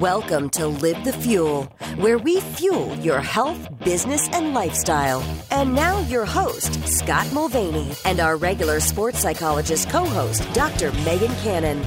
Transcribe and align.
Welcome 0.00 0.50
to 0.50 0.66
Live 0.66 1.02
the 1.02 1.14
Fuel, 1.14 1.64
where 1.96 2.18
we 2.18 2.40
fuel 2.40 2.94
your 2.96 3.20
health, 3.20 3.68
business, 3.82 4.28
and 4.32 4.52
lifestyle. 4.52 5.24
And 5.50 5.74
now, 5.74 6.00
your 6.08 6.26
host, 6.26 6.86
Scott 6.86 7.32
Mulvaney, 7.32 7.92
and 8.04 8.20
our 8.20 8.36
regular 8.36 8.80
sports 8.80 9.20
psychologist 9.20 9.88
co 9.88 10.04
host, 10.04 10.42
Dr. 10.52 10.92
Megan 11.04 11.34
Cannon. 11.36 11.82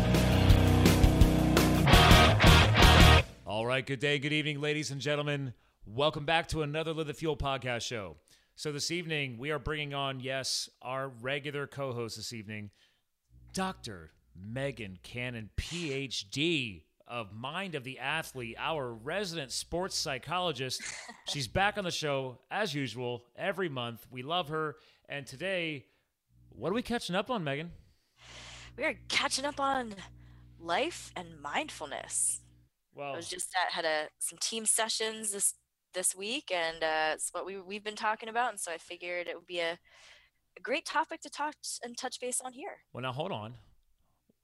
All 3.46 3.68
right, 3.68 3.86
good 3.86 4.00
day, 4.00 4.18
good 4.18 4.34
evening, 4.34 4.62
ladies 4.62 4.90
and 4.90 5.00
gentlemen. 5.00 5.54
Welcome 5.86 6.26
back 6.26 6.48
to 6.50 6.64
another 6.64 6.92
Live 6.92 7.08
the 7.08 7.14
Fuel 7.14 7.38
podcast 7.38 7.84
show. 7.84 8.16
So, 8.56 8.72
this 8.72 8.90
evening, 8.90 9.38
we 9.38 9.52
are 9.52 9.60
bringing 9.60 9.94
on, 9.94 10.22
yes, 10.22 10.70
our 10.82 11.10
regular 11.22 11.68
co 11.68 11.94
host 11.94 12.18
this 12.18 12.34
evening, 12.34 12.72
Dr. 13.54 14.12
Megan 14.36 14.98
Cannon, 15.04 15.52
PhD 15.56 16.85
of 17.08 17.34
Mind 17.34 17.76
of 17.76 17.84
the 17.84 18.00
Athlete, 18.00 18.56
our 18.58 18.94
resident 18.94 19.52
sports 19.52 19.96
psychologist. 19.96 20.82
She's 21.28 21.48
back 21.48 21.78
on 21.78 21.84
the 21.84 21.92
show 21.92 22.40
as 22.50 22.74
usual 22.74 23.26
every 23.36 23.70
month. 23.70 24.06
We 24.10 24.24
love 24.24 24.50
her. 24.50 24.76
And 25.08 25.26
today, 25.28 25.86
what 26.50 26.72
are 26.72 26.74
we 26.74 26.82
catching 26.82 27.16
up 27.16 27.30
on, 27.30 27.44
Megan? 27.44 27.72
We 28.78 28.84
are 28.84 28.96
catching 29.08 29.46
up 29.46 29.60
on 29.60 29.96
life 30.60 31.12
and 31.16 31.40
mindfulness. 31.42 32.42
Well, 32.94 33.14
I 33.14 33.18
was 33.18 33.30
just 33.30 33.50
at 33.66 33.74
had 33.74 33.86
a 33.86 34.08
some 34.20 34.38
team 34.40 34.66
sessions 34.66 35.32
this 35.32 35.54
this 35.94 36.16
week, 36.16 36.52
and 36.52 36.84
uh, 36.84 37.12
it's 37.14 37.30
what 37.32 37.46
we 37.46 37.60
we've 37.60 37.84
been 37.84 37.96
talking 37.96 38.30
about, 38.30 38.52
and 38.52 38.60
so 38.60 38.72
I 38.72 38.78
figured 38.78 39.28
it 39.28 39.36
would 39.36 39.48
be 39.48 39.60
a, 39.60 39.74
a 40.58 40.62
great 40.62 40.86
topic 40.86 41.22
to 41.22 41.30
talk 41.30 41.56
and 41.84 41.98
touch 41.98 42.20
base 42.20 42.42
on 42.42 42.54
here. 42.54 42.78
well, 42.94 43.02
now 43.02 43.12
hold 43.12 43.32
on. 43.32 43.56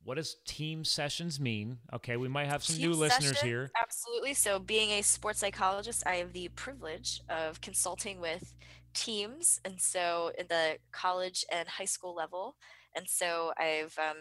What 0.04 0.16
does 0.16 0.38
team 0.46 0.84
sessions 0.84 1.40
mean? 1.40 1.78
Okay, 1.94 2.18
we 2.18 2.28
might 2.28 2.48
have 2.48 2.64
some 2.64 2.78
Team 2.78 2.90
new 2.90 2.96
listeners 2.98 3.40
here. 3.42 3.70
Absolutely. 3.80 4.34
So, 4.34 4.58
being 4.58 4.90
a 4.92 5.02
sports 5.04 5.40
psychologist, 5.40 6.04
I 6.08 6.16
have 6.16 6.34
the 6.34 6.50
privilege 6.50 7.22
of 7.30 7.62
consulting 7.62 8.20
with 8.20 8.54
teams, 8.94 9.62
and 9.64 9.80
so 9.80 10.32
in 10.38 10.48
the 10.50 10.78
college 10.92 11.46
and 11.52 11.68
high 11.68 11.86
school 11.86 12.16
level. 12.16 12.56
And 12.96 13.08
so, 13.08 13.54
I've 13.58 13.96
um, 14.00 14.18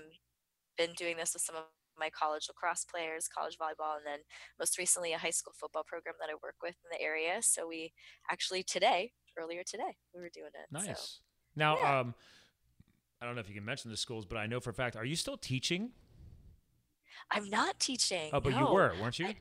been 0.77 0.93
doing 0.99 1.17
this 1.17 1.33
with 1.33 1.43
some 1.43 1.57
of 1.57 1.63
my 1.99 2.11
college 2.11 2.47
lacrosse 2.49 2.85
players, 2.85 3.27
college 3.27 3.57
volleyball, 3.57 3.97
and 3.97 4.07
then 4.07 4.19
most 4.59 4.77
recently 4.77 5.15
a 5.15 5.19
high 5.19 5.31
school 5.31 5.55
football 5.59 5.85
program 5.87 6.15
that 6.21 6.31
I 6.31 6.35
work 6.43 6.57
with 6.63 6.75
in 6.85 6.91
the 6.93 7.03
area. 7.03 7.39
So, 7.41 7.67
we 7.67 7.93
actually 8.31 8.63
today, 8.65 9.13
earlier 9.39 9.63
today, 9.65 9.97
we 10.15 10.21
were 10.21 10.31
doing 10.33 10.51
it. 10.53 10.71
Nice. 10.71 10.85
So, 10.87 11.23
now, 11.57 11.79
yeah. 11.79 12.01
um, 12.01 12.15
I 13.21 13.27
don't 13.27 13.35
know 13.35 13.41
if 13.41 13.49
you 13.49 13.55
can 13.55 13.65
mention 13.65 13.91
the 13.91 13.97
schools, 13.97 14.25
but 14.25 14.39
I 14.39 14.47
know 14.47 14.61
for 14.61 14.71
a 14.71 14.75
fact. 14.75 14.97
Are 14.97 15.05
you 15.05 15.17
still 15.17 15.37
teaching? 15.37 15.91
I'm 17.31 17.49
not 17.51 17.79
teaching. 17.79 18.31
Oh, 18.33 18.41
but 18.41 18.55
you 18.55 18.65
were, 18.67 18.93
weren't 19.01 19.19
you? 19.19 19.27
I- 19.29 19.37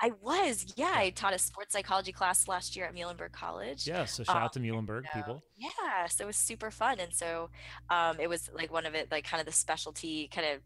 I 0.00 0.10
was, 0.20 0.74
yeah. 0.76 0.92
I 0.92 1.10
taught 1.10 1.34
a 1.34 1.38
sports 1.38 1.72
psychology 1.72 2.10
class 2.10 2.48
last 2.48 2.74
year 2.74 2.84
at 2.86 2.94
Muhlenberg 2.96 3.30
College. 3.30 3.86
yeah. 3.86 4.04
So 4.06 4.24
shout 4.24 4.36
out 4.42 4.52
to 4.54 4.58
Um, 4.58 4.64
Muhlenberg 4.66 5.04
so- 5.04 5.10
people. 5.18 5.44
Yeah, 5.56 6.06
so 6.08 6.24
it 6.24 6.26
was 6.26 6.36
super 6.36 6.72
fun, 6.72 6.98
and 6.98 7.14
so 7.14 7.48
um, 7.90 8.18
it 8.18 8.28
was 8.28 8.50
like 8.52 8.72
one 8.72 8.86
of 8.86 8.94
it, 8.96 9.10
like 9.12 9.24
kind 9.24 9.40
of 9.40 9.46
the 9.46 9.52
specialty 9.52 10.26
kind 10.34 10.48
of 10.48 10.62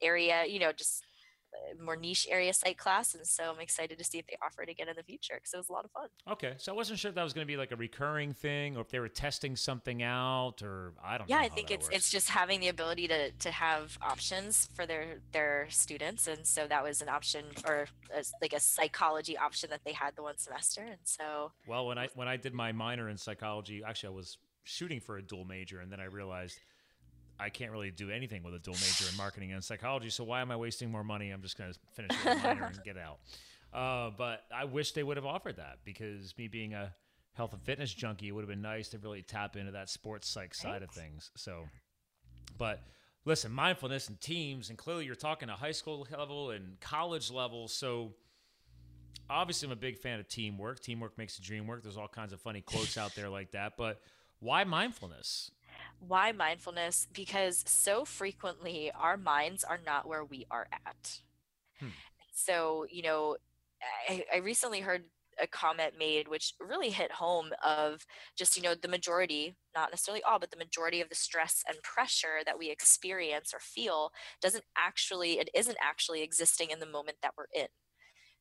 area, 0.00 0.44
you 0.46 0.60
know, 0.60 0.70
just 0.70 1.02
uh, 1.02 1.07
more 1.82 1.96
niche 1.96 2.26
area 2.30 2.52
site 2.52 2.78
class, 2.78 3.14
and 3.14 3.26
so 3.26 3.52
I'm 3.54 3.60
excited 3.60 3.98
to 3.98 4.04
see 4.04 4.18
if 4.18 4.26
they 4.26 4.36
offer 4.42 4.62
it 4.62 4.68
again 4.68 4.88
in 4.88 4.96
the 4.96 5.02
future 5.02 5.34
because 5.34 5.52
it 5.54 5.56
was 5.56 5.68
a 5.68 5.72
lot 5.72 5.84
of 5.84 5.90
fun. 5.90 6.08
Okay, 6.30 6.54
so 6.58 6.72
I 6.72 6.76
wasn't 6.76 6.98
sure 6.98 7.08
if 7.10 7.14
that 7.14 7.22
was 7.22 7.32
going 7.32 7.46
to 7.46 7.50
be 7.50 7.56
like 7.56 7.72
a 7.72 7.76
recurring 7.76 8.32
thing, 8.32 8.76
or 8.76 8.80
if 8.80 8.88
they 8.88 8.98
were 9.00 9.08
testing 9.08 9.56
something 9.56 10.02
out, 10.02 10.62
or 10.62 10.92
I 11.02 11.18
don't 11.18 11.28
know. 11.28 11.36
Yeah, 11.36 11.42
I 11.42 11.48
think 11.48 11.70
it's 11.70 11.86
works. 11.86 11.96
it's 11.96 12.10
just 12.10 12.30
having 12.30 12.60
the 12.60 12.68
ability 12.68 13.08
to 13.08 13.30
to 13.30 13.50
have 13.50 13.98
options 14.02 14.68
for 14.74 14.86
their 14.86 15.18
their 15.32 15.66
students, 15.70 16.26
and 16.26 16.46
so 16.46 16.66
that 16.68 16.82
was 16.82 17.02
an 17.02 17.08
option 17.08 17.44
or 17.66 17.86
as 18.14 18.32
like 18.40 18.52
a 18.52 18.60
psychology 18.60 19.36
option 19.36 19.70
that 19.70 19.80
they 19.84 19.92
had 19.92 20.16
the 20.16 20.22
one 20.22 20.38
semester, 20.38 20.82
and 20.82 20.98
so 21.04 21.52
Well, 21.66 21.86
when 21.86 21.98
I 21.98 22.08
when 22.14 22.28
I 22.28 22.36
did 22.36 22.54
my 22.54 22.72
minor 22.72 23.08
in 23.08 23.16
psychology, 23.16 23.82
actually 23.86 24.08
I 24.08 24.16
was 24.16 24.38
shooting 24.64 25.00
for 25.00 25.16
a 25.16 25.22
dual 25.22 25.44
major, 25.44 25.80
and 25.80 25.90
then 25.90 26.00
I 26.00 26.04
realized 26.04 26.58
I 27.40 27.50
can't 27.50 27.70
really 27.70 27.90
do 27.90 28.10
anything 28.10 28.42
with 28.42 28.54
a 28.54 28.58
dual 28.58 28.74
major 28.74 29.04
in 29.10 29.16
marketing 29.16 29.52
and 29.52 29.62
psychology. 29.62 30.10
So 30.10 30.24
why 30.24 30.40
am 30.40 30.50
I 30.50 30.56
wasting 30.56 30.90
more 30.90 31.04
money? 31.04 31.30
I'm 31.30 31.42
just 31.42 31.56
going 31.56 31.72
to 31.72 31.78
finish 31.92 32.10
with 32.24 32.32
a 32.32 32.36
minor 32.42 32.64
and 32.66 32.82
get 32.84 32.96
out. 32.98 33.18
Uh, 33.70 34.08
but 34.16 34.44
I 34.50 34.64
wish 34.64 34.92
they 34.92 35.02
would 35.02 35.18
have 35.18 35.26
offered 35.26 35.56
that 35.56 35.80
because 35.84 36.32
me 36.38 36.48
being 36.48 36.72
a 36.72 36.94
health 37.34 37.52
and 37.52 37.62
fitness 37.62 37.92
junkie, 37.92 38.28
it 38.28 38.32
would 38.32 38.40
have 38.40 38.48
been 38.48 38.62
nice 38.62 38.88
to 38.88 38.98
really 38.98 39.20
tap 39.20 39.56
into 39.56 39.72
that 39.72 39.90
sports 39.90 40.26
psych 40.26 40.54
side 40.54 40.82
of 40.82 40.90
things. 40.90 41.30
So, 41.36 41.64
but 42.56 42.80
listen, 43.26 43.52
mindfulness 43.52 44.08
and 44.08 44.18
teams, 44.20 44.70
and 44.70 44.78
clearly 44.78 45.04
you're 45.04 45.14
talking 45.14 45.50
a 45.50 45.54
high 45.54 45.72
school 45.72 46.06
level 46.10 46.50
and 46.50 46.80
college 46.80 47.30
level. 47.30 47.68
So 47.68 48.14
obviously 49.28 49.66
I'm 49.66 49.72
a 49.72 49.76
big 49.76 49.98
fan 49.98 50.18
of 50.18 50.28
teamwork. 50.28 50.80
Teamwork 50.80 51.18
makes 51.18 51.36
the 51.36 51.42
dream 51.42 51.66
work. 51.66 51.82
There's 51.82 51.96
all 51.96 52.08
kinds 52.08 52.32
of 52.32 52.40
funny 52.40 52.62
quotes 52.62 52.96
out 52.96 53.14
there 53.14 53.28
like 53.28 53.52
that. 53.52 53.76
But 53.76 54.00
why 54.40 54.64
mindfulness? 54.64 55.50
Why 56.00 56.32
mindfulness? 56.32 57.06
Because 57.12 57.64
so 57.66 58.04
frequently 58.04 58.90
our 58.98 59.16
minds 59.16 59.64
are 59.64 59.80
not 59.84 60.06
where 60.06 60.24
we 60.24 60.46
are 60.50 60.68
at. 60.72 61.20
Hmm. 61.78 61.88
So, 62.32 62.86
you 62.90 63.02
know, 63.02 63.36
I, 64.08 64.24
I 64.34 64.36
recently 64.38 64.80
heard 64.80 65.04
a 65.40 65.46
comment 65.46 65.92
made 65.98 66.26
which 66.26 66.54
really 66.58 66.90
hit 66.90 67.12
home 67.12 67.50
of 67.64 68.04
just, 68.36 68.56
you 68.56 68.62
know, 68.62 68.74
the 68.74 68.88
majority, 68.88 69.54
not 69.74 69.90
necessarily 69.90 70.22
all, 70.22 70.38
but 70.38 70.50
the 70.50 70.56
majority 70.56 71.00
of 71.00 71.08
the 71.08 71.14
stress 71.14 71.62
and 71.68 71.80
pressure 71.82 72.38
that 72.44 72.58
we 72.58 72.70
experience 72.70 73.52
or 73.54 73.60
feel 73.60 74.10
doesn't 74.42 74.64
actually, 74.76 75.38
it 75.38 75.48
isn't 75.54 75.78
actually 75.80 76.22
existing 76.22 76.70
in 76.70 76.80
the 76.80 76.86
moment 76.86 77.18
that 77.22 77.34
we're 77.36 77.46
in. 77.54 77.68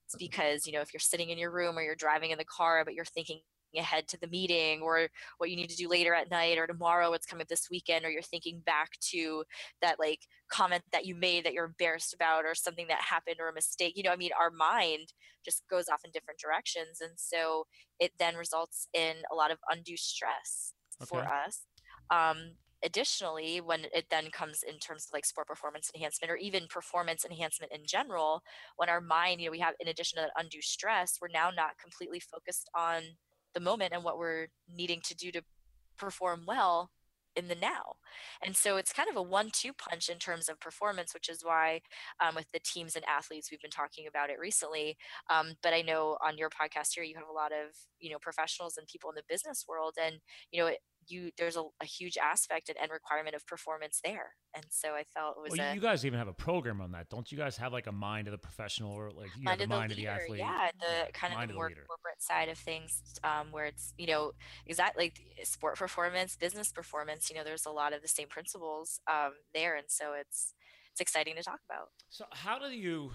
It's 0.06 0.16
because, 0.18 0.66
you 0.66 0.74
know, 0.74 0.82
if 0.82 0.94
you're 0.94 1.00
sitting 1.00 1.30
in 1.30 1.38
your 1.38 1.52
room 1.52 1.78
or 1.78 1.82
you're 1.82 1.96
driving 1.96 2.32
in 2.32 2.38
the 2.38 2.46
car, 2.46 2.84
but 2.86 2.94
you're 2.94 3.06
thinking 3.06 3.42
ahead 3.78 4.08
to 4.08 4.20
the 4.20 4.28
meeting 4.28 4.82
or 4.82 5.08
what 5.38 5.50
you 5.50 5.56
need 5.56 5.70
to 5.70 5.76
do 5.76 5.90
later 5.90 6.14
at 6.14 6.32
night 6.32 6.58
or 6.58 6.68
tomorrow 6.68 7.10
what's 7.10 7.26
coming 7.26 7.42
up 7.42 7.48
this 7.48 7.70
weekend 7.70 8.06
or 8.06 8.10
you're 8.10 8.22
thinking 8.22 8.62
back 8.66 8.92
to 9.00 9.44
that 9.82 10.00
like 10.00 10.22
comment 10.50 10.84
that 10.92 11.06
you 11.06 11.16
made 11.16 11.46
that 11.46 11.54
you're 11.54 11.66
embarrassed 11.66 12.14
about 12.14 12.46
or 12.46 12.56
something 12.56 12.88
that 12.88 13.02
happened 13.02 13.38
or 13.40 13.50
a 13.50 13.54
mistake 13.54 13.94
you 13.96 14.04
know 14.04 14.12
i 14.12 14.16
mean 14.16 14.32
our 14.40 14.52
mind 14.52 15.14
just 15.44 15.64
goes 15.70 15.88
off 15.90 16.02
in 16.04 16.12
different 16.12 16.40
directions 16.40 17.02
and 17.02 17.12
so 17.16 17.66
it 18.00 18.12
then 18.20 18.36
results 18.36 18.88
in 18.94 19.16
a 19.32 19.36
lot 19.36 19.52
of 19.52 19.58
undue 19.70 19.98
stress 19.98 20.74
for 21.06 21.22
us. 21.22 21.66
Um, 22.10 22.54
additionally 22.84 23.60
when 23.60 23.86
it 23.94 24.06
then 24.12 24.30
comes 24.30 24.62
in 24.62 24.78
terms 24.78 25.06
of 25.06 25.14
like 25.14 25.26
sport 25.26 25.48
performance 25.48 25.90
enhancement 25.96 26.32
or 26.32 26.36
even 26.36 26.68
performance 26.70 27.26
enhancement 27.26 27.72
in 27.72 27.82
general 27.88 28.44
when 28.76 28.88
our 28.88 29.02
mind 29.02 29.42
you 29.42 29.48
know 29.48 29.52
we 29.52 29.58
have 29.58 29.74
in 29.80 29.88
addition 29.88 30.18
to 30.18 30.22
that 30.22 30.42
undue 30.42 30.62
stress 30.62 31.18
we're 31.20 31.28
now 31.28 31.50
not 31.50 31.72
completely 31.82 32.20
focused 32.20 32.70
on 32.76 33.02
the 33.54 33.60
moment 33.60 33.94
and 33.94 34.04
what 34.04 34.18
we're 34.18 34.48
needing 34.74 35.02
to 35.02 35.16
do 35.16 35.32
to 35.32 35.42
perform 35.98 36.44
well 36.48 36.92
in 37.36 37.48
the 37.48 37.56
now. 37.56 37.96
And 38.44 38.56
so 38.56 38.78
it's 38.78 38.92
kind 38.92 39.10
of 39.10 39.16
a 39.16 39.22
one 39.22 39.50
two 39.54 39.72
punch 39.72 40.10
in 40.10 40.18
terms 40.18 40.50
of 40.50 40.60
performance, 40.60 41.14
which 41.14 41.30
is 41.30 41.44
why 41.44 41.82
um, 42.20 42.36
with 42.36 42.52
the 42.52 42.60
teams 42.60 42.96
and 42.96 43.06
athletes, 43.06 43.52
we've 43.52 43.62
been 43.62 43.70
talking 43.70 44.08
about 44.08 44.32
it 44.32 44.40
recently. 44.40 44.98
Um, 45.30 45.54
but 45.62 45.74
I 45.74 45.82
know 45.82 46.18
on 46.26 46.38
your 46.38 46.50
podcast 46.50 46.96
here, 46.96 47.04
you 47.04 47.16
have 47.16 47.30
a 47.30 47.34
lot 47.34 47.52
of, 47.52 47.76
you 48.00 48.10
know, 48.10 48.18
professionals 48.20 48.78
and 48.78 48.88
people 48.88 49.12
in 49.12 49.16
the 49.16 49.22
business 49.30 49.66
world. 49.68 49.96
And, 50.04 50.16
you 50.52 50.60
know, 50.60 50.68
it, 50.68 50.80
you 51.10 51.32
there's 51.38 51.56
a, 51.56 51.64
a 51.82 51.86
huge 51.86 52.18
aspect 52.18 52.70
and, 52.70 52.78
and 52.82 52.92
requirement 52.92 53.36
of 53.36 53.46
performance 53.46 54.00
there. 54.04 54.36
And 54.56 54.66
so 54.70 54.90
I 54.90 55.04
felt 55.04 55.38
it 55.38 55.50
was 55.52 55.58
Well, 55.58 55.72
a 55.72 55.76
you 55.76 55.82
guys 55.82 56.06
even 56.06 56.18
have 56.20 56.28
a 56.28 56.34
program 56.34 56.82
on 56.82 56.92
that, 56.92 57.10
don't 57.10 57.32
you? 57.32 57.38
Guys 57.38 57.58
have 57.58 57.74
like 57.74 57.88
a 57.88 57.92
mind 57.92 58.28
of 58.28 58.32
the 58.32 58.38
professional, 58.38 58.92
or 58.92 59.12
like 59.12 59.30
you 59.38 59.44
mind 59.44 59.60
the 59.60 59.64
of 59.66 59.70
the 59.70 59.76
mind 59.76 59.92
of 59.92 59.98
the 59.98 60.08
athlete. 60.08 60.40
yeah, 60.40 60.72
the 60.80 61.12
kind 61.14 61.34
of 61.34 61.48
the 61.48 61.54
more 61.54 61.68
leader. 61.70 61.84
corporate 61.88 62.22
side 62.22 62.50
of 62.50 62.58
things, 62.58 63.02
um, 63.24 63.48
where 63.52 63.66
it's 63.66 63.94
you 63.98 64.08
know 64.08 64.32
exactly 64.66 65.06
like 65.06 65.22
sport 65.46 65.78
performance, 65.78 66.36
business 66.36 66.72
performance. 66.72 67.30
You 67.30 67.36
know, 67.36 67.44
there's 67.44 67.66
a 67.66 67.72
lot 67.72 67.94
of 67.94 68.02
the 68.02 68.08
same 68.08 68.28
principles 68.28 69.00
um, 69.12 69.34
there, 69.54 69.76
and 69.76 69.86
so 69.88 70.14
it's 70.14 70.54
it's 70.92 71.02
exciting 71.02 71.36
to 71.36 71.44
talk 71.44 71.60
about. 71.70 71.90
So 72.10 72.26
how 72.32 72.58
do 72.58 72.70
you? 72.70 73.12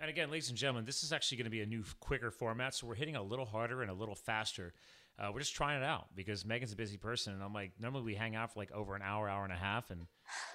And 0.00 0.10
again, 0.10 0.30
ladies 0.30 0.48
and 0.48 0.58
gentlemen, 0.58 0.84
this 0.84 1.04
is 1.04 1.12
actually 1.12 1.38
going 1.38 1.44
to 1.44 1.50
be 1.50 1.60
a 1.60 1.66
new, 1.66 1.84
quicker 2.00 2.30
format. 2.30 2.74
So 2.74 2.86
we're 2.86 2.96
hitting 2.96 3.14
a 3.16 3.22
little 3.22 3.44
harder 3.46 3.80
and 3.82 3.90
a 3.90 3.94
little 3.94 4.16
faster. 4.16 4.74
Uh, 5.18 5.30
we're 5.32 5.40
just 5.40 5.54
trying 5.54 5.80
it 5.80 5.84
out 5.84 6.06
because 6.16 6.44
Megan's 6.44 6.72
a 6.72 6.76
busy 6.76 6.96
person, 6.96 7.34
and 7.34 7.42
I'm 7.42 7.54
like, 7.54 7.72
normally 7.78 8.02
we 8.02 8.14
hang 8.14 8.34
out 8.34 8.52
for 8.52 8.58
like 8.58 8.72
over 8.72 8.96
an 8.96 9.02
hour, 9.02 9.28
hour 9.28 9.44
and 9.44 9.52
a 9.52 9.56
half, 9.56 9.90
and 9.90 10.06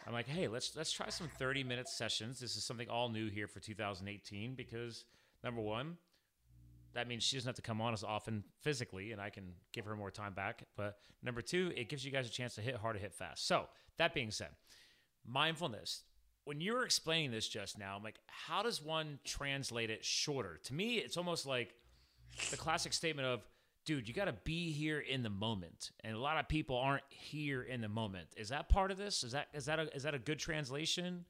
I'm 0.06 0.14
like, 0.14 0.28
hey, 0.28 0.48
let's 0.50 0.76
let's 0.76 0.92
try 0.92 1.10
some 1.10 1.30
30 1.40 1.64
minute 1.64 1.88
sessions. 1.88 2.40
This 2.40 2.58
is 2.58 2.66
something 2.66 2.90
all 2.90 3.10
new 3.10 3.30
here 3.30 3.48
for 3.48 3.62
2018 3.62 4.56
because 4.56 5.06
number 5.44 5.62
one, 5.62 5.98
that 6.94 7.08
means 7.08 7.24
she 7.24 7.38
doesn't 7.38 7.48
have 7.48 7.56
to 7.56 7.62
come 7.62 7.80
on 7.80 7.94
as 7.94 8.04
often 8.04 8.44
physically, 8.62 9.14
and 9.14 9.22
I 9.22 9.30
can 9.30 9.54
give 9.72 9.86
her 9.86 9.96
more 9.96 10.12
time 10.12 10.34
back. 10.34 10.64
But 10.76 10.98
number 11.24 11.42
two, 11.42 11.72
it 11.78 11.88
gives 11.88 12.04
you 12.04 12.12
guys 12.12 12.28
a 12.28 12.32
chance 12.32 12.56
to 12.56 12.62
hit 12.62 12.76
hard 12.76 12.96
to 12.96 13.02
hit 13.02 13.14
fast. 13.14 13.48
So 13.48 13.68
that 13.98 14.14
being 14.14 14.32
said, 14.32 14.50
mindfulness. 15.26 16.04
When 16.46 16.60
you 16.62 16.74
were 16.74 16.84
explaining 16.84 17.32
this 17.32 17.48
just 17.48 17.78
now, 17.78 17.96
I'm 17.96 18.04
like, 18.04 18.18
how 18.26 18.64
does 18.64 18.82
one 18.82 19.20
translate 19.24 19.92
it 19.92 20.04
shorter? 20.04 20.60
To 20.64 20.74
me, 20.74 20.96
it's 20.96 21.16
almost 21.16 21.46
like 21.46 21.76
the 22.50 22.58
classic 22.58 22.92
statement 22.92 23.28
of, 23.28 23.42
dude, 23.86 24.08
you 24.08 24.14
got 24.14 24.26
to 24.26 24.36
be 24.44 24.72
here 24.72 25.00
in 25.00 25.24
the 25.24 25.30
moment, 25.30 25.92
and 26.04 26.16
a 26.16 26.20
lot 26.20 26.38
of 26.38 26.48
people 26.48 26.78
aren't 26.78 27.04
here 27.10 27.64
in 27.64 27.82
the 27.82 27.90
moment. 27.90 28.28
Is 28.38 28.50
that 28.50 28.70
part 28.70 28.92
of 28.92 28.98
this? 28.98 29.24
Is 29.24 29.32
that 29.32 29.48
is 29.54 29.66
that 29.66 29.80
a, 29.80 29.96
is 29.96 30.04
that 30.04 30.14
a 30.14 30.20
good 30.20 30.40
translation? 30.40 31.26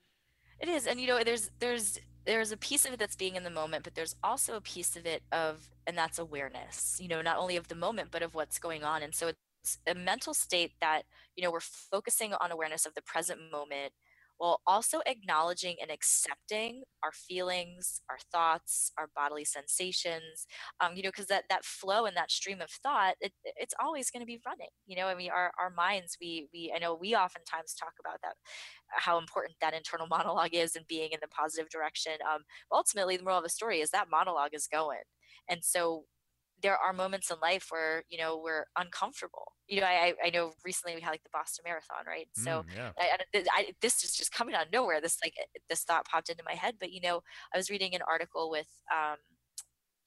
It 0.60 0.68
is, 0.68 0.88
and 0.88 1.00
you 1.00 1.08
know, 1.08 1.24
there's 1.24 1.52
there's 1.60 2.00
there's 2.26 2.52
a 2.52 2.58
piece 2.58 2.86
of 2.86 2.94
it 2.94 3.00
that's 3.00 3.16
being 3.16 3.36
in 3.36 3.44
the 3.44 3.50
moment, 3.50 3.84
but 3.84 3.96
there's 3.96 4.16
also 4.24 4.56
a 4.56 4.62
piece 4.62 4.96
of 4.96 5.06
it 5.06 5.24
of, 5.32 5.70
and 5.88 5.98
that's 5.98 6.20
awareness. 6.20 7.00
You 7.02 7.08
know, 7.08 7.22
not 7.22 7.38
only 7.38 7.56
of 7.56 7.70
the 7.70 7.76
moment, 7.76 8.10
but 8.12 8.22
of 8.22 8.36
what's 8.36 8.60
going 8.60 8.84
on. 8.84 9.02
And 9.02 9.16
so 9.16 9.28
it's 9.28 9.80
a 9.88 9.96
mental 9.96 10.34
state 10.34 10.74
that 10.82 11.04
you 11.36 11.44
know 11.44 11.52
we're 11.52 11.60
focusing 11.60 12.34
on 12.34 12.52
awareness 12.52 12.86
of 12.86 12.94
the 12.94 13.02
present 13.02 13.40
moment 13.52 13.94
while 14.40 14.62
also 14.66 15.02
acknowledging 15.06 15.76
and 15.82 15.92
accepting 15.92 16.84
our 17.04 17.12
feelings, 17.12 18.02
our 18.10 18.18
thoughts, 18.32 18.92
our 18.98 19.10
bodily 19.16 19.44
sensations. 19.44 20.48
Um, 20.80 20.94
you 20.96 21.04
know, 21.04 21.10
because 21.10 21.28
that 21.28 21.44
that 21.50 21.66
flow 21.66 22.06
and 22.06 22.16
that 22.16 22.32
stream 22.32 22.62
of 22.62 22.70
thought, 22.72 23.16
it, 23.20 23.34
it's 23.44 23.74
always 23.84 24.10
going 24.10 24.22
to 24.22 24.26
be 24.26 24.42
running. 24.46 24.70
You 24.88 24.96
know, 24.96 25.08
I 25.08 25.16
mean, 25.16 25.30
our 25.30 25.52
our 25.60 25.70
minds, 25.70 26.18
we 26.22 26.48
we 26.54 26.74
I 26.74 26.80
know 26.80 26.96
we 26.96 27.16
oftentimes 27.16 27.74
talk 27.74 27.94
about 28.00 28.22
that, 28.24 28.36
how 28.90 29.18
important 29.18 29.56
that 29.62 29.74
internal 29.74 30.08
monologue 30.10 30.54
is 30.54 30.76
and 30.76 30.88
being 30.88 31.10
in 31.12 31.20
the 31.22 31.28
positive 31.28 31.70
direction. 31.70 32.14
Um, 32.34 32.44
ultimately, 32.72 33.18
the 33.18 33.24
moral 33.24 33.40
of 33.40 33.44
the 33.44 33.50
story 33.50 33.82
is 33.82 33.90
that 33.92 34.08
monologue 34.10 34.54
is 34.54 34.68
going, 34.68 35.04
and 35.50 35.64
so 35.64 36.06
there 36.62 36.78
are 36.78 36.94
moments 36.94 37.32
in 37.32 37.38
life 37.42 37.68
where 37.70 38.04
you 38.10 38.18
know 38.18 38.38
we're 38.44 38.66
uncomfortable. 38.78 39.54
You 39.68 39.82
know 39.82 39.88
i 39.88 40.14
i 40.24 40.30
know 40.30 40.54
recently 40.66 40.96
we 40.96 41.02
had 41.02 41.12
like 41.12 41.24
the 41.24 41.30
boston 41.32 41.64
marathon 41.66 42.06
right? 42.08 42.28
So 42.34 42.64
Mm, 42.64 42.66
yeah. 42.76 42.92
I, 42.98 43.44
I, 43.52 43.72
this 43.82 44.04
is 44.04 44.14
just 44.16 44.32
coming 44.32 44.56
out 44.56 44.68
of 44.68 44.72
nowhere. 44.74 45.02
This 45.02 45.18
like 45.24 45.36
this 45.70 45.84
thought 45.84 46.06
popped 46.06 46.30
into 46.30 46.44
my 46.46 46.56
head. 46.56 46.76
But 46.80 46.92
you 46.92 47.02
know 47.02 47.22
i 47.54 47.58
was 47.58 47.70
reading 47.70 47.96
an 47.96 48.02
article 48.08 48.50
with 48.50 48.68
um 48.92 49.18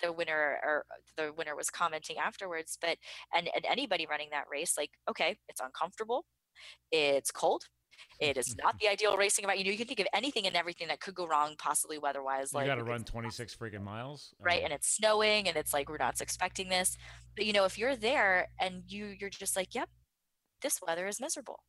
the 0.02 0.12
winner 0.12 0.58
or 0.64 0.84
the 1.16 1.32
winner 1.36 1.54
was 1.54 1.70
commenting 1.70 2.16
afterwards 2.18 2.76
but 2.80 2.98
and, 3.34 3.48
and 3.54 3.64
anybody 3.64 4.06
running 4.10 4.28
that 4.32 4.46
race 4.50 4.74
like 4.76 4.90
okay 5.08 5.36
it's 5.48 5.60
uncomfortable 5.60 6.24
it's 6.90 7.30
cold 7.30 7.64
it 8.20 8.36
is 8.36 8.54
not 8.62 8.78
the 8.80 8.88
ideal 8.88 9.16
racing 9.16 9.44
environment. 9.44 9.66
You 9.66 9.72
know, 9.72 9.72
you 9.72 9.78
can 9.78 9.86
think 9.88 10.00
of 10.00 10.06
anything 10.14 10.46
and 10.46 10.56
everything 10.56 10.88
that 10.88 11.00
could 11.00 11.14
go 11.14 11.26
wrong, 11.26 11.54
possibly 11.58 11.98
weather-wise. 11.98 12.52
You 12.52 12.58
Like 12.58 12.66
got 12.66 12.76
to 12.76 12.84
run 12.84 13.04
26 13.04 13.54
freaking 13.56 13.82
miles. 13.82 14.34
right 14.44 14.62
and 14.64 14.72
it's 14.72 14.88
snowing 14.88 15.48
and 15.48 15.56
it's 15.56 15.72
like 15.72 15.88
we're 15.88 15.96
not 15.98 16.20
expecting 16.20 16.68
this 16.68 16.96
but 17.36 17.46
you 17.46 17.52
know 17.52 17.64
if 17.64 17.78
you're 17.78 17.96
there 17.96 18.48
and 18.60 18.82
you 18.86 19.14
you're 19.18 19.30
just 19.30 19.56
like 19.56 19.74
yep 19.74 19.88
this 20.62 20.80
weather 20.86 21.06
is 21.06 21.20
miserable 21.20 21.60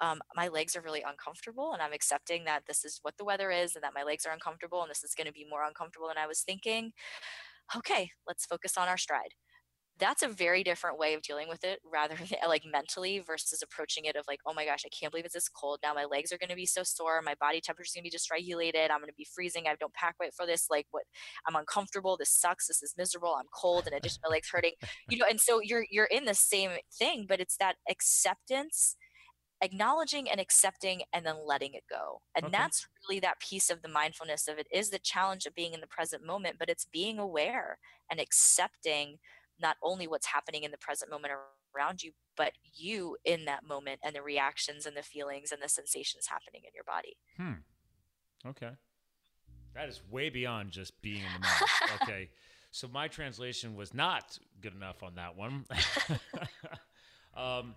um, 0.00 0.20
my 0.34 0.48
legs 0.48 0.74
are 0.76 0.80
really 0.80 1.02
uncomfortable 1.02 1.72
and 1.72 1.82
i'm 1.82 1.92
accepting 1.92 2.44
that 2.44 2.62
this 2.66 2.84
is 2.84 2.98
what 3.02 3.16
the 3.18 3.24
weather 3.24 3.50
is 3.50 3.74
and 3.74 3.82
that 3.82 3.94
my 3.94 4.02
legs 4.02 4.26
are 4.26 4.32
uncomfortable 4.32 4.82
and 4.82 4.90
this 4.90 5.04
is 5.04 5.14
going 5.14 5.26
to 5.26 5.32
be 5.32 5.46
more 5.48 5.64
uncomfortable 5.64 6.08
than 6.08 6.18
i 6.18 6.26
was 6.26 6.40
thinking 6.42 6.92
okay 7.76 8.10
let's 8.26 8.46
focus 8.46 8.76
on 8.76 8.88
our 8.88 8.96
stride 8.98 9.34
that's 10.00 10.22
a 10.22 10.28
very 10.28 10.64
different 10.64 10.98
way 10.98 11.14
of 11.14 11.22
dealing 11.22 11.48
with 11.48 11.64
it 11.64 11.80
rather 11.90 12.14
than 12.30 12.38
like 12.48 12.64
mentally 12.64 13.20
versus 13.20 13.62
approaching 13.62 14.06
it 14.06 14.16
of 14.16 14.24
like 14.28 14.40
oh 14.46 14.54
my 14.54 14.64
gosh 14.64 14.82
i 14.86 14.88
can't 14.88 15.12
believe 15.12 15.24
it's 15.24 15.34
this 15.34 15.48
cold. 15.48 15.78
Now 15.82 15.94
my 15.94 16.04
legs 16.04 16.32
are 16.32 16.38
going 16.38 16.50
to 16.50 16.56
be 16.56 16.66
so 16.66 16.82
sore. 16.82 17.20
My 17.22 17.34
body 17.40 17.60
temperature 17.60 17.88
is 17.88 17.94
going 17.94 18.04
to 18.04 18.10
be 18.10 18.16
dysregulated. 18.16 18.90
I'm 18.90 18.98
going 19.00 19.08
to 19.08 19.14
be 19.16 19.26
freezing. 19.32 19.64
I 19.68 19.74
don't 19.78 19.94
pack 19.94 20.16
right 20.20 20.34
for 20.34 20.46
this. 20.46 20.66
Like 20.70 20.86
what? 20.90 21.04
I'm 21.46 21.56
uncomfortable. 21.56 22.16
This 22.16 22.30
sucks. 22.30 22.66
This 22.68 22.82
is 22.82 22.94
miserable. 22.96 23.34
I'm 23.38 23.46
cold 23.54 23.86
in 23.86 23.92
addition 23.94 24.20
my 24.24 24.30
legs 24.30 24.48
hurting. 24.50 24.72
You 25.08 25.18
know 25.18 25.26
and 25.28 25.40
so 25.40 25.60
you're 25.62 25.86
you're 25.90 26.06
in 26.06 26.24
the 26.24 26.34
same 26.34 26.70
thing 26.98 27.26
but 27.28 27.40
it's 27.40 27.56
that 27.58 27.76
acceptance 27.90 28.96
acknowledging 29.62 30.30
and 30.30 30.40
accepting 30.40 31.02
and 31.12 31.26
then 31.26 31.36
letting 31.46 31.74
it 31.74 31.84
go. 31.90 32.22
And 32.34 32.46
Okay. 32.46 32.52
that's 32.52 32.86
really 33.08 33.20
that 33.20 33.40
piece 33.40 33.70
of 33.70 33.82
the 33.82 33.88
mindfulness 33.88 34.48
of 34.48 34.58
it 34.58 34.66
is 34.72 34.90
the 34.90 34.98
challenge 34.98 35.46
of 35.46 35.54
being 35.54 35.74
in 35.74 35.80
the 35.80 35.86
present 35.86 36.24
moment 36.24 36.56
but 36.58 36.70
it's 36.70 36.86
being 36.86 37.18
aware 37.18 37.78
and 38.10 38.20
accepting 38.20 39.18
not 39.60 39.76
only 39.82 40.06
what's 40.06 40.26
happening 40.26 40.62
in 40.64 40.70
the 40.70 40.78
present 40.78 41.10
moment 41.10 41.32
around 41.74 42.02
you 42.02 42.12
but 42.36 42.52
you 42.74 43.16
in 43.24 43.44
that 43.44 43.64
moment 43.64 44.00
and 44.02 44.14
the 44.14 44.22
reactions 44.22 44.86
and 44.86 44.96
the 44.96 45.02
feelings 45.02 45.52
and 45.52 45.62
the 45.62 45.68
sensations 45.68 46.26
happening 46.28 46.62
in 46.64 46.70
your 46.74 46.84
body 46.84 47.16
Hmm. 47.36 47.60
Okay. 48.46 48.70
That 49.74 49.88
is 49.88 50.00
way 50.10 50.30
beyond 50.30 50.70
just 50.70 51.00
being 51.02 51.18
in 51.18 51.32
the 51.34 51.46
moment. 51.46 52.02
okay. 52.02 52.30
So 52.72 52.86
my 52.86 53.08
translation 53.08 53.74
was 53.74 53.92
not 53.92 54.38
good 54.60 54.76
enough 54.76 55.02
on 55.02 55.16
that 55.16 55.36
one. 55.36 55.64
um, 57.36 57.74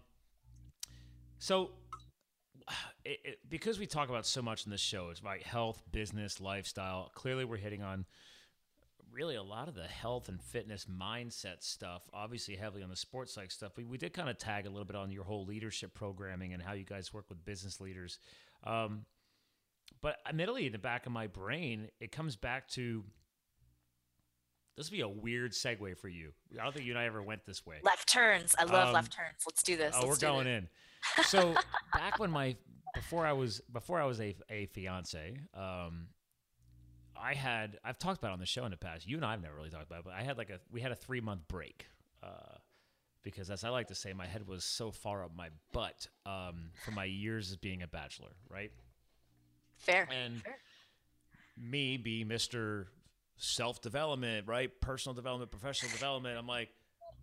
so 1.39 1.71
it, 3.03 3.19
it, 3.24 3.39
because 3.50 3.80
we 3.80 3.88
talk 3.88 4.09
about 4.09 4.27
so 4.27 4.44
much 4.44 4.65
in 4.65 4.71
this 4.71 4.81
show, 4.81 5.09
it's 5.09 5.19
about 5.19 5.41
health, 5.41 5.81
business, 5.91 6.39
lifestyle. 6.39 7.12
Clearly, 7.15 7.44
we're 7.44 7.57
hitting 7.57 7.81
on 7.81 8.06
really 9.13 9.36
a 9.36 9.44
lot 9.44 9.68
of 9.68 9.75
the 9.75 9.83
health 9.83 10.27
and 10.30 10.42
fitness 10.42 10.86
mindset 10.86 11.62
stuff. 11.63 12.01
Obviously, 12.13 12.56
heavily 12.56 12.83
on 12.83 12.89
the 12.89 12.95
sports 12.95 13.33
psych 13.33 13.51
stuff. 13.51 13.77
We, 13.77 13.86
we 13.86 13.98
did 13.98 14.13
kind 14.13 14.30
of 14.30 14.38
tag 14.38 14.65
a 14.65 14.69
little 14.69 14.86
bit 14.86 14.95
on 14.95 15.12
your 15.12 15.24
whole 15.24 15.45
leadership 15.45 15.94
programming 15.94 16.54
and 16.54 16.62
how 16.62 16.74
you 16.74 16.83
guys 16.83 17.13
work 17.13 17.25
with 17.30 17.44
business 17.45 17.80
leaders. 17.80 18.18
Um, 18.65 19.06
but 20.01 20.18
admittedly, 20.27 20.65
in 20.65 20.71
the 20.71 20.80
back 20.80 21.06
of 21.06 21.12
my 21.12 21.27
brain, 21.27 21.89
it 22.00 22.12
comes 22.12 22.36
back 22.36 22.68
to 22.69 23.04
this 24.75 24.89
would 24.89 24.95
be 24.95 25.01
a 25.01 25.07
weird 25.07 25.51
segue 25.51 25.98
for 26.00 26.07
you. 26.09 26.31
I 26.59 26.63
don't 26.63 26.74
think 26.74 26.86
you 26.86 26.94
and 26.94 27.00
I 27.00 27.06
ever 27.06 27.21
went 27.21 27.45
this 27.45 27.63
way. 27.66 27.75
left 27.83 28.09
turns 28.12 28.56
i 28.57 28.63
love 28.63 28.88
Um, 28.88 28.94
left 28.95 29.13
turns 29.13 29.36
let's 29.45 29.62
do 29.62 29.77
this 29.77 29.94
Oh, 29.95 30.01
we're 30.04 30.07
Let's 30.09 30.19
do 30.19 30.25
going 30.27 30.45
this. 30.45 30.63
in. 30.63 31.24
So 31.25 31.54
back 31.94 32.18
when 32.18 32.31
my 32.31 32.56
before 32.95 33.25
I 33.25 33.33
was 33.33 33.62
before 33.71 34.01
I 34.01 34.06
was 34.06 34.19
a 34.19 34.36
a 34.50 34.66
fiance, 34.68 35.38
um, 35.54 36.07
I 37.21 37.33
had 37.33 37.77
I've 37.83 37.98
talked 38.00 38.19
about 38.19 38.30
it 38.30 38.33
on 38.33 38.39
the 38.39 38.45
show 38.45 38.65
in 38.65 38.71
the 38.71 38.77
past. 38.77 39.07
You 39.07 39.18
and 39.18 39.25
I 39.25 39.31
have 39.31 39.42
never 39.42 39.56
really 39.56 39.69
talked 39.69 39.86
about 39.86 40.00
it, 40.00 40.06
but 40.06 40.13
I 40.13 40.24
had 40.24 40.38
like 40.38 40.50
a 40.50 40.60
we 40.71 40.81
had 40.81 40.92
a 40.92 40.95
three 40.95 41.21
month 41.21 41.48
break. 41.48 41.86
Uh, 42.21 42.57
because 43.24 43.50
as 43.50 43.63
I 43.63 43.69
like 43.69 43.88
to 43.88 43.95
say, 43.95 44.12
my 44.13 44.25
head 44.27 44.48
was 44.48 44.65
so 44.65 44.92
far 44.92 45.24
up 45.24 45.31
my 45.36 45.48
butt 45.71 46.07
um, 46.25 46.71
from 46.83 46.95
my 46.95 47.06
years 47.06 47.51
as 47.51 47.56
being 47.57 47.81
a 47.81 47.88
bachelor, 47.88 48.31
right? 48.50 48.71
fair 49.77 50.07
And 50.12 50.42
fair. 50.42 50.57
me 51.57 51.98
be 51.98 52.25
Mr. 52.25 52.88
Self 53.38 53.81
development, 53.81 54.48
right? 54.48 54.69
Personal 54.81 55.13
development, 55.13 55.51
professional 55.51 55.92
development. 55.92 56.38
I'm 56.38 56.48
like, 56.48 56.69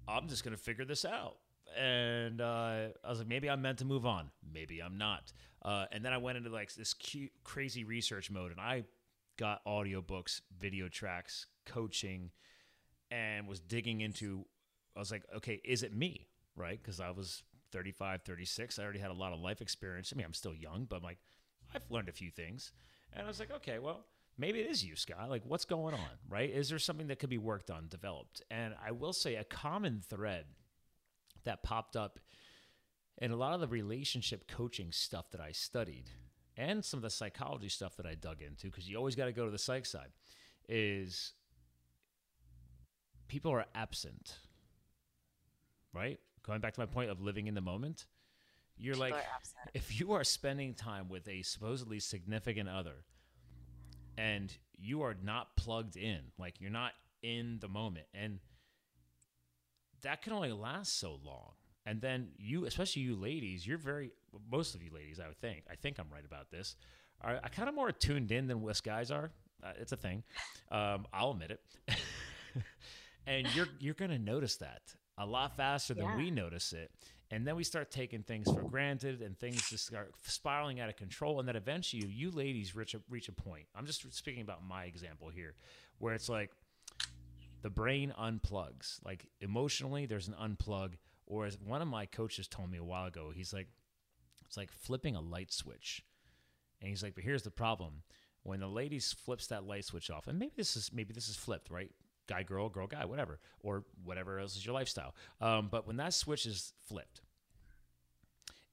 I'm 0.08 0.28
just 0.28 0.44
going 0.44 0.56
to 0.56 0.62
figure 0.62 0.84
this 0.84 1.04
out. 1.04 1.36
And 1.78 2.40
uh, 2.40 2.88
I 3.04 3.08
was 3.08 3.18
like, 3.18 3.28
maybe 3.28 3.48
I'm 3.48 3.62
meant 3.62 3.78
to 3.78 3.84
move 3.84 4.04
on. 4.04 4.30
Maybe 4.52 4.80
I'm 4.80 4.98
not. 4.98 5.32
Uh, 5.62 5.84
and 5.92 6.04
then 6.04 6.12
I 6.12 6.18
went 6.18 6.38
into 6.38 6.50
like 6.50 6.74
this 6.74 6.94
cute, 6.94 7.30
crazy 7.44 7.84
research 7.84 8.30
mode 8.30 8.50
and 8.50 8.60
I 8.60 8.84
got 9.40 9.64
audiobooks, 9.64 10.42
video 10.60 10.88
tracks, 10.88 11.46
coaching, 11.64 12.30
and 13.10 13.48
was 13.48 13.58
digging 13.58 14.02
into, 14.02 14.44
I 14.94 14.98
was 14.98 15.10
like, 15.10 15.24
okay, 15.36 15.62
is 15.64 15.82
it 15.82 15.96
me? 15.96 16.28
Right? 16.54 16.78
Because 16.80 17.00
I 17.00 17.10
was 17.10 17.42
35, 17.72 18.20
36. 18.22 18.78
I 18.78 18.82
already 18.82 18.98
had 18.98 19.10
a 19.10 19.14
lot 19.14 19.32
of 19.32 19.40
life 19.40 19.62
experience. 19.62 20.12
I 20.12 20.16
mean, 20.16 20.26
I'm 20.26 20.34
still 20.34 20.54
young, 20.54 20.86
but 20.88 20.96
I'm 20.96 21.02
like, 21.02 21.18
I've 21.74 21.90
learned 21.90 22.10
a 22.10 22.12
few 22.12 22.30
things. 22.30 22.72
And 23.14 23.24
I 23.24 23.28
was 23.28 23.40
like, 23.40 23.50
okay, 23.50 23.78
well, 23.78 24.04
maybe 24.36 24.60
it 24.60 24.70
is 24.70 24.84
you, 24.84 24.94
Scott. 24.94 25.30
Like, 25.30 25.42
what's 25.46 25.64
going 25.64 25.94
on, 25.94 26.10
right? 26.28 26.50
Is 26.50 26.68
there 26.68 26.78
something 26.78 27.06
that 27.06 27.18
could 27.18 27.30
be 27.30 27.38
worked 27.38 27.70
on, 27.70 27.88
developed? 27.88 28.42
And 28.50 28.74
I 28.84 28.92
will 28.92 29.14
say 29.14 29.36
a 29.36 29.44
common 29.44 30.02
thread 30.06 30.44
that 31.44 31.62
popped 31.62 31.96
up 31.96 32.18
in 33.16 33.30
a 33.30 33.36
lot 33.36 33.54
of 33.54 33.60
the 33.60 33.68
relationship 33.68 34.46
coaching 34.48 34.92
stuff 34.92 35.30
that 35.30 35.40
I 35.40 35.52
studied 35.52 36.10
and 36.56 36.84
some 36.84 36.98
of 36.98 37.02
the 37.02 37.10
psychology 37.10 37.68
stuff 37.68 37.96
that 37.96 38.06
I 38.06 38.14
dug 38.14 38.42
into, 38.42 38.66
because 38.66 38.88
you 38.88 38.96
always 38.96 39.14
got 39.16 39.26
to 39.26 39.32
go 39.32 39.44
to 39.44 39.50
the 39.50 39.58
psych 39.58 39.86
side, 39.86 40.10
is 40.68 41.32
people 43.28 43.52
are 43.52 43.64
absent, 43.74 44.36
right? 45.92 46.18
Going 46.42 46.60
back 46.60 46.74
to 46.74 46.80
my 46.80 46.86
point 46.86 47.10
of 47.10 47.20
living 47.20 47.46
in 47.46 47.54
the 47.54 47.60
moment, 47.60 48.06
you're 48.76 48.94
People 48.94 49.10
like, 49.10 49.24
if 49.74 50.00
you 50.00 50.12
are 50.12 50.24
spending 50.24 50.74
time 50.74 51.08
with 51.08 51.28
a 51.28 51.42
supposedly 51.42 52.00
significant 52.00 52.68
other 52.68 53.04
and 54.16 54.56
you 54.78 55.02
are 55.02 55.14
not 55.22 55.54
plugged 55.56 55.96
in, 55.96 56.20
like 56.38 56.60
you're 56.60 56.70
not 56.70 56.92
in 57.22 57.58
the 57.60 57.68
moment, 57.68 58.06
and 58.14 58.38
that 60.02 60.22
can 60.22 60.32
only 60.32 60.52
last 60.52 60.98
so 60.98 61.18
long. 61.24 61.52
And 61.84 62.00
then 62.00 62.28
you, 62.38 62.66
especially 62.66 63.02
you 63.02 63.16
ladies, 63.16 63.66
you're 63.66 63.78
very, 63.78 64.12
most 64.50 64.74
of 64.74 64.82
you 64.82 64.90
ladies, 64.92 65.20
I 65.20 65.26
would 65.28 65.40
think, 65.40 65.64
I 65.70 65.74
think 65.76 65.98
I'm 65.98 66.08
right 66.12 66.24
about 66.24 66.50
this, 66.50 66.76
are, 67.20 67.34
are 67.42 67.48
kind 67.50 67.68
of 67.68 67.74
more 67.74 67.92
tuned 67.92 68.32
in 68.32 68.46
than 68.46 68.66
us 68.68 68.80
guys 68.80 69.10
are. 69.10 69.30
Uh, 69.62 69.72
it's 69.78 69.92
a 69.92 69.96
thing. 69.96 70.22
Um, 70.70 71.06
I'll 71.12 71.32
admit 71.32 71.50
it. 71.50 71.60
and 73.26 73.46
you're 73.54 73.68
you're 73.78 73.94
gonna 73.94 74.18
notice 74.18 74.56
that 74.56 74.80
a 75.18 75.26
lot 75.26 75.56
faster 75.56 75.94
than 75.94 76.04
Yeah. 76.04 76.16
we 76.16 76.30
notice 76.30 76.72
it. 76.72 76.90
And 77.32 77.46
then 77.46 77.54
we 77.54 77.62
start 77.62 77.92
taking 77.92 78.24
things 78.24 78.50
for 78.50 78.62
granted, 78.62 79.22
and 79.22 79.38
things 79.38 79.68
just 79.68 79.86
start 79.86 80.12
spiraling 80.24 80.80
out 80.80 80.88
of 80.88 80.96
control. 80.96 81.38
And 81.38 81.46
then 81.46 81.54
eventually, 81.54 82.04
you 82.06 82.30
ladies 82.32 82.74
reach 82.74 82.94
a, 82.94 83.00
reach 83.08 83.28
a 83.28 83.32
point. 83.32 83.66
I'm 83.76 83.86
just 83.86 84.12
speaking 84.12 84.42
about 84.42 84.66
my 84.66 84.84
example 84.86 85.28
here, 85.28 85.54
where 85.98 86.12
it's 86.14 86.28
like 86.28 86.50
the 87.62 87.70
brain 87.70 88.12
unplugs. 88.18 88.98
Like 89.04 89.26
emotionally, 89.40 90.06
there's 90.06 90.26
an 90.26 90.34
unplug. 90.42 90.94
Or 91.26 91.46
as 91.46 91.56
one 91.60 91.80
of 91.82 91.86
my 91.86 92.06
coaches 92.06 92.48
told 92.48 92.68
me 92.68 92.78
a 92.78 92.82
while 92.84 93.06
ago, 93.06 93.30
he's 93.32 93.52
like, 93.52 93.68
it's 94.50 94.56
like 94.56 94.72
flipping 94.72 95.14
a 95.14 95.20
light 95.20 95.52
switch. 95.52 96.04
And 96.80 96.88
he's 96.90 97.04
like, 97.04 97.14
but 97.14 97.22
here's 97.22 97.44
the 97.44 97.52
problem: 97.52 98.02
when 98.42 98.58
the 98.58 98.66
ladies 98.66 99.12
flips 99.12 99.46
that 99.46 99.64
light 99.64 99.84
switch 99.84 100.10
off, 100.10 100.26
and 100.26 100.40
maybe 100.40 100.54
this 100.56 100.76
is 100.76 100.90
maybe 100.92 101.14
this 101.14 101.28
is 101.28 101.36
flipped, 101.36 101.70
right? 101.70 101.92
Guy, 102.26 102.42
girl, 102.42 102.68
girl, 102.68 102.88
guy, 102.88 103.04
whatever, 103.04 103.38
or 103.60 103.84
whatever 104.02 104.40
else 104.40 104.56
is 104.56 104.66
your 104.66 104.74
lifestyle. 104.74 105.14
Um, 105.40 105.68
but 105.70 105.86
when 105.86 105.98
that 105.98 106.14
switch 106.14 106.46
is 106.46 106.72
flipped, 106.88 107.20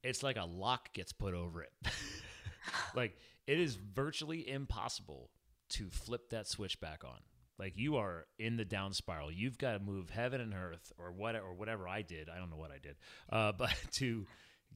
it's 0.01 0.23
like 0.23 0.37
a 0.37 0.45
lock 0.45 0.93
gets 0.93 1.13
put 1.13 1.35
over 1.35 1.61
it. 1.61 1.71
like 2.95 3.15
it 3.45 3.59
is 3.59 3.75
virtually 3.75 4.49
impossible 4.49 5.29
to 5.69 5.91
flip 5.91 6.31
that 6.31 6.47
switch 6.47 6.79
back 6.79 7.03
on. 7.03 7.19
Like 7.59 7.77
you 7.77 7.97
are 7.97 8.25
in 8.39 8.57
the 8.57 8.65
down 8.65 8.93
spiral. 8.93 9.31
You've 9.31 9.59
got 9.59 9.73
to 9.73 9.79
move 9.79 10.09
heaven 10.09 10.41
and 10.41 10.55
earth, 10.55 10.91
or 10.97 11.11
what, 11.11 11.35
or 11.35 11.53
whatever 11.53 11.87
I 11.87 12.01
did. 12.01 12.29
I 12.29 12.39
don't 12.39 12.49
know 12.49 12.57
what 12.57 12.71
I 12.71 12.79
did, 12.79 12.95
uh, 13.31 13.51
but 13.57 13.75
to 13.93 14.25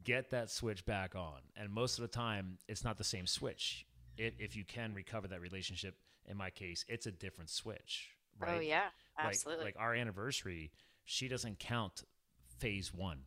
get 0.03 0.29
that 0.31 0.49
switch 0.51 0.85
back 0.85 1.15
on. 1.15 1.39
And 1.55 1.71
most 1.71 1.97
of 1.97 2.01
the 2.03 2.07
time, 2.07 2.57
it's 2.67 2.83
not 2.83 2.97
the 2.97 3.03
same 3.03 3.27
switch. 3.27 3.85
If, 4.17 4.33
if 4.39 4.55
you 4.55 4.63
can 4.65 4.93
recover 4.93 5.27
that 5.27 5.41
relationship, 5.41 5.95
in 6.27 6.37
my 6.37 6.49
case, 6.49 6.85
it's 6.87 7.05
a 7.07 7.11
different 7.11 7.49
switch. 7.49 8.09
right? 8.39 8.49
Oh, 8.49 8.53
Right? 8.57 8.67
yeah, 8.67 8.89
Like- 9.17 9.27
absolutely. 9.27 9.65
Like, 9.65 9.75
our 9.79 9.93
anniversary, 9.95 10.71
she 11.05 11.27
doesn't 11.27 11.59
count 11.59 12.03
phase 12.59 12.93
one 12.93 13.19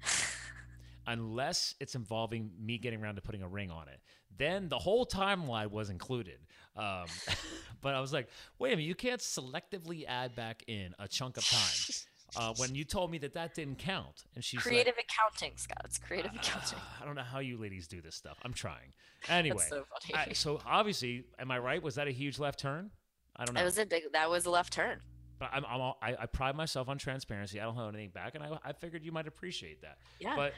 unless 1.06 1.74
it's 1.80 1.94
involving 1.94 2.50
me 2.60 2.78
getting 2.78 3.02
around 3.02 3.16
to 3.16 3.20
putting 3.22 3.42
a 3.42 3.48
ring 3.48 3.70
on 3.70 3.88
it. 3.88 4.00
Then 4.36 4.68
the 4.68 4.78
whole 4.78 5.04
timeline 5.04 5.70
was 5.70 5.90
included. 5.90 6.38
Um, 6.76 7.06
but 7.80 7.94
I 7.94 8.00
was 8.00 8.12
like, 8.12 8.28
wait 8.58 8.72
a 8.72 8.76
minute, 8.76 8.86
you 8.88 8.94
can't 8.94 9.20
selectively 9.20 10.04
add 10.06 10.34
back 10.36 10.62
in 10.66 10.94
a 10.98 11.08
chunk 11.08 11.36
of 11.36 11.44
time. 11.48 11.60
Uh, 12.36 12.54
when 12.56 12.74
you 12.74 12.84
told 12.84 13.10
me 13.10 13.18
that 13.18 13.34
that 13.34 13.54
didn't 13.54 13.78
count, 13.78 14.24
and 14.34 14.44
she's 14.44 14.60
creative 14.60 14.94
accounting, 14.98 15.56
Scott. 15.56 15.82
It's 15.84 15.98
creative 15.98 16.32
accounting. 16.34 16.78
I 17.00 17.04
don't 17.04 17.14
know 17.16 17.22
how 17.22 17.38
you 17.40 17.56
ladies 17.58 17.88
do 17.88 18.00
this 18.00 18.14
stuff. 18.16 18.38
I'm 18.44 18.52
trying. 18.54 18.92
Anyway, 19.28 19.62
so. 19.68 19.84
I- 20.14 20.32
so 20.32 20.60
obviously, 20.64 21.24
am 21.38 21.50
I 21.50 21.58
right? 21.58 21.82
Was 21.82 21.96
that 21.96 22.08
a 22.08 22.10
huge 22.10 22.38
left 22.38 22.58
turn? 22.58 22.90
I 23.36 23.44
don't 23.44 23.54
know. 23.54 23.58
That 23.60 23.64
was 23.66 23.76
a 23.76 23.84
big. 23.84 24.04
That 24.14 24.30
was 24.30 24.46
a 24.46 24.50
left 24.50 24.72
turn. 24.72 24.98
But 25.38 25.50
I'm, 25.52 25.62
I'm 25.66 25.80
all, 25.80 25.98
I, 26.00 26.16
I 26.20 26.24
pride 26.26 26.54
myself 26.54 26.88
on 26.88 26.96
transparency. 26.96 27.60
I 27.60 27.64
don't 27.64 27.74
hold 27.74 27.94
anything 27.94 28.10
back, 28.10 28.34
and 28.34 28.42
I, 28.42 28.58
I 28.64 28.72
figured 28.72 29.04
you 29.04 29.12
might 29.12 29.26
appreciate 29.26 29.82
that. 29.82 29.98
Yeah. 30.20 30.36
But 30.36 30.54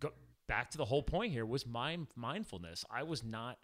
go 0.00 0.10
back 0.48 0.70
to 0.72 0.78
the 0.78 0.84
whole 0.84 1.02
point 1.02 1.32
here 1.32 1.46
was 1.46 1.64
my 1.64 1.96
mindfulness. 2.16 2.84
I 2.90 3.04
was 3.04 3.22
not. 3.22 3.58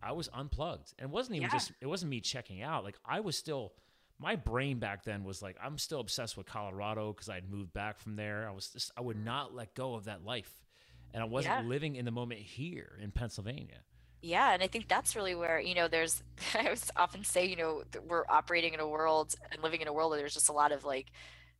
I 0.00 0.12
was 0.12 0.28
unplugged, 0.32 0.94
and 0.98 1.10
it 1.10 1.12
wasn't 1.12 1.36
even 1.36 1.48
Yeah. 1.48 1.52
just. 1.58 1.72
It 1.80 1.86
wasn't 1.86 2.10
me 2.10 2.20
checking 2.20 2.62
out. 2.62 2.84
Like 2.84 2.96
I 3.04 3.18
was 3.20 3.36
still. 3.36 3.72
My 4.20 4.36
brain 4.36 4.78
back 4.80 5.04
then 5.04 5.24
was 5.24 5.42
like, 5.42 5.56
I'm 5.62 5.78
still 5.78 6.00
obsessed 6.00 6.36
with 6.36 6.46
Colorado 6.46 7.12
because 7.12 7.28
I'd 7.30 7.50
moved 7.50 7.72
back 7.72 7.98
from 7.98 8.16
there. 8.16 8.48
I 8.48 8.52
was 8.52 8.68
just, 8.68 8.92
I 8.96 9.00
would 9.02 9.18
not 9.18 9.54
let 9.54 9.74
go 9.74 9.94
of 9.94 10.04
that 10.06 10.24
life, 10.24 10.52
and 11.14 11.22
I 11.22 11.26
wasn't 11.26 11.56
Yeah. 11.56 11.60
living 11.60 11.96
in 11.96 12.04
the 12.04 12.12
moment 12.12 12.40
here 12.42 12.98
in 13.02 13.12
Pennsylvania. 13.12 13.84
Yeah, 14.22 14.52
and 14.52 14.62
I 14.62 14.66
think 14.66 14.88
that's 14.88 15.16
really 15.16 15.34
where 15.34 15.60
you 15.60 15.74
know 15.74 15.88
there's. 15.88 16.22
I 16.54 16.64
always 16.64 16.90
often 16.96 17.24
say 17.24 17.46
you 17.46 17.56
know 17.56 17.84
we're 18.06 18.26
operating 18.28 18.74
in 18.74 18.80
a 18.80 18.88
world 18.88 19.34
and 19.52 19.62
living 19.62 19.80
in 19.80 19.88
a 19.88 19.92
world 19.92 20.10
where 20.10 20.18
there's 20.18 20.34
just 20.34 20.48
a 20.50 20.52
lot 20.54 20.72
of 20.72 20.84
like 20.84 21.06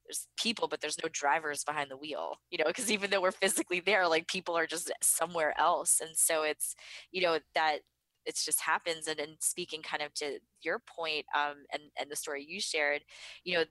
there's 0.06 0.28
people, 0.36 0.68
but 0.68 0.80
there's 0.80 0.98
no 1.02 1.08
drivers 1.10 1.64
behind 1.64 1.90
the 1.90 1.96
wheel. 1.96 2.36
You 2.50 2.58
know, 2.58 2.64
because 2.66 2.90
even 2.92 3.10
though 3.10 3.22
we're 3.22 3.32
physically 3.32 3.80
there, 3.80 4.08
like 4.08 4.28
people 4.28 4.56
are 4.58 4.66
just 4.66 4.92
somewhere 5.02 5.58
else, 5.58 6.00
and 6.00 6.16
so 6.16 6.42
it's 6.42 6.74
you 7.12 7.22
know 7.22 7.38
that 7.54 7.80
it's 8.26 8.44
just 8.44 8.60
happens. 8.60 9.06
And 9.06 9.18
then 9.18 9.36
speaking 9.40 9.82
kind 9.82 10.02
of 10.02 10.14
to 10.14 10.38
your 10.62 10.80
point, 10.80 11.26
um, 11.36 11.64
and 11.72 11.82
and 11.98 12.10
the 12.10 12.16
story 12.16 12.44
you 12.48 12.60
shared, 12.60 13.02
you 13.44 13.54
know 13.54 13.64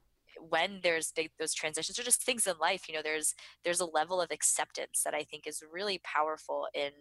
when 0.50 0.80
there's 0.84 1.12
big 1.12 1.32
those 1.40 1.54
transitions 1.54 2.00
or 2.00 2.04
just 2.04 2.24
things 2.24 2.48
in 2.48 2.54
life 2.62 2.88
you 2.88 2.94
know 2.94 3.02
there's 3.04 3.34
there's 3.66 3.80
a 3.82 3.86
level 3.86 4.22
of 4.22 4.32
acceptance 4.32 5.02
that 5.04 5.14
i 5.14 5.24
think 5.24 5.46
is 5.48 5.64
really 5.74 6.00
powerful 6.04 6.68
in 6.74 6.92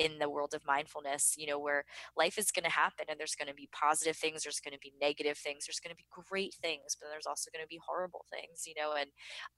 in 0.00 0.18
the 0.20 0.30
world 0.30 0.54
of 0.54 0.62
mindfulness 0.66 1.36
you 1.38 1.46
know 1.46 1.60
where 1.60 1.84
life 2.18 2.38
is 2.38 2.52
going 2.52 2.64
to 2.64 2.70
happen 2.70 3.06
and 3.10 3.20
there's 3.20 3.36
going 3.36 3.48
to 3.48 3.54
be 3.54 3.70
positive 3.72 4.16
things 4.16 4.44
there's 4.44 4.60
going 4.60 4.74
to 4.74 4.80
be 4.80 4.94
negative 5.00 5.38
things 5.38 5.66
there's 5.68 5.80
going 5.80 5.94
to 5.94 5.98
be 5.98 6.06
great 6.30 6.54
things 6.62 6.96
but 7.00 7.08
there's 7.12 7.26
also 7.28 7.50
going 7.54 7.64
to 7.64 7.68
be 7.68 7.80
horrible 7.86 8.26
things 8.32 8.64
you 8.66 8.74
know 8.78 8.94
and 8.98 9.10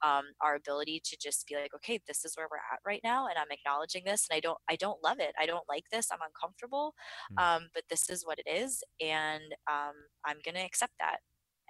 um, 0.04 0.26
our 0.42 0.56
ability 0.56 1.02
to 1.04 1.18
just 1.22 1.46
be 1.48 1.56
like 1.56 1.74
okay 1.74 2.00
this 2.08 2.26
is 2.26 2.34
where 2.36 2.48
we're 2.52 2.58
at 2.74 2.80
right 2.86 3.02
now 3.04 3.26
and 3.28 3.38
i'm 3.38 3.52
acknowledging 3.52 4.04
this 4.06 4.28
and 4.30 4.36
i 4.36 4.40
don't 4.40 4.58
i 4.70 4.76
don't 4.76 5.02
love 5.04 5.20
it. 5.20 5.34
I 5.40 5.46
don't 5.46 5.68
like 5.70 5.84
this. 5.92 6.08
I'm 6.12 6.20
uncomfortable 6.26 6.94
Mm. 7.32 7.42
um, 7.56 7.68
but 7.74 7.84
this 7.90 8.10
is 8.10 8.26
what 8.26 8.40
it 8.40 8.50
is 8.50 8.84
and 9.02 9.42
um, 9.70 9.94
i'm 10.26 10.38
going 10.44 10.56
to 10.56 10.62
accept 10.64 10.94
that 11.00 11.18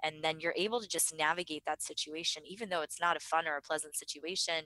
and 0.03 0.23
then 0.23 0.39
you're 0.39 0.53
able 0.57 0.79
to 0.81 0.87
just 0.87 1.15
navigate 1.17 1.63
that 1.65 1.81
situation 1.81 2.43
even 2.45 2.69
though 2.69 2.81
it's 2.81 2.99
not 2.99 3.17
a 3.17 3.19
fun 3.19 3.47
or 3.47 3.57
a 3.57 3.61
pleasant 3.61 3.95
situation 3.95 4.65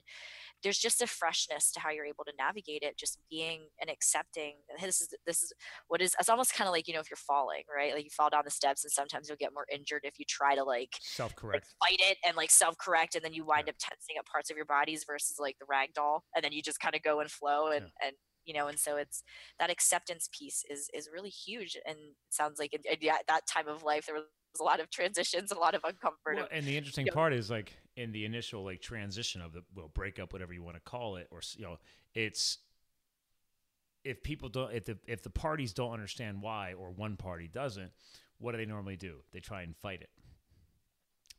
there's 0.63 0.77
just 0.79 1.01
a 1.01 1.07
freshness 1.07 1.71
to 1.71 1.79
how 1.79 1.89
you're 1.89 2.05
able 2.05 2.23
to 2.25 2.33
navigate 2.37 2.83
it 2.83 2.97
just 2.97 3.19
being 3.29 3.67
and 3.79 3.89
accepting 3.89 4.53
this 4.81 5.01
is 5.01 5.09
this 5.25 5.43
is 5.43 5.53
what 5.87 6.01
is 6.01 6.15
it's 6.19 6.29
almost 6.29 6.53
kind 6.53 6.67
of 6.67 6.71
like 6.71 6.87
you 6.87 6.93
know 6.93 6.99
if 6.99 7.09
you're 7.09 7.17
falling 7.17 7.63
right? 7.75 7.93
Like 7.93 8.03
you 8.03 8.09
fall 8.09 8.29
down 8.29 8.43
the 8.45 8.51
steps 8.51 8.83
and 8.83 8.91
sometimes 8.91 9.27
you'll 9.27 9.37
get 9.37 9.53
more 9.53 9.65
injured 9.71 10.01
if 10.03 10.19
you 10.19 10.25
try 10.27 10.55
to 10.55 10.63
like 10.63 10.97
Self 11.01 11.31
like 11.31 11.37
correct. 11.37 11.67
fight 11.83 11.99
it 11.99 12.17
and 12.25 12.35
like 12.35 12.51
self-correct 12.51 13.15
and 13.15 13.23
then 13.23 13.33
you 13.33 13.45
wind 13.45 13.69
up 13.69 13.75
tensing 13.79 14.15
up 14.19 14.25
parts 14.25 14.49
of 14.49 14.57
your 14.57 14.65
bodies 14.65 15.05
versus 15.07 15.37
like 15.39 15.55
the 15.59 15.65
rag 15.69 15.93
doll 15.93 16.23
and 16.35 16.43
then 16.43 16.51
you 16.51 16.61
just 16.61 16.79
kind 16.79 16.95
of 16.95 17.01
go 17.03 17.19
and 17.19 17.31
flow 17.31 17.67
and 17.67 17.85
and 18.03 18.13
you 18.45 18.53
know 18.53 18.67
and 18.67 18.79
so 18.79 18.95
it's 18.97 19.23
that 19.59 19.69
acceptance 19.69 20.29
piece 20.37 20.63
is 20.69 20.89
is 20.93 21.09
really 21.13 21.29
huge 21.29 21.77
and 21.85 21.97
sounds 22.29 22.59
like 22.59 22.71
yeah, 23.01 23.17
that 23.27 23.41
time 23.47 23.67
of 23.67 23.83
life 23.83 24.05
there 24.05 24.15
was 24.15 24.23
a 24.59 24.63
lot 24.63 24.79
of 24.79 24.89
transitions 24.89 25.51
a 25.51 25.55
lot 25.57 25.73
of 25.75 25.81
uncomfort 25.83 26.35
Well, 26.35 26.47
and 26.51 26.65
the 26.65 26.77
interesting 26.77 27.07
Yeah. 27.07 27.13
part 27.13 27.33
is 27.33 27.49
like 27.49 27.73
in 27.95 28.11
the 28.11 28.25
initial 28.25 28.63
like 28.63 28.81
transition 28.81 29.41
of 29.41 29.53
the 29.53 29.63
well 29.75 29.89
breakup, 29.93 30.33
whatever 30.33 30.53
you 30.53 30.63
want 30.63 30.75
to 30.75 30.81
call 30.81 31.15
it, 31.17 31.27
or 31.31 31.41
you 31.55 31.63
know, 31.63 31.77
it's 32.13 32.59
if 34.03 34.23
people 34.23 34.49
don't 34.49 34.73
if 34.73 34.85
the 34.85 34.97
if 35.07 35.21
the 35.23 35.29
parties 35.29 35.73
don't 35.73 35.91
understand 35.91 36.41
why 36.41 36.73
or 36.73 36.91
one 36.91 37.17
party 37.17 37.47
doesn't, 37.47 37.91
what 38.37 38.51
do 38.51 38.57
they 38.57 38.65
normally 38.65 38.95
do? 38.95 39.17
They 39.31 39.39
try 39.39 39.63
and 39.63 39.75
fight 39.75 40.01
it. 40.01 40.09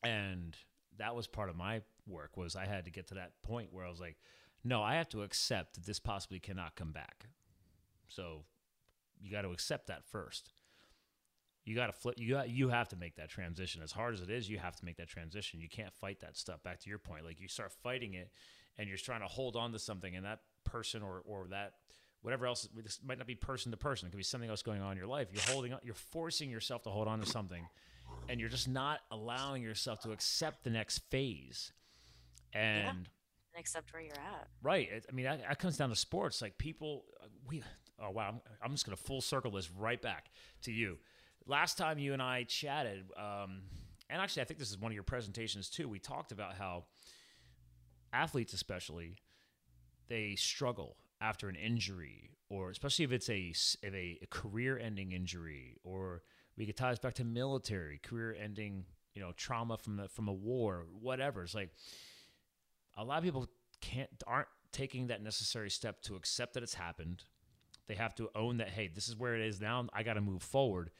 And 0.02 0.56
that 0.98 1.14
was 1.14 1.26
part 1.26 1.48
of 1.48 1.56
my 1.56 1.82
work 2.06 2.36
was 2.36 2.56
I 2.56 2.66
had 2.66 2.84
to 2.86 2.90
get 2.90 3.08
to 3.08 3.14
that 3.14 3.40
point 3.42 3.72
where 3.72 3.84
I 3.84 3.88
was 3.90 4.00
like, 4.00 4.16
no, 4.64 4.82
I 4.82 4.96
have 4.96 5.08
to 5.10 5.22
accept 5.22 5.74
that 5.74 5.86
this 5.86 6.00
possibly 6.00 6.40
cannot 6.40 6.74
come 6.76 6.92
back. 6.92 7.26
So 8.08 8.44
you 9.20 9.30
got 9.30 9.42
to 9.42 9.50
accept 9.50 9.86
that 9.88 10.04
first 10.04 10.50
you 11.68 11.74
got 11.74 11.86
to 11.86 11.92
flip 11.92 12.14
you 12.18 12.34
got 12.34 12.48
you 12.48 12.68
have 12.68 12.88
to 12.88 12.96
make 12.96 13.16
that 13.16 13.28
transition 13.28 13.82
as 13.82 13.92
hard 13.92 14.14
as 14.14 14.20
it 14.20 14.30
is 14.30 14.48
you 14.48 14.58
have 14.58 14.74
to 14.74 14.84
make 14.84 14.96
that 14.96 15.08
transition 15.08 15.60
you 15.60 15.68
can't 15.68 15.92
fight 15.92 16.20
that 16.20 16.36
stuff 16.36 16.62
back 16.62 16.80
to 16.80 16.88
your 16.88 16.98
point 16.98 17.24
like 17.24 17.40
you 17.40 17.48
start 17.48 17.72
fighting 17.82 18.14
it 18.14 18.30
and 18.78 18.88
you're 18.88 18.98
trying 18.98 19.20
to 19.20 19.26
hold 19.26 19.56
on 19.56 19.72
to 19.72 19.78
something 19.78 20.16
and 20.16 20.24
that 20.24 20.40
person 20.64 21.02
or 21.02 21.22
or 21.24 21.46
that 21.50 21.74
whatever 22.22 22.46
else 22.46 22.68
this 22.74 22.98
might 23.06 23.18
not 23.18 23.26
be 23.26 23.34
person 23.34 23.70
to 23.70 23.76
person 23.76 24.08
it 24.08 24.10
could 24.10 24.16
be 24.16 24.22
something 24.22 24.50
else 24.50 24.62
going 24.62 24.80
on 24.80 24.92
in 24.92 24.98
your 24.98 25.06
life 25.06 25.28
you're 25.32 25.42
holding 25.54 25.72
on 25.72 25.80
you're 25.82 25.94
forcing 25.94 26.50
yourself 26.50 26.82
to 26.82 26.90
hold 26.90 27.06
on 27.06 27.20
to 27.20 27.26
something 27.26 27.66
and 28.28 28.40
you're 28.40 28.48
just 28.48 28.68
not 28.68 29.00
allowing 29.10 29.62
yourself 29.62 30.00
to 30.00 30.10
accept 30.10 30.64
the 30.64 30.70
next 30.70 30.98
phase 31.10 31.72
and 32.52 32.88
and 32.88 33.06
accept 33.58 33.92
where 33.92 34.02
you're 34.02 34.12
at 34.12 34.48
Right. 34.62 34.90
It, 34.90 35.06
I 35.08 35.12
mean, 35.12 35.24
that, 35.24 35.40
that 35.40 35.58
comes 35.58 35.76
down 35.76 35.90
to 35.90 35.96
sports. 35.96 36.42
Like 36.42 36.58
people, 36.58 37.04
we. 37.46 37.62
Oh 38.00 38.10
wow, 38.10 38.28
I'm, 38.28 38.40
I'm 38.62 38.70
just 38.70 38.86
gonna 38.86 38.96
full 38.96 39.20
circle 39.20 39.50
this 39.50 39.70
right 39.72 40.00
back 40.00 40.30
to 40.62 40.72
you. 40.72 40.98
Last 41.48 41.78
time 41.78 41.98
you 41.98 42.12
and 42.12 42.20
I 42.20 42.44
chatted, 42.44 43.06
um, 43.16 43.62
and 44.10 44.20
actually, 44.20 44.42
I 44.42 44.44
think 44.44 44.60
this 44.60 44.70
is 44.70 44.76
one 44.78 44.92
of 44.92 44.94
your 44.94 45.02
presentations 45.02 45.70
too. 45.70 45.88
We 45.88 45.98
talked 45.98 46.30
about 46.30 46.54
how 46.54 46.84
athletes, 48.12 48.52
especially, 48.52 49.16
they 50.08 50.34
struggle 50.36 50.96
after 51.22 51.48
an 51.48 51.56
injury, 51.56 52.36
or 52.50 52.70
especially 52.70 53.06
if 53.06 53.12
it's 53.12 53.30
a 53.30 53.54
if 53.82 53.94
a, 53.94 54.18
career-ending 54.30 55.12
injury, 55.12 55.76
or 55.84 56.22
we 56.58 56.66
could 56.66 56.76
tie 56.76 56.90
this 56.90 56.98
back 56.98 57.14
to 57.14 57.24
military 57.24 57.98
career-ending, 57.98 58.84
you 59.14 59.22
know, 59.22 59.32
trauma 59.34 59.78
from 59.78 59.96
the 59.96 60.06
from 60.08 60.28
a 60.28 60.34
war, 60.34 60.84
whatever. 61.00 61.44
It's 61.44 61.54
like 61.54 61.70
a 62.94 63.04
lot 63.04 63.16
of 63.16 63.24
people 63.24 63.48
can't 63.80 64.10
aren't 64.26 64.48
taking 64.70 65.06
that 65.06 65.22
necessary 65.22 65.70
step 65.70 66.02
to 66.02 66.14
accept 66.14 66.52
that 66.54 66.62
it's 66.62 66.74
happened. 66.74 67.24
They 67.86 67.94
have 67.94 68.14
to 68.16 68.28
own 68.34 68.58
that 68.58 68.68
hey, 68.68 68.88
this 68.94 69.08
is 69.08 69.16
where 69.16 69.34
it 69.34 69.40
is 69.40 69.62
now. 69.62 69.86
I 69.94 70.02
got 70.02 70.14
to 70.14 70.20
move 70.20 70.42
forward, 70.42 70.90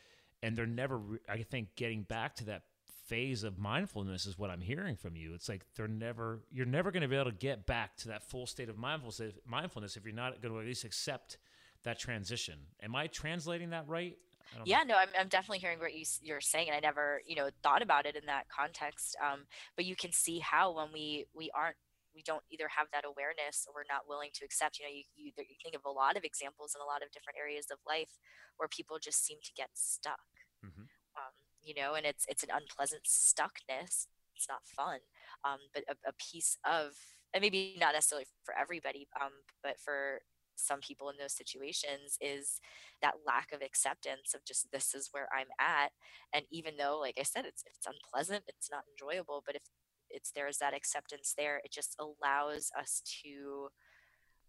and 0.43 0.57
they're 0.57 0.67
never. 0.67 1.01
I 1.29 1.43
think 1.43 1.75
getting 1.77 2.03
back 2.03 2.37
to 2.37 2.45
that 2.47 2.63
phase 3.07 3.43
of 3.43 3.59
mindfulness 3.59 4.27
is 4.27 4.39
what 4.39 4.51
I'm 4.51 4.61
hearing 4.61 4.97
from 4.97 5.17
you. 5.17 5.35
It's 5.35 5.49
like 5.49 5.65
they're 5.77 5.89
never. 5.89 6.41
You're 6.53 6.67
never 6.67 6.91
going 6.91 7.03
to 7.03 7.09
be 7.09 7.17
able 7.17 7.31
to 7.31 7.37
get 7.37 7.67
back 7.67 7.97
to 7.99 8.09
that 8.09 8.23
full 8.23 8.47
state 8.47 8.69
of 8.69 8.77
mindfulness. 8.79 9.97
If 9.97 10.05
you're 10.05 10.15
not 10.15 10.41
going 10.43 10.55
to 10.55 10.61
at 10.61 10.67
least 10.67 10.85
accept 10.85 11.39
that 11.85 11.99
transition. 11.99 12.55
Am 12.83 12.95
I 12.95 13.07
translating 13.07 13.71
that 13.71 13.87
right? 13.89 14.17
Don't 14.53 14.61
know. 14.61 14.65
yeah 14.67 14.83
no 14.83 14.97
I'm, 14.97 15.09
I'm 15.19 15.29
definitely 15.29 15.59
hearing 15.59 15.79
what 15.79 15.93
you, 15.93 16.07
you're 16.23 16.41
saying 16.41 16.69
and 16.69 16.77
i 16.77 16.81
never 16.81 17.21
you 17.27 17.37
know 17.37 17.51
thought 17.63 17.83
about 17.83 18.07
it 18.07 18.17
in 18.17 18.25
that 18.27 18.49
context 18.49 19.15
um, 19.23 19.41
but 19.77 19.85
you 19.85 19.95
can 19.95 20.11
see 20.11 20.39
how 20.39 20.75
when 20.75 20.87
we 20.91 21.27
we 21.37 21.51
aren't 21.55 21.77
we 22.19 22.25
don't 22.27 22.43
either 22.51 22.67
have 22.75 22.89
that 22.93 23.07
awareness 23.07 23.67
or 23.71 23.75
we're 23.75 23.87
not 23.93 24.11
willing 24.11 24.35
to 24.35 24.45
accept 24.45 24.81
you 24.81 24.87
know 24.87 24.91
you, 24.93 25.05
you, 25.15 25.33
you 25.39 25.57
think 25.63 25.77
of 25.79 25.87
a 25.87 25.91
lot 25.95 26.19
of 26.19 26.25
examples 26.27 26.75
in 26.75 26.83
a 26.83 26.91
lot 26.91 27.05
of 27.07 27.13
different 27.15 27.39
areas 27.39 27.71
of 27.71 27.79
life 27.87 28.19
where 28.59 28.69
people 28.69 28.99
just 28.99 29.25
seem 29.25 29.39
to 29.45 29.55
get 29.55 29.71
stuck 29.75 30.27
Mhm. 30.63 30.89
um, 31.17 31.35
you 31.63 31.75
know 31.75 31.95
and 31.95 32.07
it's 32.07 32.27
it's 32.29 32.43
an 32.43 32.51
unpleasant 32.53 33.05
stuckness 33.05 34.07
it's 34.37 34.49
not 34.49 34.67
fun 34.67 35.01
um, 35.45 35.59
but 35.75 35.85
a, 35.89 35.97
a 36.09 36.13
piece 36.15 36.59
of 36.65 36.95
and 37.35 37.43
maybe 37.43 37.77
not 37.81 37.95
necessarily 37.95 38.27
for 38.45 38.57
everybody 38.57 39.09
um, 39.21 39.33
but 39.63 39.79
for 39.81 40.23
some 40.61 40.81
people 40.81 41.09
in 41.09 41.17
those 41.19 41.35
situations 41.37 42.19
is 42.21 42.61
that 43.03 43.15
lack 43.27 43.53
of 43.53 43.63
acceptance 43.63 44.35
of 44.35 44.45
just 44.45 44.73
this 44.73 44.95
is 44.95 45.11
where 45.13 45.29
I'm 45.33 45.47
at. 45.61 45.93
And 46.35 46.47
even 46.51 46.77
though, 46.79 46.99
like 46.99 47.17
I 47.19 47.23
said, 47.23 47.45
it's 47.47 47.63
it's 47.67 47.87
unpleasant, 47.87 48.45
it's 48.49 48.71
not 48.71 48.85
enjoyable, 48.91 49.43
but 49.47 49.55
if 49.55 49.63
it's 50.11 50.31
there's 50.33 50.59
that 50.59 50.75
acceptance 50.75 51.35
there, 51.37 51.61
it 51.65 51.71
just 51.71 51.97
allows 51.99 52.71
us 52.79 53.03
to 53.23 53.69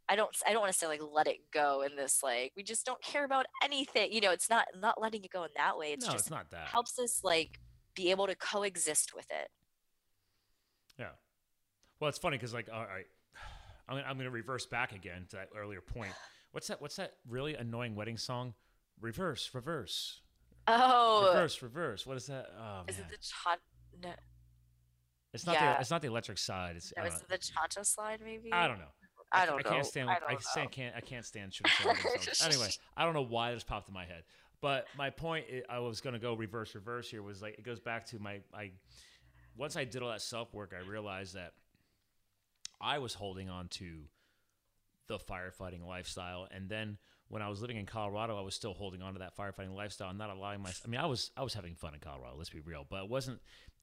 I 0.07 0.15
don't 0.15 0.29
I 0.47 0.51
don't 0.51 0.61
want 0.61 0.73
to 0.73 0.77
say 0.77 0.87
like 0.87 1.01
let 1.11 1.27
it 1.27 1.37
go 1.53 1.83
in 1.83 1.95
this 1.95 2.21
like 2.23 2.51
we 2.55 2.63
just 2.63 2.85
don't 2.85 3.01
care 3.01 3.25
about 3.25 3.45
anything. 3.63 4.11
You 4.11 4.21
know, 4.21 4.31
it's 4.31 4.49
not 4.49 4.65
not 4.79 4.99
letting 4.99 5.23
it 5.23 5.31
go 5.31 5.43
in 5.43 5.51
that 5.55 5.77
way. 5.77 5.93
It's 5.93 6.05
no, 6.05 6.13
just 6.13 6.25
it's 6.25 6.31
not 6.31 6.49
that. 6.51 6.67
helps 6.67 6.97
us 6.99 7.21
like 7.23 7.59
be 7.95 8.11
able 8.11 8.27
to 8.27 8.35
coexist 8.35 9.13
with 9.13 9.27
it. 9.29 9.49
Yeah. 10.97 11.09
Well, 11.99 12.09
it's 12.09 12.17
funny 12.17 12.37
because 12.37 12.53
like, 12.53 12.69
all 12.73 12.85
right, 12.85 13.05
I'm 13.87 13.97
gonna, 13.97 14.07
I'm 14.07 14.17
gonna 14.17 14.31
reverse 14.31 14.65
back 14.65 14.93
again 14.93 15.25
to 15.29 15.37
that 15.37 15.49
earlier 15.57 15.81
point. 15.81 16.13
What's 16.51 16.67
that? 16.67 16.81
What's 16.81 16.95
that 16.95 17.13
really 17.27 17.55
annoying 17.55 17.95
wedding 17.95 18.17
song? 18.17 18.53
Reverse, 18.99 19.49
reverse, 19.53 20.21
Oh, 20.67 21.27
reverse, 21.27 21.61
reverse. 21.61 22.05
What 22.05 22.17
is 22.17 22.27
that? 22.27 22.47
Oh 22.59 22.81
is 22.87 22.97
man, 22.97 23.07
it 23.07 23.11
the 23.11 23.17
cha? 23.17 23.55
No, 24.03 24.09
it's 25.33 25.45
not 25.45 25.55
yeah. 25.55 25.73
the 25.73 25.81
it's 25.81 25.91
not 25.91 26.01
the 26.01 26.07
electric 26.07 26.37
slide. 26.37 26.75
It's 26.75 26.91
no, 26.97 27.03
is 27.03 27.15
it 27.15 27.27
the 27.29 27.37
cha 27.37 27.67
cha 27.67 27.83
slide? 27.83 28.19
Maybe 28.23 28.51
I 28.51 28.67
don't 28.67 28.79
know. 28.79 28.85
I 29.31 29.45
don't 29.45 29.59
I 29.59 29.61
know. 29.61 29.69
I 29.69 29.73
can't 29.73 29.85
stand. 29.85 30.09
I 30.09 30.13
I, 30.13 30.31
don't 30.31 30.43
stand, 30.43 30.65
know. 30.65 30.69
can't. 30.71 30.95
I 30.95 31.01
can't 31.01 31.25
stand 31.25 31.53
shooting. 31.53 31.71
Anyway, 32.43 32.69
I 32.97 33.05
don't 33.05 33.13
know 33.13 33.25
why 33.25 33.53
this 33.53 33.63
popped 33.63 33.87
in 33.87 33.93
my 33.93 34.05
head, 34.05 34.23
but 34.61 34.85
my 34.97 35.09
point 35.09 35.45
i 35.69 35.75
I 35.75 35.79
was 35.79 36.01
gonna 36.01 36.19
go 36.19 36.33
reverse, 36.33 36.73
reverse 36.73 37.09
here 37.09 37.21
was 37.21 37.41
like 37.41 37.59
it 37.59 37.63
goes 37.63 37.79
back 37.79 38.07
to 38.07 38.19
my 38.19 38.39
I. 38.53 38.71
Once 39.55 39.75
I 39.75 39.83
did 39.83 40.01
all 40.01 40.09
that 40.09 40.21
self 40.21 40.53
work, 40.53 40.73
I 40.75 40.87
realized 40.89 41.35
that 41.35 41.51
I 42.81 42.99
was 42.99 43.13
holding 43.13 43.49
on 43.49 43.67
to 43.69 44.03
the 45.07 45.19
firefighting 45.19 45.85
lifestyle, 45.85 46.47
and 46.49 46.69
then 46.69 46.97
when 47.27 47.43
I 47.43 47.49
was 47.49 47.61
living 47.61 47.77
in 47.77 47.85
Colorado, 47.85 48.37
I 48.37 48.41
was 48.41 48.55
still 48.55 48.73
holding 48.73 49.01
on 49.01 49.13
to 49.13 49.19
that 49.19 49.37
firefighting 49.37 49.75
lifestyle, 49.75 50.09
and 50.09 50.17
not 50.17 50.31
allowing 50.31 50.61
my. 50.61 50.71
I 50.83 50.87
mean, 50.87 50.99
I 50.99 51.05
was 51.05 51.31
I 51.37 51.43
was 51.43 51.53
having 51.53 51.75
fun 51.75 51.93
in 51.93 51.99
Colorado. 51.99 52.35
Let's 52.35 52.49
be 52.49 52.61
real, 52.61 52.85
but 52.89 53.03
it 53.03 53.09
wasn't 53.09 53.39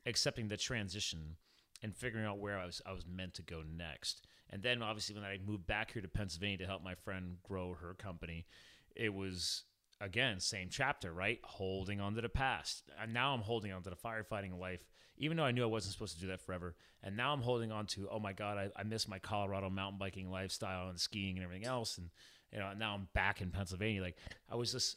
accepting 0.06 0.48
the 0.48 0.56
transition 0.56 1.36
and 1.82 1.94
figuring 1.94 2.24
out 2.24 2.38
where 2.38 2.58
I 2.58 2.66
was 2.66 2.80
I 2.86 2.92
was 2.92 3.04
meant 3.06 3.34
to 3.34 3.42
go 3.42 3.62
next. 3.76 4.26
And 4.50 4.62
then 4.62 4.82
obviously 4.82 5.14
when 5.14 5.24
I 5.24 5.38
moved 5.44 5.66
back 5.66 5.92
here 5.92 6.02
to 6.02 6.08
Pennsylvania 6.08 6.58
to 6.58 6.66
help 6.66 6.82
my 6.82 6.94
friend 6.94 7.36
grow 7.42 7.74
her 7.74 7.94
company, 7.94 8.46
it 8.94 9.12
was 9.12 9.64
again 10.00 10.40
same 10.40 10.68
chapter, 10.70 11.12
right? 11.12 11.40
Holding 11.42 12.00
on 12.00 12.14
to 12.14 12.20
the 12.20 12.28
past. 12.28 12.84
And 13.00 13.12
now 13.12 13.34
I'm 13.34 13.40
holding 13.40 13.72
on 13.72 13.82
to 13.82 13.90
the 13.90 13.96
firefighting 13.96 14.58
life, 14.58 14.86
even 15.18 15.36
though 15.36 15.44
I 15.44 15.52
knew 15.52 15.64
I 15.64 15.66
wasn't 15.66 15.92
supposed 15.92 16.14
to 16.14 16.20
do 16.20 16.28
that 16.28 16.40
forever. 16.40 16.76
And 17.02 17.16
now 17.16 17.32
I'm 17.32 17.42
holding 17.42 17.72
on 17.72 17.86
to 17.88 18.08
oh 18.10 18.20
my 18.20 18.32
god, 18.32 18.56
I, 18.56 18.80
I 18.80 18.84
miss 18.84 19.08
my 19.08 19.18
Colorado 19.18 19.68
mountain 19.68 19.98
biking 19.98 20.30
lifestyle 20.30 20.88
and 20.88 20.98
skiing 20.98 21.36
and 21.36 21.44
everything 21.44 21.66
else. 21.66 21.98
And 21.98 22.10
you 22.52 22.58
know 22.58 22.72
now 22.76 22.94
I'm 22.94 23.08
back 23.12 23.40
in 23.40 23.50
Pennsylvania. 23.50 24.02
Like 24.02 24.16
I 24.50 24.54
was 24.54 24.72
just, 24.72 24.96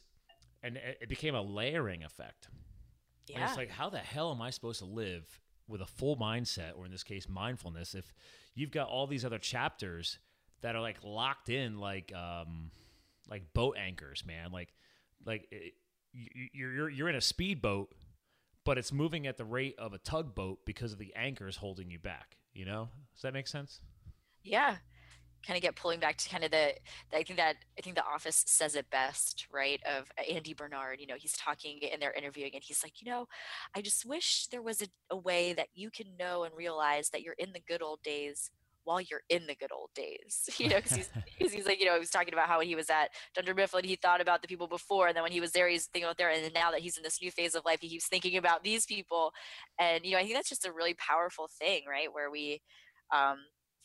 and 0.62 0.76
it 0.76 0.98
it 1.02 1.08
became 1.08 1.34
a 1.34 1.42
layering 1.42 2.04
effect. 2.04 2.48
And 3.34 3.44
it's 3.44 3.56
like, 3.56 3.70
how 3.70 3.90
the 3.90 3.98
hell 3.98 4.32
am 4.32 4.42
I 4.42 4.50
supposed 4.50 4.80
to 4.80 4.86
live 4.86 5.40
with 5.68 5.80
a 5.80 5.86
full 5.86 6.16
mindset, 6.16 6.76
or 6.76 6.84
in 6.84 6.90
this 6.90 7.04
case, 7.04 7.28
mindfulness, 7.28 7.94
if 7.94 8.12
you've 8.54 8.70
got 8.70 8.88
all 8.88 9.06
these 9.06 9.24
other 9.24 9.38
chapters 9.38 10.18
that 10.62 10.74
are 10.74 10.80
like 10.80 10.96
locked 11.02 11.48
in, 11.48 11.78
like 11.78 12.12
um, 12.14 12.70
like 13.28 13.52
boat 13.54 13.76
anchors, 13.78 14.24
man. 14.26 14.50
Like, 14.52 14.74
like 15.24 15.46
it, 15.50 15.74
you're 16.12 16.72
you're 16.72 16.88
you're 16.90 17.08
in 17.08 17.14
a 17.14 17.20
speedboat, 17.20 17.94
but 18.64 18.78
it's 18.78 18.92
moving 18.92 19.26
at 19.26 19.36
the 19.36 19.44
rate 19.44 19.76
of 19.78 19.92
a 19.92 19.98
tugboat 19.98 20.60
because 20.66 20.92
of 20.92 20.98
the 20.98 21.14
anchors 21.14 21.56
holding 21.56 21.90
you 21.90 21.98
back. 21.98 22.36
You 22.52 22.64
know, 22.64 22.88
does 23.14 23.22
that 23.22 23.32
make 23.32 23.46
sense? 23.46 23.80
yeah 24.42 24.76
kind 25.46 25.56
of 25.56 25.62
get 25.62 25.76
pulling 25.76 26.00
back 26.00 26.16
to 26.16 26.28
kind 26.28 26.44
of 26.44 26.50
the 26.50 26.74
i 27.12 27.22
think 27.22 27.36
that 27.36 27.56
i 27.78 27.80
think 27.80 27.96
the 27.96 28.04
office 28.04 28.44
says 28.46 28.74
it 28.74 28.88
best 28.90 29.46
right 29.52 29.80
of 29.86 30.10
uh, 30.18 30.32
andy 30.32 30.54
bernard 30.54 31.00
you 31.00 31.06
know 31.06 31.16
he's 31.18 31.32
talking 31.32 31.80
and 31.92 32.00
they're 32.00 32.12
interviewing 32.12 32.50
and 32.54 32.62
he's 32.64 32.82
like 32.82 33.00
you 33.00 33.10
know 33.10 33.26
i 33.74 33.80
just 33.80 34.04
wish 34.04 34.46
there 34.50 34.62
was 34.62 34.82
a, 34.82 34.86
a 35.10 35.16
way 35.16 35.52
that 35.52 35.68
you 35.74 35.90
can 35.90 36.06
know 36.18 36.44
and 36.44 36.54
realize 36.56 37.10
that 37.10 37.22
you're 37.22 37.34
in 37.38 37.52
the 37.52 37.60
good 37.66 37.82
old 37.82 38.02
days 38.02 38.50
while 38.84 39.00
you're 39.00 39.22
in 39.28 39.46
the 39.46 39.54
good 39.54 39.72
old 39.72 39.90
days. 39.94 40.48
You 40.58 40.68
know 40.68 40.76
because 40.76 40.96
he's, 40.96 41.10
he's 41.52 41.66
like 41.66 41.80
you 41.80 41.86
know 41.86 41.94
he 41.94 42.00
was 42.00 42.10
talking 42.10 42.34
about 42.34 42.48
how 42.48 42.58
when 42.58 42.66
he 42.66 42.74
was 42.74 42.90
at 42.90 43.10
dunder 43.34 43.54
mifflin 43.54 43.84
he 43.84 43.96
thought 43.96 44.20
about 44.20 44.42
the 44.42 44.48
people 44.48 44.66
before 44.66 45.06
and 45.06 45.16
then 45.16 45.22
when 45.22 45.32
he 45.32 45.40
was 45.40 45.52
there 45.52 45.68
he's 45.68 45.86
thinking 45.86 46.06
about 46.06 46.18
there 46.18 46.30
and 46.30 46.44
then 46.44 46.52
now 46.52 46.70
that 46.70 46.80
he's 46.80 46.96
in 46.96 47.02
this 47.02 47.20
new 47.22 47.30
phase 47.30 47.54
of 47.54 47.64
life 47.64 47.78
he 47.80 47.88
keeps 47.88 48.08
thinking 48.08 48.36
about 48.36 48.62
these 48.62 48.84
people. 48.84 49.32
And 49.78 50.04
you 50.04 50.12
know 50.12 50.18
i 50.18 50.22
think 50.22 50.34
that's 50.34 50.48
just 50.48 50.66
a 50.66 50.72
really 50.72 50.94
powerful 50.94 51.48
thing 51.58 51.82
right 51.88 52.12
where 52.12 52.30
we 52.30 52.60
um, 53.12 53.38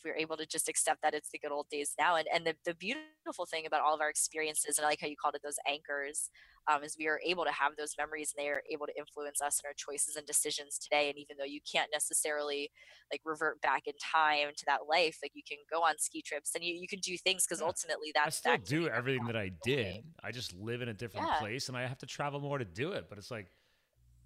if 0.06 0.14
we're 0.14 0.20
able 0.20 0.36
to 0.36 0.46
just 0.46 0.68
accept 0.68 1.02
that 1.02 1.14
it's 1.14 1.30
the 1.30 1.38
good 1.38 1.52
old 1.52 1.68
days 1.68 1.94
now. 1.98 2.16
And, 2.16 2.26
and 2.32 2.46
the, 2.46 2.54
the 2.64 2.74
beautiful 2.74 3.46
thing 3.46 3.66
about 3.66 3.82
all 3.82 3.94
of 3.94 4.00
our 4.00 4.10
experiences, 4.10 4.78
and 4.78 4.84
I 4.84 4.90
like 4.90 5.00
how 5.00 5.06
you 5.06 5.16
called 5.20 5.34
it 5.34 5.42
those 5.42 5.58
anchors, 5.68 6.30
um, 6.70 6.82
is 6.82 6.96
we 6.98 7.06
are 7.06 7.20
able 7.24 7.44
to 7.44 7.52
have 7.52 7.72
those 7.76 7.94
memories 7.98 8.32
and 8.36 8.44
they 8.44 8.48
are 8.50 8.62
able 8.70 8.86
to 8.86 8.98
influence 8.98 9.40
us 9.40 9.60
and 9.60 9.68
our 9.68 9.74
choices 9.76 10.16
and 10.16 10.26
decisions 10.26 10.78
today. 10.78 11.08
And 11.08 11.18
even 11.18 11.36
though 11.38 11.44
you 11.44 11.60
can't 11.70 11.90
necessarily 11.92 12.70
like 13.12 13.20
revert 13.24 13.60
back 13.60 13.82
in 13.86 13.94
time 14.00 14.48
to 14.56 14.64
that 14.66 14.80
life, 14.88 15.18
like 15.22 15.32
you 15.34 15.42
can 15.46 15.58
go 15.70 15.82
on 15.82 15.94
ski 15.98 16.22
trips 16.22 16.54
and 16.54 16.64
you, 16.64 16.74
you 16.74 16.88
can 16.88 17.00
do 17.00 17.16
things 17.16 17.44
because 17.46 17.60
Yeah. 17.60 17.66
ultimately 17.66 18.12
I 18.24 18.30
that's 18.30 18.36
still 18.38 18.58
the 18.58 18.58
do 18.58 18.88
everything 18.88 19.26
that 19.26 19.36
I 19.36 19.48
did. 19.48 20.04
I 20.22 20.32
just 20.32 20.54
live 20.54 20.82
in 20.82 20.88
a 20.88 20.94
different 20.94 21.26
Yeah. 21.26 21.38
place, 21.38 21.68
and 21.68 21.76
I 21.76 21.86
have 21.86 21.98
to 21.98 22.06
travel 22.06 22.40
more 22.40 22.58
to 22.58 22.64
do 22.64 22.92
it. 22.92 23.08
But 23.08 23.18
it's 23.18 23.30
like, 23.30 23.46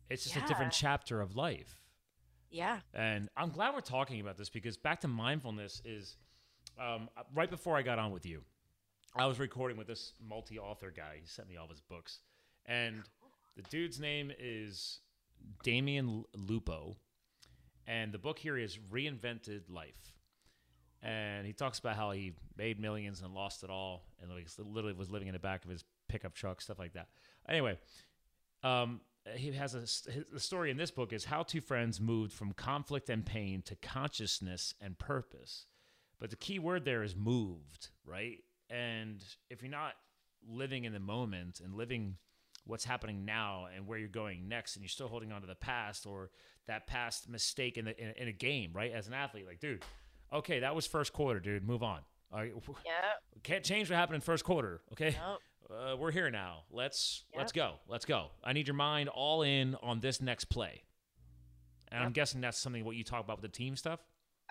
it's 0.08 0.24
just 0.24 0.36
a 0.36 0.42
different 0.42 0.72
chapter 0.72 1.20
of 1.20 1.36
life. 1.36 1.79
Yeah. 2.50 2.80
And 2.94 3.28
I'm 3.36 3.50
glad 3.50 3.74
we're 3.74 3.80
talking 3.80 4.20
about 4.20 4.36
this 4.36 4.48
because 4.48 4.76
back 4.76 5.00
to 5.00 5.08
mindfulness 5.08 5.80
is 5.84 6.16
um, 6.78 7.08
right 7.34 7.50
before 7.50 7.76
I 7.76 7.82
got 7.82 7.98
on 7.98 8.10
with 8.10 8.26
you, 8.26 8.42
I 9.14 9.26
was 9.26 9.38
recording 9.38 9.76
with 9.76 9.86
this 9.86 10.12
multi 10.26 10.58
author 10.58 10.92
guy. 10.94 11.18
He 11.20 11.26
sent 11.26 11.48
me 11.48 11.56
all 11.56 11.64
of 11.64 11.70
his 11.70 11.80
books. 11.80 12.20
And 12.66 13.02
the 13.56 13.62
dude's 13.62 13.98
name 13.98 14.32
is 14.38 15.00
Damian 15.62 16.24
Lupo. 16.34 16.96
And 17.86 18.12
the 18.12 18.18
book 18.18 18.38
here 18.38 18.56
is 18.56 18.78
Reinvented 18.92 19.62
Life. 19.68 20.14
And 21.02 21.46
he 21.46 21.52
talks 21.52 21.78
about 21.78 21.96
how 21.96 22.10
he 22.10 22.34
made 22.56 22.78
millions 22.78 23.22
and 23.22 23.34
lost 23.34 23.64
it 23.64 23.70
all 23.70 24.04
and 24.20 24.30
literally 24.58 24.92
was 24.92 25.10
living 25.10 25.28
in 25.28 25.32
the 25.32 25.40
back 25.40 25.64
of 25.64 25.70
his 25.70 25.82
pickup 26.08 26.34
truck, 26.34 26.60
stuff 26.60 26.78
like 26.78 26.92
that. 26.92 27.08
Anyway, 27.48 27.78
um, 28.62 29.00
Uh, 29.26 29.37
he 29.37 29.52
has 29.52 29.74
a 29.74 29.80
his, 29.80 30.09
the 30.33 30.40
story 30.40 30.70
in 30.70 30.76
this 30.76 30.90
book 30.90 31.12
is 31.12 31.24
how 31.26 31.42
two 31.42 31.61
friends 31.61 32.00
moved 32.00 32.33
from 32.33 32.52
conflict 32.52 33.09
and 33.11 33.24
pain 33.26 33.62
to 33.62 33.74
consciousness 33.76 34.74
and 34.80 34.98
purpose. 34.98 35.66
But 36.18 36.30
the 36.30 36.37
key 36.37 36.59
word 36.59 36.85
there 36.85 37.02
is 37.02 37.14
moved, 37.16 37.88
right? 38.04 38.38
And 38.68 39.22
if 39.48 39.62
you're 39.62 39.70
not 39.70 39.92
living 40.48 40.85
in 40.85 40.92
the 40.92 41.00
moment 41.00 41.61
and 41.62 41.74
living 41.74 42.16
what's 42.66 42.85
happening 42.85 43.24
now 43.24 43.66
and 43.74 43.87
where 43.87 43.98
you're 43.98 44.09
going 44.09 44.48
next, 44.48 44.76
and 44.76 44.83
you're 44.83 44.88
still 44.88 45.09
holding 45.09 45.33
on 45.33 45.40
to 45.40 45.46
the 45.46 45.54
past 45.54 46.06
or 46.06 46.30
that 46.66 46.87
past 46.87 47.28
mistake 47.28 47.78
in, 47.78 47.87
the, 47.87 47.98
in, 48.02 48.12
in 48.16 48.28
a 48.28 48.33
game, 48.33 48.70
right? 48.74 48.92
As 48.92 49.06
an 49.09 49.14
athlete, 49.14 49.46
like, 49.46 49.61
dude, 49.61 49.83
okay, 50.33 50.61
that 50.61 50.74
was 50.74 50.87
first 50.87 51.12
quarter, 51.12 51.40
dude. 51.40 51.66
Move 51.66 51.83
on. 51.83 52.00
All 52.33 52.38
right, 52.38 52.52
Yeah. 52.87 52.92
can't 53.42 53.64
change 53.64 53.90
what 53.90 53.96
happened 53.96 54.16
in 54.16 54.20
first 54.20 54.44
quarter. 54.44 54.83
Okay, 54.92 55.16
Nope. 55.26 55.40
Uh, 55.70 55.96
we're 55.96 56.11
here 56.11 56.30
now. 56.30 56.64
Let's 56.70 57.24
Yep. 57.33 57.38
let's 57.38 57.52
go. 57.52 57.74
Let's 57.88 58.04
go. 58.04 58.30
I 58.42 58.52
need 58.52 58.66
your 58.66 58.74
mind 58.76 59.09
all 59.09 59.42
in 59.42 59.76
on 59.83 60.00
this 60.00 60.20
next 60.20 60.46
play. 60.46 60.83
And 61.92 62.02
I'm 62.04 62.12
guessing 62.12 62.40
that's 62.40 62.59
something 62.59 62.85
what 62.85 62.96
you 62.96 63.04
talk 63.04 63.24
about 63.24 63.40
with 63.42 63.50
the 63.50 63.56
team 63.56 63.76
stuff. 63.76 64.00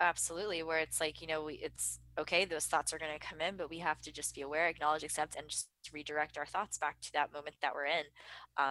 absolutely 0.02 0.62
where 0.62 0.78
it's 0.78 0.98
like 0.98 1.20
you 1.20 1.26
know 1.26 1.44
we, 1.44 1.54
it's 1.56 1.98
okay 2.18 2.46
those 2.46 2.64
thoughts 2.64 2.90
are 2.92 2.98
going 2.98 3.12
to 3.12 3.18
come 3.18 3.38
in 3.42 3.54
but 3.56 3.68
we 3.68 3.78
have 3.78 4.00
to 4.00 4.10
just 4.10 4.34
be 4.34 4.40
aware 4.40 4.66
acknowledge 4.66 5.02
accept 5.04 5.36
and 5.36 5.46
just 5.48 5.68
redirect 5.92 6.38
our 6.38 6.46
thoughts 6.46 6.78
back 6.78 6.98
to 7.02 7.12
that 7.12 7.30
moment 7.34 7.54
that 7.60 7.74
we're 7.74 7.84
in 7.84 8.04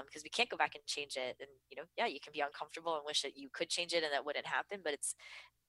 because 0.08 0.24
we 0.24 0.30
can't 0.30 0.50
go 0.50 0.58
back 0.58 0.74
and 0.74 0.84
change 0.88 1.18
it 1.18 1.36
and 1.40 1.50
you 1.70 1.78
know 1.78 1.84
yeah 1.98 2.08
you 2.08 2.20
can 2.20 2.34
be 2.34 2.40
uncomfortable 2.40 2.96
and 2.96 3.04
wish 3.06 3.22
that 3.22 3.38
you 3.38 3.48
could 3.54 3.70
change 3.70 3.94
it 3.94 4.04
and 4.04 4.12
that 4.12 4.26
wouldn't 4.26 4.48
happen 4.48 4.80
but 4.84 4.92
it's 4.94 5.14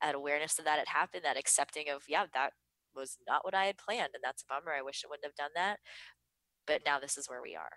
that 0.00 0.14
awareness 0.14 0.58
of 0.58 0.64
that 0.64 0.78
it 0.78 0.88
happened 0.88 1.24
that 1.24 1.36
accepting 1.38 1.90
of 1.94 2.02
yeah 2.08 2.24
that 2.32 2.52
was 2.96 3.18
not 3.28 3.44
what 3.44 3.54
i 3.54 3.66
had 3.66 3.76
planned 3.76 4.10
and 4.14 4.22
that's 4.24 4.42
a 4.42 4.46
bummer 4.46 4.72
i 4.72 4.80
wish 4.80 5.02
i 5.04 5.08
wouldn't 5.10 5.26
have 5.26 5.34
done 5.34 5.50
that 5.54 5.78
but 6.70 6.82
now 6.86 7.00
this 7.00 7.18
is 7.18 7.28
where 7.28 7.42
we 7.42 7.56
are 7.56 7.70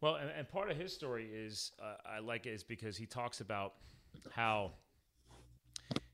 Well, 0.00 0.16
and, 0.16 0.30
and 0.30 0.48
part 0.48 0.70
of 0.70 0.76
his 0.76 0.94
story 0.94 1.28
is 1.32 1.72
uh, 1.80 1.96
I 2.16 2.20
like 2.20 2.46
it 2.46 2.50
is 2.50 2.64
because 2.64 2.96
he 2.96 3.06
talks 3.06 3.40
about 3.40 3.74
how 4.30 4.72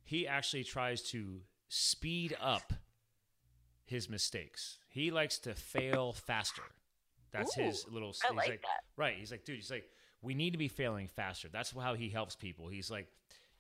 he 0.03 0.27
actually 0.27 0.65
tries 0.65 1.03
to 1.11 1.41
speed 1.69 2.37
up 2.41 2.73
his 3.85 4.11
mistakes. 4.11 4.79
He 4.89 5.13
likes 5.13 5.39
to 5.41 5.55
fail 5.55 6.13
faster. 6.13 6.63
That's 7.33 7.55
his 7.55 7.87
little. 7.91 8.13
I 8.25 8.29
he's 8.29 8.37
like 8.37 8.63
that. 8.63 8.83
Right. 8.97 9.15
He's 9.17 9.31
like, 9.31 9.45
dude. 9.45 9.57
He's 9.57 9.71
like, 9.71 9.85
we 10.21 10.35
need 10.35 10.51
to 10.51 10.59
be 10.59 10.67
failing 10.67 11.07
faster. 11.07 11.49
That's 11.49 11.73
how 11.73 11.95
he 11.95 12.09
helps 12.09 12.35
people. 12.35 12.67
He's 12.67 12.91
like, 12.91 13.07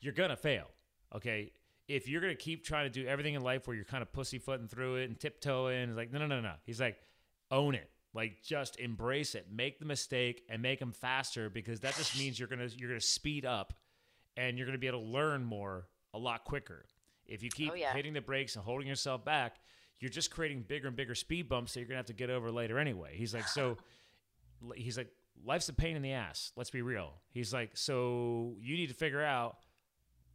you're 0.01 0.13
gonna 0.13 0.37
fail. 0.37 0.67
Okay. 1.15 1.53
If 1.87 2.09
you're 2.09 2.21
gonna 2.21 2.35
keep 2.35 2.65
trying 2.65 2.91
to 2.91 2.91
do 2.91 3.07
everything 3.07 3.35
in 3.35 3.43
life 3.43 3.67
where 3.67 3.77
you're 3.77 3.85
kind 3.85 4.03
of 4.03 4.13
pussyfooting 4.13 4.69
through 4.69 4.97
it 4.97 5.09
and 5.09 5.19
tiptoeing, 5.19 5.89
it's 5.89 5.97
like, 5.97 6.13
no, 6.13 6.19
no, 6.19 6.27
no, 6.27 6.41
no. 6.41 6.55
He's 6.65 6.81
like, 6.81 6.99
own 7.51 7.75
it. 7.75 7.91
Like, 8.13 8.43
just 8.43 8.79
embrace 8.81 9.35
it. 9.35 9.47
Make 9.53 9.79
the 9.79 9.85
mistake 9.85 10.43
and 10.49 10.61
make 10.61 10.81
them 10.81 10.93
faster 10.93 11.49
because 11.49 11.81
that 11.81 11.95
just 11.97 12.19
means 12.19 12.39
you're 12.39 12.49
gonna 12.49 12.69
you're 12.77 12.89
gonna 12.91 13.01
speed 13.01 13.45
up, 13.47 13.73
and 14.37 14.57
you're 14.59 14.67
gonna 14.67 14.79
be 14.79 14.89
able 14.89 15.01
to 15.01 15.07
learn 15.07 15.45
more 15.45 15.87
a 16.13 16.19
lot 16.19 16.45
quicker. 16.45 16.85
If 17.27 17.43
you 17.45 17.51
keep 17.51 17.71
Oh, 17.71 17.75
yeah. 17.75 17.93
hitting 17.93 18.13
the 18.13 18.21
brakes 18.21 18.57
and 18.57 18.65
holding 18.65 18.89
yourself 18.89 19.25
back, 19.25 19.57
you're 20.01 20.11
just 20.11 20.31
creating 20.33 20.63
bigger 20.67 20.89
and 20.89 20.97
bigger 20.97 21.15
speed 21.15 21.49
bumps 21.49 21.75
that 21.75 21.81
you're 21.81 21.87
gonna 21.89 21.99
have 21.99 22.07
to 22.07 22.13
get 22.13 22.31
over 22.31 22.51
later 22.51 22.79
anyway. 22.81 23.15
He's 23.17 23.33
like, 23.33 23.47
so 23.47 23.77
he's 24.75 24.99
like, 24.99 25.13
life's 25.45 25.69
a 25.69 25.73
pain 25.73 25.95
in 25.95 26.03
the 26.03 26.13
ass. 26.13 26.51
Let's 26.57 26.71
be 26.71 26.83
real. 26.83 27.13
He's 27.31 27.53
like, 27.53 27.77
so 27.77 28.57
you 28.61 28.77
need 28.77 28.89
to 28.89 28.95
figure 28.95 29.23
out 29.23 29.59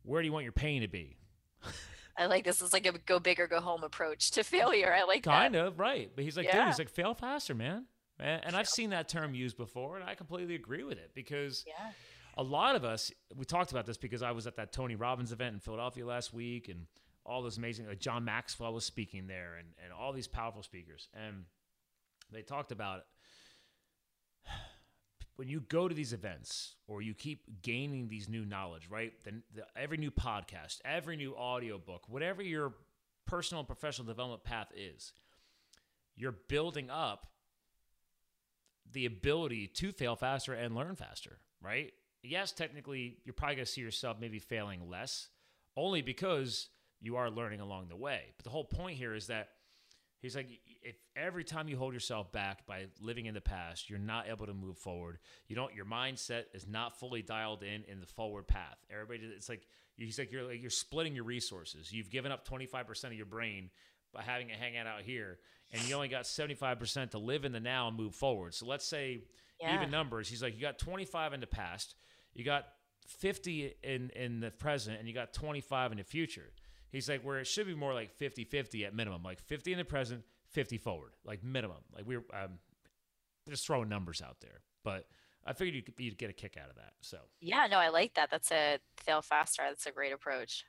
where 0.03 0.21
do 0.21 0.27
you 0.27 0.31
want 0.31 0.43
your 0.43 0.53
pain 0.53 0.81
to 0.81 0.87
be. 0.87 1.17
I 2.17 2.27
like 2.27 2.45
this. 2.45 2.61
It's 2.61 2.73
like 2.73 2.85
a 2.85 2.93
go 2.97 3.19
big 3.19 3.39
or 3.39 3.47
go 3.47 3.59
home 3.59 3.83
approach 3.83 4.31
to 4.31 4.43
failure. 4.55 4.93
I 4.93 5.03
like 5.03 5.23
kind 5.23 5.55
that. 5.55 5.65
of 5.65 5.79
right, 5.79 6.09
but 6.15 6.23
he's 6.23 6.37
like, 6.37 6.51
dude, 6.51 6.65
he's 6.65 6.79
like, 6.79 6.89
fail 6.89 7.13
faster, 7.13 7.53
man. 7.53 7.85
And, 8.19 8.45
and 8.45 8.55
I've 8.55 8.69
seen 8.69 8.91
that 8.91 9.09
term 9.09 9.33
used 9.35 9.57
before, 9.57 9.97
and 9.97 10.09
I 10.09 10.15
completely 10.15 10.55
agree 10.55 10.83
with 10.83 10.97
it 10.97 11.11
because 11.13 11.65
Yeah. 11.67 11.91
a 12.37 12.43
lot 12.43 12.75
of 12.77 12.85
us, 12.85 13.11
we 13.35 13.43
talked 13.43 13.71
about 13.71 13.85
this 13.85 13.97
because 13.97 14.21
I 14.21 14.31
was 14.31 14.47
at 14.47 14.55
that 14.55 14.71
Tony 14.71 14.95
Robbins 14.95 15.33
event 15.33 15.53
in 15.55 15.59
Philadelphia 15.59 16.05
last 16.05 16.33
week, 16.33 16.69
and 16.69 16.85
all 17.25 17.41
those 17.41 17.57
amazing, 17.57 17.87
like 17.87 17.99
John 17.99 18.23
Maxwell 18.23 18.73
was 18.73 18.85
speaking 18.85 19.27
there, 19.27 19.55
and, 19.55 19.67
and 19.83 19.91
all 19.91 20.13
these 20.13 20.27
powerful 20.27 20.63
speakers, 20.63 21.09
and 21.13 21.43
they 22.31 22.41
talked 22.41 22.71
about 22.71 23.01
when 25.35 25.47
you 25.47 25.61
go 25.61 25.87
to 25.87 25.95
these 25.95 26.13
events 26.13 26.75
or 26.87 27.01
you 27.01 27.13
keep 27.13 27.61
gaining 27.61 28.07
these 28.07 28.29
new 28.29 28.45
knowledge, 28.45 28.87
right? 28.89 29.13
Then 29.23 29.43
the, 29.53 29.65
every 29.75 29.97
new 29.97 30.11
podcast, 30.11 30.79
every 30.85 31.17
new 31.17 31.35
audio 31.35 31.77
book, 31.77 32.03
whatever 32.07 32.41
your 32.41 32.73
personal 33.27 33.59
and 33.59 33.67
professional 33.67 34.07
development 34.07 34.43
path 34.43 34.67
is, 34.75 35.11
you're 36.15 36.35
building 36.47 36.89
up 36.89 37.27
the 38.91 39.05
ability 39.05 39.67
to 39.67 39.91
fail 39.91 40.15
faster 40.15 40.53
and 40.53 40.75
learn 40.75 40.95
faster, 40.95 41.39
right? 41.61 41.91
Yes, 42.23 42.51
technically, 42.51 43.17
you're 43.25 43.33
probably 43.33 43.55
going 43.55 43.65
to 43.65 43.71
see 43.71 43.81
yourself 43.81 44.17
maybe 44.19 44.39
failing 44.39 44.89
less, 44.89 45.29
only 45.75 46.01
because 46.01 46.69
you 47.01 47.17
are 47.17 47.29
learning 47.29 47.59
along 47.59 47.89
the 47.89 47.95
way. 47.95 48.21
But 48.37 48.45
the 48.45 48.49
whole 48.51 48.63
point 48.63 48.97
here 48.97 49.13
is 49.13 49.27
that 49.27 49.49
he's 50.25 50.35
like, 50.35 50.49
if 50.81 50.95
every 51.15 51.43
time 51.43 51.67
you 51.69 51.77
hold 51.77 51.93
yourself 51.93 52.31
back 52.31 52.65
by 52.67 52.87
living 52.99 53.25
in 53.27 53.33
the 53.33 53.41
past, 53.41 53.89
you're 53.89 53.99
not 53.99 54.27
able 54.27 54.45
to 54.45 54.53
move 54.53 54.77
forward. 54.77 55.19
You 55.47 55.55
don't. 55.55 55.73
Your 55.73 55.85
mindset 55.85 56.43
is 56.53 56.67
not 56.67 56.99
fully 56.99 57.21
dialed 57.21 57.63
in 57.63 57.83
in 57.87 57.99
the 58.01 58.05
forward 58.05 58.47
path. 58.47 58.77
Everybody, 58.91 59.19
it's 59.35 59.49
like 59.49 59.65
he's 59.97 60.19
like 60.19 60.31
you're 60.31 60.43
like 60.43 60.61
you're 60.61 60.69
splitting 60.69 61.15
your 61.15 61.23
resources. 61.23 61.91
You've 61.91 62.09
given 62.09 62.31
up 62.31 62.45
25 62.45 62.87
percent 62.87 63.13
of 63.13 63.17
your 63.17 63.25
brain 63.25 63.69
by 64.13 64.21
having 64.21 64.49
it 64.49 64.57
hang 64.57 64.77
out 64.77 64.87
out 64.87 65.01
here, 65.01 65.39
and 65.73 65.81
you 65.87 65.95
only 65.95 66.07
got 66.07 66.25
75 66.27 66.79
percent 66.79 67.11
to 67.11 67.17
live 67.19 67.45
in 67.45 67.51
the 67.51 67.59
now 67.59 67.87
and 67.87 67.97
move 67.97 68.15
forward. 68.15 68.53
So 68.53 68.65
let's 68.65 68.85
say 68.87 69.23
Yeah. 69.59 69.75
even 69.75 69.89
numbers. 69.91 70.27
He's 70.29 70.41
like, 70.43 70.55
you 70.55 70.61
got 70.61 70.77
25 70.79 71.33
in 71.33 71.39
the 71.39 71.47
past, 71.47 71.95
you 72.33 72.43
got 72.45 72.65
50 73.07 73.73
in 73.83 74.09
in 74.15 74.39
the 74.39 74.51
present, 74.51 74.99
and 74.99 75.07
you 75.07 75.13
got 75.13 75.33
25 75.33 75.91
in 75.91 75.97
the 75.97 76.03
future. 76.03 76.51
He's 76.95 77.09
like, 77.09 77.23
where 77.23 77.39
it 77.39 77.45
should 77.45 77.67
be 77.67 77.75
more 77.75 77.93
like 77.93 78.09
50 78.13 78.45
50 78.45 78.85
at 78.85 78.95
minimum, 78.95 79.21
like 79.21 79.41
50 79.41 79.73
in 79.73 79.77
the 79.77 79.83
present, 79.83 80.23
50 80.51 80.77
forward, 80.77 81.11
like 81.25 81.43
minimum. 81.43 81.83
Like 81.93 82.07
we're 82.07 82.23
um, 82.33 82.59
just 83.49 83.67
throwing 83.67 83.89
numbers 83.89 84.21
out 84.21 84.37
there, 84.39 84.61
but 84.81 85.05
I 85.45 85.51
figured 85.51 85.75
you'd, 85.75 85.93
you'd 85.99 86.17
get 86.17 86.29
a 86.29 86.33
kick 86.33 86.55
out 86.55 86.69
of 86.69 86.77
that. 86.77 86.93
So 87.01 87.17
Yeah, 87.41 87.67
no, 87.69 87.79
I 87.79 87.89
like 87.89 88.13
that. 88.13 88.31
That's 88.31 88.49
a 88.49 88.79
fail 88.95 89.21
faster. 89.21 89.63
That's 89.67 89.85
a 89.85 89.91
great 89.91 90.13
approach. 90.13 90.63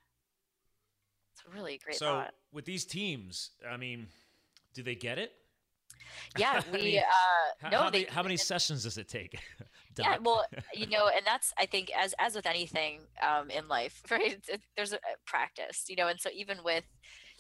It's 1.32 1.44
a 1.46 1.56
really 1.56 1.78
great 1.78 1.94
so 1.94 2.06
thought. 2.06 2.34
with 2.52 2.64
these 2.64 2.84
teams, 2.84 3.50
I 3.68 3.76
mean, 3.76 4.08
do 4.74 4.82
they 4.82 4.96
get 4.96 5.18
it? 5.18 5.32
Yeah, 6.36 6.60
I 6.68 6.76
we 6.76 6.82
mean, 6.82 6.98
uh 6.98 7.02
How, 7.60 7.68
no 7.68 7.78
how, 7.82 7.90
they 7.90 8.00
many, 8.00 8.10
how 8.10 8.22
many 8.24 8.36
sessions 8.36 8.82
does 8.82 8.98
it 8.98 9.06
take? 9.08 9.38
yeah 10.02 10.16
well 10.22 10.44
you 10.74 10.86
know 10.86 11.08
and 11.14 11.26
that's 11.26 11.52
i 11.58 11.66
think 11.66 11.90
as 11.96 12.14
as 12.18 12.34
with 12.34 12.46
anything 12.46 13.00
um 13.22 13.50
in 13.50 13.68
life 13.68 14.02
right? 14.10 14.38
There's 14.76 14.92
a, 14.92 14.96
a 14.96 15.16
practice 15.26 15.84
you 15.88 15.96
know 15.96 16.08
and 16.08 16.20
so 16.20 16.30
even 16.34 16.58
with 16.64 16.84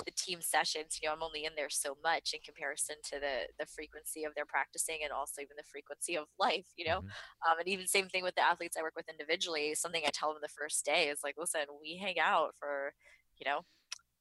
the 0.04 0.12
team 0.12 0.40
sessions 0.40 0.98
you 1.00 1.08
know 1.08 1.14
i'm 1.14 1.22
only 1.22 1.44
in 1.44 1.52
there 1.56 1.68
so 1.70 1.96
much 2.02 2.32
in 2.34 2.40
comparison 2.44 2.96
to 3.04 3.18
the 3.20 3.46
the 3.58 3.66
frequency 3.66 4.24
of 4.24 4.34
their 4.34 4.44
practicing 4.46 4.98
and 5.02 5.12
also 5.12 5.40
even 5.42 5.56
the 5.56 5.64
frequency 5.70 6.16
of 6.16 6.26
life 6.38 6.66
you 6.76 6.86
know? 6.86 6.98
Mhm. 6.98 7.12
um, 7.48 7.58
and 7.58 7.68
even 7.68 7.86
same 7.86 8.08
thing 8.08 8.22
with 8.22 8.34
the 8.34 8.42
athletes 8.44 8.76
i 8.78 8.82
work 8.82 8.94
with 8.96 9.08
individually 9.08 9.74
something 9.74 10.02
i 10.06 10.10
tell 10.12 10.32
them 10.32 10.40
the 10.42 10.48
first 10.48 10.84
day 10.84 11.08
is 11.08 11.20
like 11.24 11.34
listen 11.38 11.62
we 11.80 11.96
hang 11.96 12.18
out 12.18 12.54
for 12.58 12.92
you 13.38 13.44
know 13.50 13.60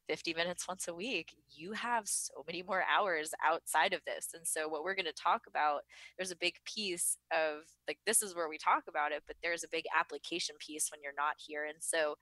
50 0.08 0.34
minutes 0.34 0.68
once 0.68 0.88
a 0.88 0.94
week 0.94 1.34
you 1.50 1.72
have 1.74 2.08
so 2.08 2.44
many 2.48 2.64
more 2.64 2.84
hours 2.92 3.34
outside 3.44 3.94
of 3.94 4.02
this 4.06 4.30
and 4.34 4.46
so 4.46 4.68
what 4.68 4.84
we're 4.84 4.96
going 4.96 5.06
to 5.06 5.14
talk 5.14 5.44
about 5.48 5.82
there's 6.18 6.32
a 6.32 6.38
big 6.38 6.56
piece 6.66 7.18
of 7.32 7.64
like 7.88 7.98
this 8.06 8.22
is 8.22 8.36
where 8.36 8.50
we 8.50 8.58
talk 8.58 8.84
about 8.88 9.12
it 9.12 9.24
but 9.28 9.36
there's 9.42 9.64
a 9.64 9.70
big 9.72 9.86
application 9.98 10.56
piece 10.60 10.90
when 10.92 11.02
you're 11.02 11.14
not 11.18 11.36
here 11.38 11.66
and 11.66 11.78
so 11.80 12.16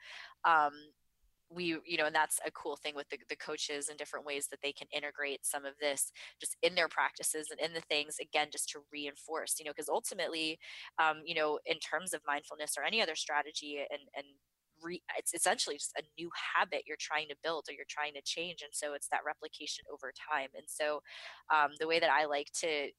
um 0.46 0.72
we 1.50 1.78
you 1.86 1.98
know 1.98 2.06
and 2.06 2.16
that's 2.16 2.40
a 2.46 2.52
cool 2.52 2.76
thing 2.76 2.96
with 2.96 3.08
the, 3.10 3.18
the 3.30 3.36
coaches 3.36 3.90
and 3.90 3.98
different 3.98 4.26
ways 4.26 4.48
that 4.48 4.60
they 4.62 4.72
can 4.72 4.88
integrate 4.96 5.46
some 5.46 5.66
of 5.66 5.74
this 5.80 6.12
just 6.40 6.56
in 6.62 6.76
their 6.76 6.88
practices 6.88 7.48
and 7.52 7.60
in 7.60 7.74
the 7.74 7.82
things 7.82 8.18
again 8.20 8.48
just 8.52 8.70
to 8.70 8.80
reinforce 8.92 9.56
you 9.60 9.66
know 9.66 9.72
because 9.72 9.90
ultimately 9.90 10.60
um, 11.00 11.22
you 11.26 11.36
know 11.36 11.60
in 11.66 11.78
terms 11.80 12.14
of 12.14 12.22
mindfulness 12.28 12.76
or 12.78 12.84
any 12.84 13.02
other 13.02 13.16
strategy 13.16 13.80
and 13.90 14.02
and 14.16 14.26
re, 14.84 15.02
it's 15.18 15.34
essentially 15.34 15.76
just 15.78 15.94
a 15.98 16.04
new 16.20 16.30
habit 16.56 16.84
you're 16.88 16.98
trying 17.00 17.28
to 17.30 17.36
build 17.44 17.66
or 17.70 17.74
you're 17.74 17.86
trying 17.90 18.14
to 18.14 18.22
change 18.24 18.62
and 18.62 18.72
so 18.74 18.94
it's 18.94 19.08
that 19.10 19.22
replication 19.26 19.84
over 19.92 20.12
time 20.32 20.50
and 20.56 20.66
so 20.68 21.02
um, 21.54 21.72
the 21.80 21.88
way 21.88 22.00
that 22.00 22.12
i 22.12 22.26
like 22.26 22.48
to 22.54 22.90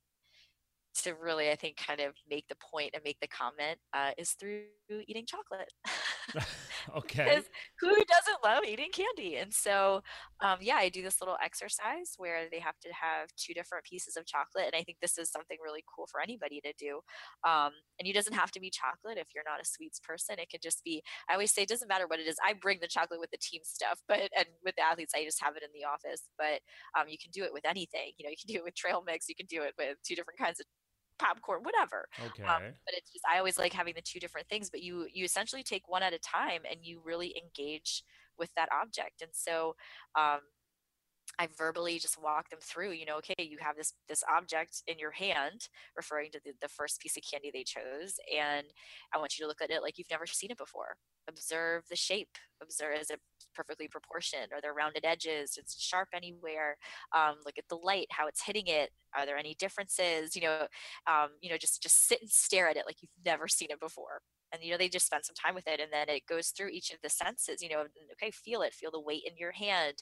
to 1.03 1.15
really 1.15 1.51
i 1.51 1.55
think 1.55 1.77
kind 1.77 2.01
of 2.01 2.15
make 2.29 2.47
the 2.49 2.57
point 2.57 2.91
and 2.95 3.03
make 3.05 3.19
the 3.21 3.29
comment 3.29 3.79
uh, 3.93 4.11
is 4.19 4.31
through 4.33 4.63
eating 5.07 5.27
chocolate 5.27 5.73
okay. 6.97 7.25
because 7.25 7.45
who 7.81 7.89
doesn't 7.89 8.45
love 8.45 8.65
eating 8.65 8.91
candy? 8.93 9.37
And 9.37 9.53
so, 9.53 10.03
um, 10.41 10.59
yeah, 10.61 10.77
I 10.77 10.89
do 10.89 11.03
this 11.03 11.21
little 11.21 11.37
exercise 11.43 12.15
where 12.17 12.49
they 12.51 12.59
have 12.59 12.79
to 12.81 12.89
have 12.93 13.29
two 13.37 13.55
different 13.55 13.85
pieces 13.85 14.17
of 14.17 14.27
chocolate. 14.27 14.67
And 14.67 14.75
I 14.75 14.83
think 14.83 14.99
this 15.01 15.19
is 15.19 15.31
something 15.31 15.59
really 15.63 15.85
cool 15.95 16.07
for 16.11 16.21
anybody 16.21 16.61
to 16.63 16.73
do. 16.79 17.01
Um, 17.49 17.73
and 17.99 18.09
it 18.09 18.15
doesn't 18.15 18.35
have 18.35 18.51
to 18.53 18.61
be 18.61 18.71
chocolate 18.71 19.19
if 19.19 19.29
you're 19.35 19.45
not 19.47 19.61
a 19.61 19.65
sweets 19.65 20.01
person. 20.01 20.37
It 20.39 20.51
could 20.51 20.63
just 20.63 20.83
be, 20.85 21.03
I 21.29 21.35
always 21.35 21.53
say, 21.53 21.63
it 21.63 21.69
doesn't 21.69 21.89
matter 21.89 22.07
what 22.07 22.21
it 22.21 22.27
is. 22.27 22.37
I 22.45 22.55
bring 22.55 22.79
the 22.81 22.89
chocolate 22.89 23.21
with 23.21 23.31
the 23.31 23.39
team 23.39 23.61
stuff, 23.65 24.01
but, 24.09 24.31
and 24.37 24.47
with 24.65 24.77
the 24.77 24.83
athletes, 24.83 25.15
I 25.15 25.25
just 25.25 25.43
have 25.43 25.57
it 25.57 25.63
in 25.63 25.71
the 25.75 25.87
office. 25.87 26.23
But 26.39 26.61
um, 26.99 27.09
you 27.09 27.19
can 27.21 27.31
do 27.33 27.45
it 27.45 27.53
with 27.53 27.65
anything. 27.67 28.13
You 28.19 28.25
know, 28.25 28.31
you 28.31 28.37
can 28.41 28.53
do 28.53 28.59
it 28.59 28.65
with 28.65 28.75
trail 28.75 29.03
mix, 29.07 29.29
you 29.29 29.35
can 29.35 29.47
do 29.47 29.63
it 29.63 29.75
with 29.79 29.97
two 30.05 30.15
different 30.15 30.39
kinds 30.39 30.61
of 30.61 30.67
popcorn, 31.19 31.63
whatever 31.63 32.07
Okay. 32.19 32.55
um, 32.55 32.63
but 32.87 32.95
it's 32.97 33.11
just 33.11 33.25
i 33.33 33.39
always 33.39 33.59
like 33.59 33.73
having 33.73 33.95
the 33.95 34.03
two 34.03 34.21
different 34.21 34.49
things 34.49 34.71
but 34.71 34.83
you 34.83 35.07
you 35.13 35.25
essentially 35.25 35.63
take 35.63 35.89
one 35.89 36.03
at 36.03 36.13
a 36.13 36.19
time 36.19 36.63
and 36.71 36.81
you 36.83 37.01
really 37.05 37.35
engage 37.43 38.03
with 38.39 38.51
that 38.57 38.69
object 38.73 39.23
and 39.23 39.31
so 39.33 39.75
um, 40.19 40.41
I 41.39 41.49
verbally 41.59 41.99
just 41.99 42.23
walk 42.23 42.51
them 42.51 42.61
through, 42.63 42.93
you 42.93 43.07
know, 43.07 43.17
okay, 43.19 43.35
you 43.39 43.59
have 43.61 43.77
this 43.77 43.93
this 44.09 44.23
object 44.33 44.83
in 44.87 44.99
your 44.99 45.11
hand, 45.11 45.69
referring 45.97 46.31
to 46.33 46.41
the, 46.45 46.53
the 46.63 46.69
first 46.69 47.01
piece 47.01 47.17
of 47.17 47.23
candy 47.29 47.51
they 47.53 47.65
chose, 47.65 48.17
and 48.37 48.67
I 49.15 49.19
want 49.19 49.39
you 49.39 49.45
to 49.45 49.49
look 49.49 49.63
at 49.63 49.71
it 49.71 49.83
like 49.83 49.99
you've 49.99 50.11
never 50.11 50.27
seen 50.27 50.51
it 50.51 50.59
before. 50.59 50.97
Observe 51.29 51.85
the 51.89 51.97
shape. 51.97 52.37
Observe 52.63 52.99
is 53.01 53.11
it 53.11 53.21
perfectly 53.55 53.89
proportioned? 53.89 54.53
Are 54.53 54.61
there 54.61 54.75
rounded 54.75 55.05
edges? 55.05 55.57
It's 55.59 55.81
sharp 55.83 56.09
anywhere? 56.15 56.77
Um, 57.15 57.37
look 57.45 57.59
at 57.59 57.69
the 57.69 57.77
light, 57.77 58.07
how 58.11 58.29
it's 58.29 58.45
hitting 58.45 58.67
it. 58.67 58.91
Are 59.17 59.27
there 59.27 59.39
any 59.39 59.55
differences? 59.55 60.37
You 60.37 60.43
know, 60.43 60.67
um, 61.07 61.31
you 61.41 61.51
know, 61.51 61.57
just 61.57 61.83
just 61.83 62.07
sit 62.07 62.21
and 62.21 62.31
stare 62.31 62.69
at 62.69 62.77
it 62.77 62.85
like 62.87 63.03
you've 63.03 63.11
never 63.25 63.49
seen 63.49 63.69
it 63.71 63.81
before 63.81 64.21
and 64.55 64.63
you 64.63 64.71
know 64.71 64.79
they 64.79 64.89
just 64.89 65.07
spend 65.07 65.25
some 65.25 65.35
time 65.35 65.55
with 65.55 65.67
it 65.67 65.81
and 65.81 65.93
then 65.93 66.09
it 66.09 66.27
goes 66.27 66.49
through 66.49 66.69
each 66.69 66.91
of 66.91 66.99
the 67.03 67.11
senses 67.11 67.63
you 67.63 67.69
know 67.69 67.85
okay 68.13 68.31
feel 68.31 68.63
it 68.63 68.73
feel 68.73 68.91
the 68.91 69.01
weight 69.01 69.23
in 69.27 69.37
your 69.37 69.53
hand 69.53 69.95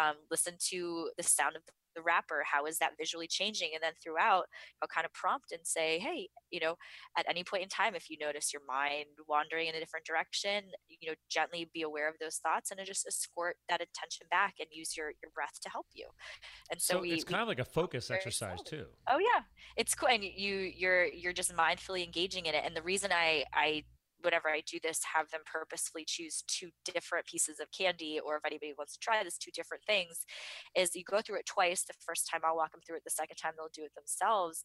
um, 0.00 0.14
listen 0.30 0.54
to 0.58 1.10
the 1.16 1.22
sound 1.22 1.56
of 1.56 1.62
the 1.94 2.02
wrapper 2.02 2.42
how 2.50 2.66
is 2.66 2.78
that 2.78 2.92
visually 2.98 3.26
changing 3.26 3.70
and 3.74 3.82
then 3.82 3.92
throughout 4.02 4.44
i'll 4.82 4.88
kind 4.88 5.04
of 5.04 5.12
prompt 5.12 5.52
and 5.52 5.60
say 5.64 5.98
hey 5.98 6.28
you 6.50 6.60
know 6.60 6.74
at 7.16 7.26
any 7.28 7.44
point 7.44 7.62
in 7.62 7.68
time 7.68 7.94
if 7.94 8.10
you 8.10 8.16
notice 8.20 8.52
your 8.52 8.62
mind 8.66 9.06
wandering 9.28 9.68
in 9.68 9.74
a 9.74 9.80
different 9.80 10.06
direction 10.06 10.64
you 10.88 11.08
know 11.08 11.14
gently 11.30 11.68
be 11.72 11.82
aware 11.82 12.08
of 12.08 12.14
those 12.20 12.36
thoughts 12.36 12.70
and 12.70 12.80
just 12.84 13.06
escort 13.06 13.56
that 13.68 13.80
attention 13.80 14.26
back 14.30 14.54
and 14.58 14.68
use 14.72 14.96
your 14.96 15.08
your 15.22 15.30
breath 15.34 15.58
to 15.62 15.68
help 15.70 15.86
you 15.94 16.06
and 16.70 16.80
so, 16.80 16.94
so 16.94 17.00
we, 17.00 17.12
it's 17.12 17.26
we 17.26 17.30
kind 17.30 17.42
of 17.42 17.48
like 17.48 17.58
a 17.58 17.64
focus 17.64 18.10
exercise 18.10 18.58
slowly. 18.66 18.84
too. 18.84 18.86
Oh 19.08 19.18
yeah, 19.18 19.42
it's 19.76 19.94
cool, 19.94 20.08
and 20.08 20.22
you 20.22 20.56
you're 20.56 21.06
you're 21.06 21.32
just 21.32 21.54
mindfully 21.54 22.04
engaging 22.04 22.46
in 22.46 22.54
it. 22.54 22.62
And 22.64 22.76
the 22.76 22.82
reason 22.82 23.10
I 23.12 23.44
I 23.54 23.84
whenever 24.22 24.48
I 24.48 24.62
do 24.62 24.78
this, 24.82 25.02
have 25.14 25.30
them 25.30 25.42
purposefully 25.44 26.04
choose 26.06 26.42
two 26.46 26.70
different 26.84 27.26
pieces 27.26 27.60
of 27.60 27.70
candy, 27.70 28.18
or 28.20 28.36
if 28.36 28.44
anybody 28.44 28.74
wants 28.76 28.94
to 28.94 29.00
try 29.00 29.22
this, 29.24 29.38
two 29.38 29.50
different 29.52 29.84
things, 29.84 30.24
is 30.76 30.94
you 30.96 31.04
go 31.04 31.20
through 31.20 31.38
it 31.38 31.46
twice. 31.46 31.84
The 31.84 31.94
first 32.00 32.28
time 32.30 32.42
I'll 32.44 32.56
walk 32.56 32.72
them 32.72 32.80
through 32.86 32.96
it. 32.98 33.04
The 33.04 33.10
second 33.10 33.36
time 33.36 33.54
they'll 33.56 33.68
do 33.72 33.84
it 33.84 33.94
themselves. 33.94 34.64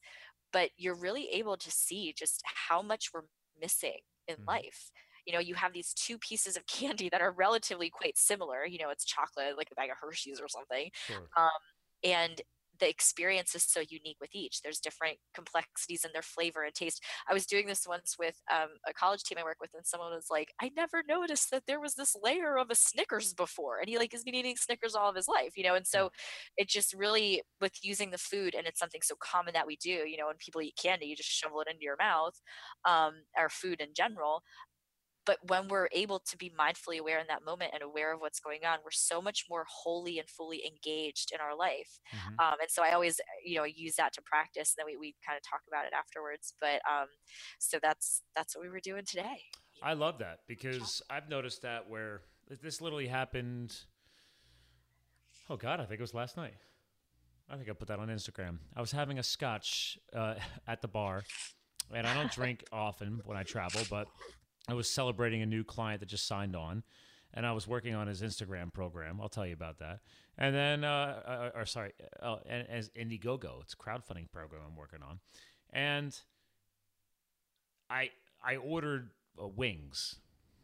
But 0.51 0.71
you're 0.77 0.95
really 0.95 1.29
able 1.29 1.57
to 1.57 1.71
see 1.71 2.13
just 2.13 2.41
how 2.45 2.81
much 2.81 3.13
we're 3.13 3.23
missing 3.59 3.99
in 4.27 4.37
Mhm. 4.37 4.47
life. 4.47 4.91
You 5.25 5.33
know, 5.33 5.39
you 5.39 5.55
have 5.55 5.73
these 5.73 5.93
two 5.93 6.17
pieces 6.17 6.55
of 6.57 6.65
candy 6.67 7.09
that 7.09 7.21
are 7.21 7.31
relatively 7.31 7.89
quite 7.89 8.17
similar. 8.17 8.65
You 8.65 8.79
know, 8.79 8.89
it's 8.89 9.05
chocolate, 9.05 9.57
like 9.57 9.69
a 9.71 9.75
bag 9.75 9.89
of 9.91 9.97
Hershey's 10.01 10.39
or 10.41 10.47
something 10.47 10.91
Sure. 11.07 11.31
and 12.03 12.41
the 12.79 12.89
experience 12.89 13.55
is 13.55 13.63
so 13.63 13.81
unique 13.87 14.17
with 14.19 14.33
each. 14.33 14.61
There's 14.61 14.79
different 14.79 15.17
complexities 15.33 16.03
in 16.05 16.11
their 16.13 16.21
flavor 16.21 16.63
and 16.63 16.73
taste. 16.73 17.03
I 17.29 17.33
was 17.33 17.45
doing 17.45 17.67
this 17.67 17.85
once 17.87 18.15
with 18.19 18.35
um, 18.53 18.69
a 18.87 18.93
college 18.93 19.23
team 19.23 19.37
i 19.39 19.43
work 19.43 19.57
with 19.59 19.71
and 19.73 19.85
someone 19.85 20.13
was 20.13 20.27
like 20.29 20.53
i 20.61 20.71
never 20.75 21.03
noticed 21.07 21.51
that 21.51 21.63
there 21.67 21.79
was 21.79 21.95
this 21.95 22.15
layer 22.21 22.57
of 22.57 22.69
a 22.69 22.75
snickers 22.75 23.33
before 23.33 23.79
and 23.79 23.89
he 23.89 23.97
like 23.97 24.11
has 24.11 24.23
been 24.23 24.35
eating 24.35 24.55
snickers 24.55 24.95
all 24.95 25.09
of 25.09 25.15
his 25.15 25.27
life 25.27 25.53
you 25.55 25.63
know 25.63 25.75
and 25.75 25.85
so 25.85 26.09
it 26.57 26.67
just 26.67 26.93
really 26.93 27.41
with 27.61 27.73
using 27.81 28.11
the 28.11 28.17
food 28.17 28.55
and 28.55 28.67
it's 28.67 28.79
something 28.79 29.01
so 29.03 29.15
common 29.19 29.53
that 29.53 29.67
we 29.67 29.75
do 29.77 29.89
you 29.89 30.17
know 30.17 30.27
when 30.27 30.35
people 30.37 30.61
eat 30.61 30.77
candy 30.81 31.05
you 31.05 31.15
just 31.15 31.29
shovel 31.29 31.61
it 31.61 31.67
into 31.69 31.83
your 31.83 31.97
mouth 31.99 32.39
um, 32.85 33.13
or 33.37 33.49
food 33.49 33.79
in 33.81 33.89
general 33.95 34.41
but 35.27 35.37
when 35.47 35.67
we're 35.67 35.89
able 35.91 36.19
to 36.19 36.37
be 36.37 36.51
mindfully 36.57 36.97
aware 36.97 37.19
in 37.19 37.27
that 37.27 37.45
moment 37.45 37.71
and 37.73 37.83
aware 37.83 38.13
of 38.13 38.21
what's 38.21 38.39
going 38.39 38.61
on 38.65 38.79
we're 38.83 38.91
so 38.91 39.21
much 39.21 39.45
more 39.49 39.65
wholly 39.69 40.17
and 40.17 40.29
fully 40.29 40.63
engaged 40.65 41.31
in 41.33 41.39
our 41.39 41.55
life 41.55 41.99
mm-hmm. 42.15 42.39
um, 42.39 42.55
and 42.59 42.71
so 42.71 42.81
i 42.81 42.93
always 42.93 43.19
you 43.45 43.57
know 43.57 43.65
use 43.65 43.95
that 43.95 44.13
to 44.13 44.21
practice 44.21 44.73
and 44.75 44.81
then 44.81 44.85
we, 44.91 44.97
we 44.97 45.15
kind 45.25 45.37
of 45.37 45.43
talk 45.43 45.61
about 45.67 45.85
it 45.85 45.91
afterwards 45.97 46.53
but 46.59 46.81
um, 46.89 47.07
so 47.59 47.77
that's 47.81 48.23
that's 48.35 48.55
what 48.55 48.63
we 48.63 48.69
were 48.69 48.79
doing 48.79 49.03
today 49.05 49.41
i 49.83 49.93
love 49.93 50.17
that 50.17 50.39
because 50.47 51.01
i've 51.09 51.29
noticed 51.29 51.61
that 51.61 51.87
where 51.89 52.21
this 52.63 52.81
literally 52.81 53.07
happened 53.07 53.75
oh 55.49 55.57
god 55.57 55.79
i 55.79 55.83
think 55.83 55.99
it 55.99 56.03
was 56.03 56.13
last 56.13 56.37
night 56.37 56.55
I 57.49 57.55
think 57.55 57.69
I 57.69 57.73
put 57.73 57.87
that 57.87 57.99
on 57.99 58.09
Instagram. 58.09 58.57
I 58.75 58.81
was 58.81 58.91
having 58.91 59.19
a 59.19 59.23
scotch 59.23 59.97
uh, 60.13 60.35
at 60.67 60.81
the 60.81 60.87
bar, 60.87 61.23
and 61.93 62.05
I 62.05 62.13
don't 62.13 62.31
drink 62.31 62.65
often 62.71 63.21
when 63.25 63.37
I 63.37 63.43
travel, 63.43 63.81
but 63.89 64.07
I 64.67 64.73
was 64.73 64.89
celebrating 64.89 65.41
a 65.41 65.45
new 65.45 65.63
client 65.63 66.01
that 66.01 66.09
just 66.09 66.27
signed 66.27 66.55
on, 66.55 66.83
and 67.33 67.45
I 67.45 67.53
was 67.53 67.67
working 67.67 67.95
on 67.95 68.07
his 68.07 68.21
Instagram 68.21 68.73
program. 68.73 69.19
I'll 69.21 69.29
tell 69.29 69.45
you 69.45 69.53
about 69.53 69.79
that. 69.79 69.99
And 70.37 70.53
then, 70.53 70.83
uh, 70.83 71.51
uh, 71.55 71.59
or 71.59 71.65
sorry, 71.65 71.93
uh, 72.21 72.37
as 72.47 72.89
Indiegogo, 72.89 73.61
it's 73.61 73.73
a 73.73 73.77
crowdfunding 73.77 74.31
program 74.31 74.61
I'm 74.67 74.75
working 74.75 74.99
on, 75.01 75.19
and 75.71 76.19
I 77.89 78.09
I 78.43 78.57
ordered 78.57 79.11
uh, 79.41 79.47
wings. 79.47 80.15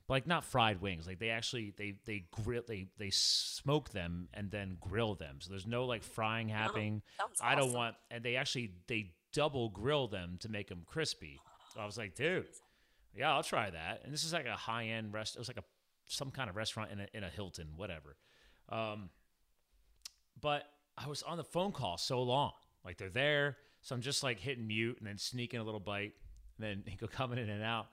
Like 0.10 0.28
not 0.28 0.44
fried 0.44 0.82
wings. 0.82 1.08
Like 1.08 1.20
they 1.20 1.30
actually 1.30 1.74
they 1.78 1.96
they 2.06 2.26
grill 2.44 2.64
they 2.68 2.88
they 2.98 3.10
smoke 3.10 3.92
them 3.92 4.28
and 4.34 4.52
then 4.52 4.78
grill 4.82 5.16
them. 5.16 5.38
So 5.40 5.50
there's 5.50 5.66
no 5.66 5.86
like 5.86 6.04
frying 6.04 6.52
oh, 6.52 6.56
happening. 6.56 7.02
Oh, 7.22 7.26
i 7.42 7.56
don't 7.56 7.72
want 7.72 7.96
and 8.12 8.22
they 8.22 8.36
actually 8.36 8.74
they 8.88 9.14
double 9.32 9.70
grill 9.70 10.08
them 10.08 10.38
to 10.42 10.50
make 10.50 10.68
them 10.68 10.84
crispy. 10.86 11.40
So 11.74 11.80
i 11.80 11.86
was 11.86 11.98
like 11.98 12.16
dude 12.16 12.46
yeah 13.16 13.34
i'll 13.34 13.44
try 13.44 13.70
that 13.70 14.02
and 14.04 14.14
this 14.14 14.24
is 14.24 14.34
like 14.34 14.46
a 14.46 14.56
high-end 14.56 15.14
rest 15.14 15.36
it 15.36 15.40
was 15.40 15.48
like 15.48 15.58
a 15.58 15.64
some 16.06 16.32
kind 16.32 16.50
of 16.50 16.56
restaurant 16.56 16.92
in 16.92 17.00
a, 17.00 17.08
in 17.14 17.24
a 17.24 17.30
hilton 17.30 17.68
whatever 17.76 18.16
um 18.70 19.10
but 20.40 20.64
i 20.98 21.08
was 21.08 21.24
on 21.24 21.38
the 21.38 21.44
phone 21.44 21.72
call 21.72 21.98
so 21.98 22.22
long 22.22 22.52
like 22.84 22.98
they're 22.98 23.10
there 23.10 23.58
so 23.82 23.96
i'm 23.96 24.02
just 24.02 24.24
like 24.24 24.40
hitting 24.40 24.68
mute 24.68 24.98
and 25.00 25.08
then 25.08 25.18
sneaking 25.18 25.60
a 25.60 25.64
little 25.64 25.80
bite 25.80 26.14
and 26.58 26.68
then 26.68 26.84
he 26.86 26.96
go 26.98 27.08
coming 27.08 27.40
in 27.40 27.50
and 27.50 27.64
out 27.64 27.88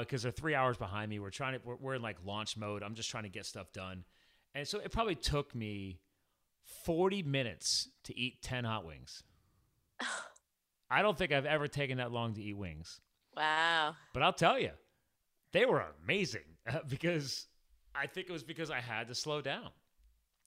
because 0.00 0.24
uh, 0.24 0.26
they're 0.26 0.32
three 0.32 0.54
hours 0.54 0.76
behind 0.76 1.10
me. 1.10 1.18
We're 1.18 1.30
trying 1.30 1.54
to 1.54 1.60
we're, 1.64 1.76
we're 1.76 1.94
in 1.94 2.02
like 2.02 2.16
launch 2.24 2.56
mode. 2.56 2.82
I'm 2.82 2.94
just 2.94 3.10
trying 3.10 3.24
to 3.24 3.28
get 3.28 3.46
stuff 3.46 3.72
done, 3.72 4.04
and 4.54 4.66
so 4.66 4.78
it 4.78 4.92
probably 4.92 5.14
took 5.14 5.54
me 5.54 6.00
40 6.84 7.22
minutes 7.22 7.88
to 8.04 8.18
eat 8.18 8.42
10 8.42 8.64
hot 8.64 8.84
wings. 8.84 9.22
I 10.90 11.02
don't 11.02 11.16
think 11.16 11.32
I've 11.32 11.46
ever 11.46 11.68
taken 11.68 11.98
that 11.98 12.10
long 12.10 12.34
to 12.34 12.42
eat 12.42 12.56
wings. 12.56 13.00
Wow. 13.36 13.96
But 14.12 14.22
I'll 14.22 14.32
tell 14.32 14.58
you, 14.58 14.70
they 15.52 15.64
were 15.64 15.84
amazing 16.04 16.42
uh, 16.68 16.78
because 16.88 17.46
I 17.94 18.06
think 18.06 18.28
it 18.28 18.32
was 18.32 18.42
because 18.42 18.70
I 18.70 18.80
had 18.80 19.08
to 19.08 19.14
slow 19.14 19.40
down. 19.40 19.70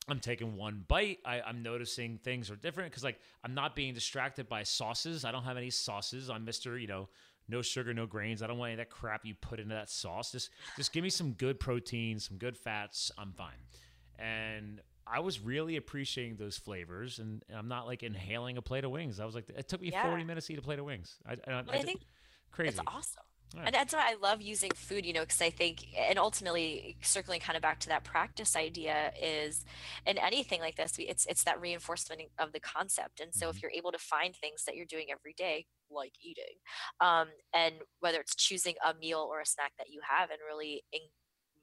I'm 0.07 0.19
taking 0.19 0.57
one 0.57 0.83
bite. 0.87 1.19
I, 1.25 1.41
am 1.47 1.63
noticing 1.63 2.17
things 2.17 2.51
are 2.51 2.57
different 2.57 2.91
because, 2.91 3.05
like, 3.05 3.19
I'm 3.43 3.53
not 3.53 3.73
being 3.73 3.93
distracted 3.93 4.49
by 4.49 4.63
sauces. 4.63 5.23
I 5.23 5.31
don't 5.31 5.43
have 5.43 5.55
any 5.55 5.69
sauces. 5.69 6.29
I'm 6.29 6.45
Mr. 6.45 6.79
You 6.79 6.87
know, 6.87 7.09
no 7.47 7.61
sugar, 7.61 7.93
no 7.93 8.05
grains. 8.05 8.41
I 8.41 8.47
don't 8.47 8.57
want 8.57 8.71
any 8.71 8.81
of 8.81 8.87
that 8.87 8.89
crap 8.89 9.25
you 9.25 9.33
put 9.33 9.61
into 9.61 9.75
that 9.75 9.89
sauce. 9.89 10.31
Just 10.31 10.49
just 10.75 10.91
give 10.91 11.03
me 11.03 11.09
some 11.09 11.31
good 11.31 11.57
protein, 11.57 12.19
some 12.19 12.37
good 12.37 12.57
fats. 12.57 13.11
I'm 13.17 13.31
fine. 13.31 13.51
And 14.19 14.81
I 15.07 15.19
was 15.19 15.39
really 15.39 15.77
appreciating 15.77 16.35
those 16.35 16.57
flavors, 16.57 17.19
and, 17.19 17.43
and 17.49 17.57
I'm 17.57 17.67
not 17.67 17.87
like 17.87 18.03
inhaling 18.03 18.57
a 18.57 18.61
plate 18.61 18.83
of 18.83 18.91
wings. 18.91 19.19
I 19.19 19.25
was 19.25 19.35
like, 19.35 19.49
it 19.49 19.67
took 19.67 19.81
me 19.81 19.91
yeah. 19.91 20.03
40 20.03 20.23
minutes 20.23 20.47
to 20.47 20.53
eat 20.53 20.59
a 20.59 20.61
plate 20.61 20.79
of 20.79 20.85
wings. 20.85 21.15
I, 21.25 21.33
I, 21.47 21.53
I, 21.53 21.63
I 21.71 21.81
think 21.81 22.01
crazy. 22.53 22.69
It's 22.69 22.79
awesome. 22.87 23.23
And 23.55 23.73
that's 23.73 23.93
why 23.93 24.09
I 24.09 24.15
love 24.15 24.41
using 24.41 24.71
food, 24.71 25.05
you 25.05 25.13
know, 25.13 25.21
because 25.21 25.41
I 25.41 25.51
think, 25.51 25.85
and 25.95 26.17
ultimately, 26.17 26.97
circling 27.01 27.39
kind 27.39 27.55
of 27.55 27.61
back 27.61 27.79
to 27.81 27.89
that 27.89 28.03
practice 28.03 28.55
idea 28.55 29.11
is, 29.21 29.63
in 30.07 30.17
anything 30.17 30.59
like 30.59 30.75
this, 30.75 30.95
it's 30.97 31.27
it's 31.27 31.43
that 31.43 31.61
reinforcement 31.61 32.21
of 32.39 32.51
the 32.51 32.59
concept. 32.59 33.19
And 33.19 33.31
so, 33.31 33.45
mm-hmm. 33.45 33.55
if 33.55 33.61
you're 33.61 33.71
able 33.71 33.91
to 33.91 33.99
find 33.99 34.35
things 34.35 34.63
that 34.65 34.75
you're 34.75 34.87
doing 34.87 35.07
every 35.11 35.35
day, 35.37 35.67
like 35.91 36.13
eating, 36.19 36.55
um, 36.99 37.27
and 37.53 37.75
whether 37.99 38.19
it's 38.19 38.35
choosing 38.35 38.73
a 38.83 38.95
meal 38.95 39.27
or 39.29 39.39
a 39.39 39.45
snack 39.45 39.73
that 39.77 39.91
you 39.91 40.01
have, 40.07 40.31
and 40.31 40.39
really 40.49 40.83
in, 40.91 41.01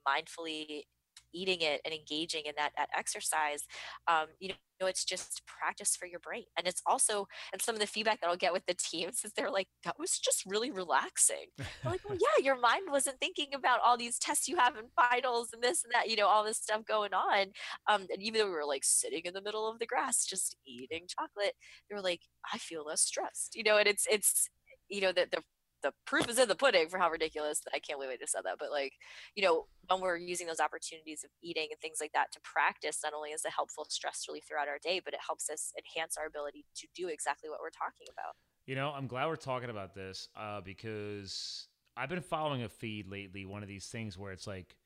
mindfully 0.07 0.85
eating 1.33 1.61
it 1.61 1.81
and 1.85 1.95
engaging 1.95 2.43
in 2.47 2.53
that, 2.57 2.73
that 2.77 2.88
exercise, 2.97 3.64
um, 4.09 4.27
you 4.38 4.49
know, 4.49 4.87
it's 4.87 5.05
just 5.05 5.43
practice 5.47 5.97
for 5.97 6.07
your 6.07 6.21
brain. 6.21 6.45
And 6.57 6.66
it's 6.66 6.83
also, 6.87 7.27
and 7.53 7.61
some 7.61 7.75
of 7.75 7.81
the 7.81 7.87
feedback 7.87 8.21
that 8.21 8.29
I'll 8.29 8.37
get 8.37 8.53
with 8.53 8.64
the 8.66 8.75
teams 8.75 9.25
is 9.25 9.33
they're 9.33 9.51
like, 9.51 9.69
that 9.85 9.99
was 9.99 10.19
just 10.19 10.45
really 10.47 10.71
relaxing. 10.71 11.47
I'm 11.59 11.93
like, 11.93 12.01
well, 12.09 12.19
yeah, 12.38 12.45
your 12.45 12.59
mind 12.59 12.85
wasn't 12.90 13.21
thinking 13.21 13.49
about 13.55 13.81
all 13.85 13.97
these 13.97 14.19
tests 14.19 14.49
you 14.49 14.57
have 14.57 14.77
in 14.77 14.87
finals 14.97 15.51
and 15.53 15.62
this 15.62 15.85
and 15.85 15.93
that, 15.95 16.09
you 16.09 16.16
know, 16.16 16.27
all 16.27 16.45
this 16.45 16.59
stuff 16.59 16.85
going 16.87 17.12
on. 17.12 17.47
Um, 17.88 18.07
and 18.12 18.23
even 18.23 18.40
though 18.40 18.47
we 18.47 18.53
were 18.53 18.66
like 18.66 18.85
sitting 18.85 19.23
in 19.25 19.35
the 19.35 19.43
middle 19.43 19.71
of 19.71 19.79
the 19.79 19.87
grass, 19.87 20.25
just 20.25 20.57
eating 20.66 21.07
chocolate, 21.09 21.55
they 21.88 21.95
were 21.95 22.03
like, 22.03 22.21
I 22.53 22.59
feel 22.59 22.85
less 22.85 23.03
stressed, 23.03 23.55
you 23.55 23.62
know, 23.62 23.77
and 23.79 23.87
it's, 23.87 24.07
it's, 24.11 24.49
you 24.88 25.01
know, 25.01 25.12
the, 25.12 25.27
the 25.31 25.43
the 25.83 25.93
proof 26.07 26.29
is 26.29 26.38
in 26.38 26.49
the 26.49 26.55
pudding 26.55 26.88
for 26.88 26.99
how 26.99 27.11
ridiculous 27.11 27.61
I 27.73 27.79
can't 27.79 28.01
I 28.01 28.16
just 28.16 28.33
said 28.33 28.43
that. 28.45 28.57
But 28.59 28.71
like, 28.71 28.95
you 29.35 29.43
know, 29.43 29.66
when 29.88 30.01
we're 30.01 30.16
using 30.16 30.47
those 30.47 30.61
opportunities 30.61 31.25
of 31.25 31.31
eating 31.43 31.69
and 31.71 31.81
things 31.81 31.99
like 32.01 32.12
that 32.12 32.33
to 32.33 32.40
practice, 32.43 33.01
not 33.03 33.14
only 33.14 33.31
is 33.31 33.45
a 33.45 33.51
helpful 33.51 33.87
stress 33.88 34.25
relief 34.29 34.45
throughout 34.49 34.69
our 34.69 34.79
day, 34.83 35.01
but 35.05 35.14
it 35.14 35.21
helps 35.27 35.51
us 35.51 35.73
enhance 35.79 36.16
our 36.16 36.27
ability 36.27 36.64
to 36.77 36.87
do 36.95 37.09
exactly 37.09 37.51
what 37.51 37.61
we're 37.61 37.71
talking 37.71 38.07
about. 38.12 38.35
You 38.66 38.75
know, 38.75 38.93
I'm 38.95 39.07
glad 39.07 39.27
we're 39.27 39.37
talking 39.37 39.71
about 39.71 39.95
this 39.95 40.29
uh, 40.37 40.61
because 40.61 41.69
I've 41.97 42.09
been 42.09 42.21
following 42.21 42.62
a 42.62 42.69
feed 42.69 43.09
lately, 43.09 43.45
one 43.45 43.62
of 43.62 43.69
these 43.69 43.87
things 43.87 44.16
where 44.16 44.33
it's 44.33 44.47
like, 44.47 44.77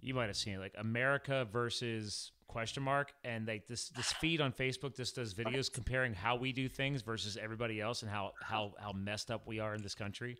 you 0.00 0.14
might 0.14 0.26
have 0.26 0.36
seen 0.36 0.54
it, 0.54 0.58
like 0.58 0.74
America 0.76 1.46
versus 1.50 2.30
question 2.48 2.82
mark 2.82 3.12
and 3.24 3.46
like 3.46 3.66
this 3.66 3.88
this 3.90 4.12
feed 4.14 4.40
on 4.40 4.52
facebook 4.52 4.96
just 4.96 5.16
does 5.16 5.34
videos 5.34 5.72
comparing 5.72 6.14
how 6.14 6.36
we 6.36 6.52
do 6.52 6.68
things 6.68 7.02
versus 7.02 7.36
everybody 7.36 7.80
else 7.80 8.02
and 8.02 8.10
how 8.10 8.32
how 8.40 8.72
how 8.78 8.92
messed 8.92 9.30
up 9.30 9.46
we 9.46 9.58
are 9.58 9.74
in 9.74 9.82
this 9.82 9.94
country. 9.94 10.36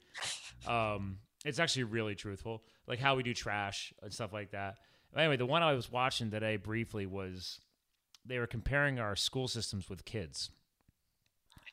Um 0.67 1.19
it's 1.45 1.59
actually 1.59 1.85
really 1.85 2.15
truthful 2.15 2.63
like 2.87 2.99
how 2.99 3.17
we 3.17 3.23
do 3.23 3.35
trash 3.35 3.93
and 4.03 4.13
stuff 4.13 4.33
like 4.33 4.53
that. 4.53 4.77
But 5.13 5.21
anyway 5.21 5.37
the 5.37 5.47
one 5.47 5.63
i 5.63 5.73
was 5.73 5.91
watching 5.91 6.31
today 6.31 6.57
briefly 6.57 7.07
was 7.07 7.61
they 8.25 8.39
were 8.39 8.47
comparing 8.47 8.99
our 8.99 9.17
school 9.17 9.49
systems 9.49 9.91
with 9.91 10.05
kids 10.05 10.51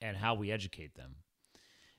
and 0.02 0.18
how 0.18 0.34
we 0.34 0.52
educate 0.52 0.96
them. 0.96 1.16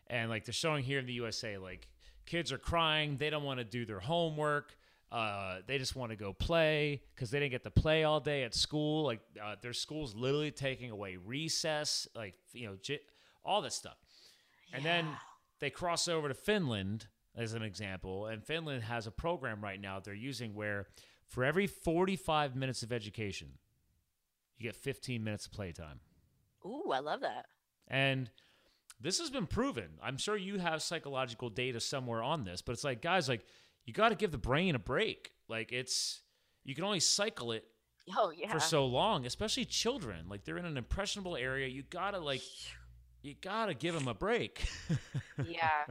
And 0.08 0.28
like 0.28 0.44
they're 0.44 0.52
showing 0.52 0.84
here 0.84 0.98
in 0.98 1.06
the 1.06 1.12
usa 1.14 1.58
like 1.58 1.88
kids 2.26 2.52
are 2.52 2.58
crying 2.58 3.16
they 3.16 3.30
don't 3.30 3.44
want 3.44 3.58
to 3.58 3.64
do 3.64 3.84
their 3.84 4.00
homework 4.00 4.76
uh, 5.12 5.58
they 5.66 5.76
just 5.76 5.94
want 5.94 6.10
to 6.10 6.16
go 6.16 6.32
play 6.32 7.02
because 7.14 7.30
they 7.30 7.38
didn't 7.38 7.50
get 7.52 7.62
to 7.64 7.70
play 7.70 8.02
all 8.02 8.18
day 8.18 8.44
at 8.44 8.54
school. 8.54 9.04
Like 9.04 9.20
uh, 9.42 9.56
their 9.60 9.74
school's 9.74 10.14
literally 10.14 10.50
taking 10.50 10.90
away 10.90 11.16
recess, 11.16 12.08
like 12.16 12.34
you 12.54 12.66
know, 12.66 12.76
j- 12.80 13.00
all 13.44 13.60
this 13.60 13.74
stuff. 13.74 13.98
Yeah. 14.70 14.76
And 14.78 14.86
then 14.86 15.06
they 15.60 15.68
cross 15.68 16.08
over 16.08 16.28
to 16.28 16.34
Finland 16.34 17.08
as 17.36 17.52
an 17.52 17.62
example, 17.62 18.26
and 18.26 18.42
Finland 18.42 18.84
has 18.84 19.06
a 19.06 19.10
program 19.10 19.62
right 19.62 19.80
now 19.80 20.00
they're 20.00 20.14
using 20.14 20.54
where 20.54 20.86
for 21.26 21.44
every 21.44 21.66
45 21.66 22.56
minutes 22.56 22.82
of 22.82 22.90
education, 22.90 23.48
you 24.56 24.64
get 24.64 24.76
15 24.76 25.22
minutes 25.22 25.46
of 25.46 25.52
playtime. 25.52 26.00
Ooh, 26.64 26.90
I 26.92 27.00
love 27.00 27.20
that. 27.20 27.46
And 27.88 28.30
this 29.00 29.18
has 29.18 29.30
been 29.30 29.46
proven. 29.46 29.88
I'm 30.02 30.16
sure 30.16 30.36
you 30.36 30.58
have 30.58 30.82
psychological 30.82 31.50
data 31.50 31.80
somewhere 31.80 32.22
on 32.22 32.44
this, 32.44 32.62
but 32.62 32.72
it's 32.72 32.84
like, 32.84 33.02
guys, 33.02 33.28
like 33.28 33.44
you 33.84 33.92
got 33.92 34.10
to 34.10 34.14
give 34.14 34.30
the 34.30 34.38
brain 34.38 34.74
a 34.74 34.78
break. 34.78 35.32
Like 35.48 35.72
it's 35.72 36.22
you 36.64 36.74
can 36.74 36.84
only 36.84 37.00
cycle 37.00 37.52
it 37.52 37.64
oh, 38.16 38.30
yeah. 38.30 38.52
for 38.52 38.60
so 38.60 38.86
long, 38.86 39.26
especially 39.26 39.64
children. 39.64 40.28
Like 40.28 40.44
they're 40.44 40.58
in 40.58 40.64
an 40.64 40.76
impressionable 40.76 41.36
area. 41.36 41.66
You 41.66 41.82
gotta 41.88 42.18
like 42.18 42.42
you 43.22 43.34
gotta 43.40 43.74
give 43.74 43.94
them 43.94 44.08
a 44.08 44.14
break. 44.14 44.66
yeah. 45.46 45.84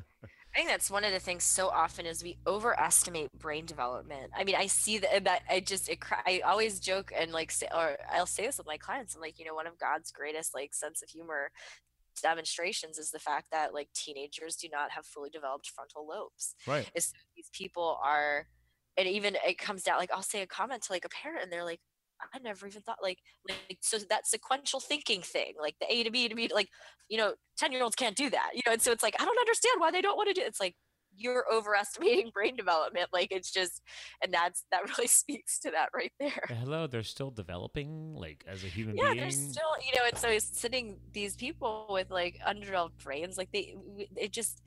I 0.54 0.58
think 0.58 0.68
that's 0.68 0.92
one 0.92 1.06
of 1.06 1.14
the 1.14 1.20
things 1.20 1.46
so 1.46 1.70
often 1.70 2.06
is 2.06 2.22
we 2.22 2.38
overestimate 2.46 3.32
brain 3.40 3.66
development. 3.66 4.32
I 4.36 4.44
mean, 4.44 4.56
I 4.56 4.68
see 4.68 4.98
that, 4.98 5.24
that 5.24 5.44
I 5.50 5.62
just, 5.62 5.88
it, 5.88 6.00
I 6.26 6.42
always 6.46 6.82
joke 6.82 7.14
and 7.18 7.32
like 7.32 7.52
say, 7.52 7.68
or 7.74 7.98
I'll 8.12 8.26
say 8.26 8.48
this 8.48 8.58
with 8.58 8.68
my 8.68 8.76
clients. 8.76 9.16
I'm 9.16 9.22
like, 9.22 9.40
you 9.40 9.46
know, 9.46 9.56
one 9.56 9.66
of 9.66 9.80
God's 9.80 10.12
greatest 10.12 10.54
like 10.54 10.74
sense 10.74 11.02
of 11.02 11.10
humor 11.10 11.52
demonstrations 12.22 12.98
is 12.98 13.12
the 13.12 13.20
fact 13.20 13.48
that 13.52 13.74
like 13.74 13.90
teenagers 13.94 14.56
do 14.56 14.68
not 14.72 14.92
have 14.92 15.06
fully 15.06 15.30
developed 15.30 15.70
frontal 15.70 16.08
lobes. 16.08 16.56
Right. 16.68 16.90
Is 16.96 17.14
these 17.36 17.50
people 17.54 18.00
are, 18.04 18.48
and 18.98 19.08
even 19.08 19.36
it 19.48 19.58
comes 19.58 19.84
down 19.84 19.98
like 19.98 20.12
I'll 20.14 20.22
say 20.22 20.42
a 20.42 20.48
comment 20.48 20.84
to 20.84 20.92
like 20.92 21.06
a 21.06 21.10
parent 21.10 21.44
and 21.44 21.52
they're 21.52 21.66
like, 21.66 21.80
I 22.34 22.40
never 22.40 22.68
even 22.68 22.82
thought 22.82 23.00
like 23.02 23.18
like 23.50 23.80
so 23.82 23.98
that 24.10 24.28
sequential 24.28 24.80
thinking 24.80 25.22
thing, 25.22 25.54
like 25.60 25.76
the 25.80 25.92
A 25.92 26.04
to 26.04 26.12
B 26.12 26.28
to 26.30 26.36
B, 26.36 26.50
like 26.54 26.70
you 27.10 27.18
know, 27.18 27.34
ten 27.58 27.72
year 27.72 27.84
olds 27.84 27.96
can't 27.96 28.16
do 28.16 28.30
that, 28.30 28.52
you 28.54 28.62
know, 28.66 28.74
and 28.74 28.82
so 28.82 28.92
it's 28.92 29.04
like 29.04 29.16
I 29.20 29.26
don't 29.26 29.40
understand 29.40 29.76
why 29.80 29.92
they 29.92 30.02
don't 30.02 30.18
want 30.18 30.30
to 30.30 30.34
do. 30.34 30.42
It. 30.42 30.48
It's 30.48 30.60
like 30.60 30.76
you're 31.16 31.46
overestimating 31.54 32.32
brain 32.34 32.56
development 32.56 33.08
like 33.14 33.28
it's 33.32 33.52
just 33.52 33.82
and 34.24 34.34
that's 34.34 34.66
that 34.72 34.88
really 34.90 35.08
speaks 35.22 35.60
to 35.60 35.72
that 35.72 35.90
right 35.94 36.12
there. 36.20 36.44
Hello 36.48 36.88
they're 36.88 37.04
still 37.04 37.32
developing 37.32 38.16
like 38.16 38.44
as 38.48 38.64
a 38.64 38.68
human 38.68 38.96
yeah 38.96 39.06
being? 39.06 39.16
Yeah, 39.16 39.22
they're 39.24 39.32
still 39.32 39.76
you 39.86 40.00
know 40.00 40.06
and 40.08 40.18
so 40.18 40.38
sitting 40.40 40.98
these 41.14 41.36
people 41.36 41.88
with 41.90 42.10
like 42.10 42.40
undeveloped 42.46 43.04
brains 43.04 43.38
like 43.38 43.52
they 43.52 43.76
it 44.16 44.32
just 44.32 44.62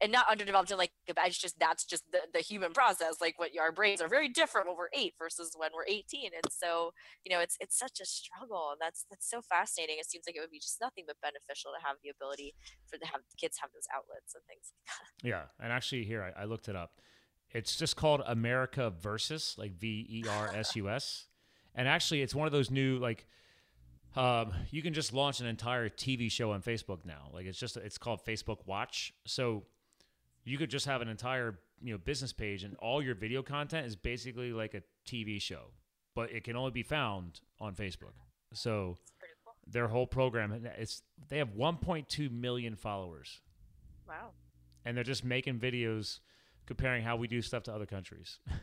and 0.00 0.10
not 0.10 0.26
underdeveloped 0.30 0.70
in 0.70 0.78
like 0.78 0.92
it's 1.06 1.38
just 1.38 1.58
that's 1.58 1.84
just 1.84 2.02
the, 2.10 2.18
the 2.32 2.40
human 2.40 2.72
process 2.72 3.20
like 3.20 3.38
what 3.38 3.50
our 3.60 3.72
brains 3.72 4.00
are 4.00 4.08
very 4.08 4.28
different 4.28 4.66
when 4.66 4.76
we're 4.76 4.88
eight 4.94 5.14
versus 5.18 5.52
when 5.56 5.70
we're 5.74 5.86
18 5.86 6.30
and 6.34 6.52
so 6.52 6.92
you 7.24 7.32
know 7.32 7.40
it's 7.40 7.56
it's 7.60 7.78
such 7.78 8.00
a 8.00 8.04
struggle 8.04 8.70
and 8.72 8.80
that's 8.80 9.06
that's 9.10 9.28
so 9.28 9.40
fascinating 9.40 9.96
it 9.98 10.08
seems 10.08 10.24
like 10.26 10.36
it 10.36 10.40
would 10.40 10.50
be 10.50 10.58
just 10.58 10.80
nothing 10.80 11.04
but 11.06 11.16
beneficial 11.22 11.70
to 11.78 11.86
have 11.86 11.96
the 12.02 12.10
ability 12.10 12.54
for 12.86 12.98
to 12.98 13.06
have 13.06 13.20
kids 13.40 13.58
have 13.60 13.70
those 13.72 13.86
outlets 13.94 14.34
and 14.34 14.42
things 14.48 14.72
like 14.72 14.86
that. 14.86 15.28
yeah 15.28 15.64
and 15.64 15.72
actually 15.72 16.04
here 16.04 16.32
I, 16.36 16.42
I 16.42 16.44
looked 16.44 16.68
it 16.68 16.76
up 16.76 17.00
it's 17.50 17.76
just 17.76 17.96
called 17.96 18.22
america 18.26 18.92
versus 19.00 19.54
like 19.58 19.72
v-e-r-s-u-s 19.72 21.26
and 21.74 21.88
actually 21.88 22.22
it's 22.22 22.34
one 22.34 22.46
of 22.46 22.52
those 22.52 22.70
new 22.70 22.98
like 22.98 23.26
um, 24.14 24.52
you 24.70 24.82
can 24.82 24.92
just 24.92 25.14
launch 25.14 25.40
an 25.40 25.46
entire 25.46 25.88
TV 25.88 26.30
show 26.30 26.52
on 26.52 26.60
Facebook 26.60 27.04
now. 27.06 27.30
Like 27.32 27.46
it's 27.46 27.58
just 27.58 27.76
it's 27.78 27.96
called 27.96 28.20
Facebook 28.26 28.58
Watch. 28.66 29.12
So 29.26 29.64
you 30.44 30.58
could 30.58 30.70
just 30.70 30.86
have 30.86 31.00
an 31.02 31.08
entire 31.08 31.58
you 31.82 31.92
know 31.92 31.98
business 31.98 32.32
page 32.32 32.64
and 32.64 32.76
all 32.76 33.02
your 33.02 33.14
video 33.14 33.42
content 33.42 33.86
is 33.86 33.96
basically 33.96 34.52
like 34.52 34.74
a 34.74 34.82
TV 35.06 35.40
show, 35.40 35.70
but 36.14 36.30
it 36.30 36.44
can 36.44 36.56
only 36.56 36.70
be 36.70 36.82
found 36.82 37.40
on 37.60 37.74
Facebook. 37.74 38.14
So 38.52 38.96
cool. 39.44 39.54
their 39.66 39.88
whole 39.88 40.06
program 40.06 40.66
it's 40.78 41.02
they 41.28 41.38
have 41.38 41.54
1.2 41.54 42.30
million 42.30 42.76
followers. 42.76 43.40
Wow. 44.08 44.30
And 44.84 44.96
they're 44.96 45.04
just 45.04 45.24
making 45.24 45.58
videos 45.60 46.18
comparing 46.66 47.04
how 47.04 47.16
we 47.16 47.28
do 47.28 47.40
stuff 47.42 47.62
to 47.64 47.74
other 47.74 47.86
countries. 47.86 48.38
other 48.48 48.58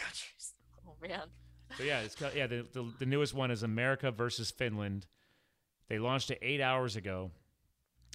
countries. 0.00 0.54
Oh 0.86 0.94
man. 1.00 1.28
So 1.76 1.82
yeah, 1.82 2.00
it's 2.00 2.16
yeah 2.34 2.46
the, 2.46 2.66
the 2.72 2.92
the 3.00 3.06
newest 3.06 3.34
one 3.34 3.50
is 3.50 3.62
America 3.62 4.10
versus 4.10 4.50
Finland. 4.50 5.06
They 5.88 5.98
launched 5.98 6.30
it 6.30 6.38
eight 6.40 6.60
hours 6.60 6.96
ago, 6.96 7.30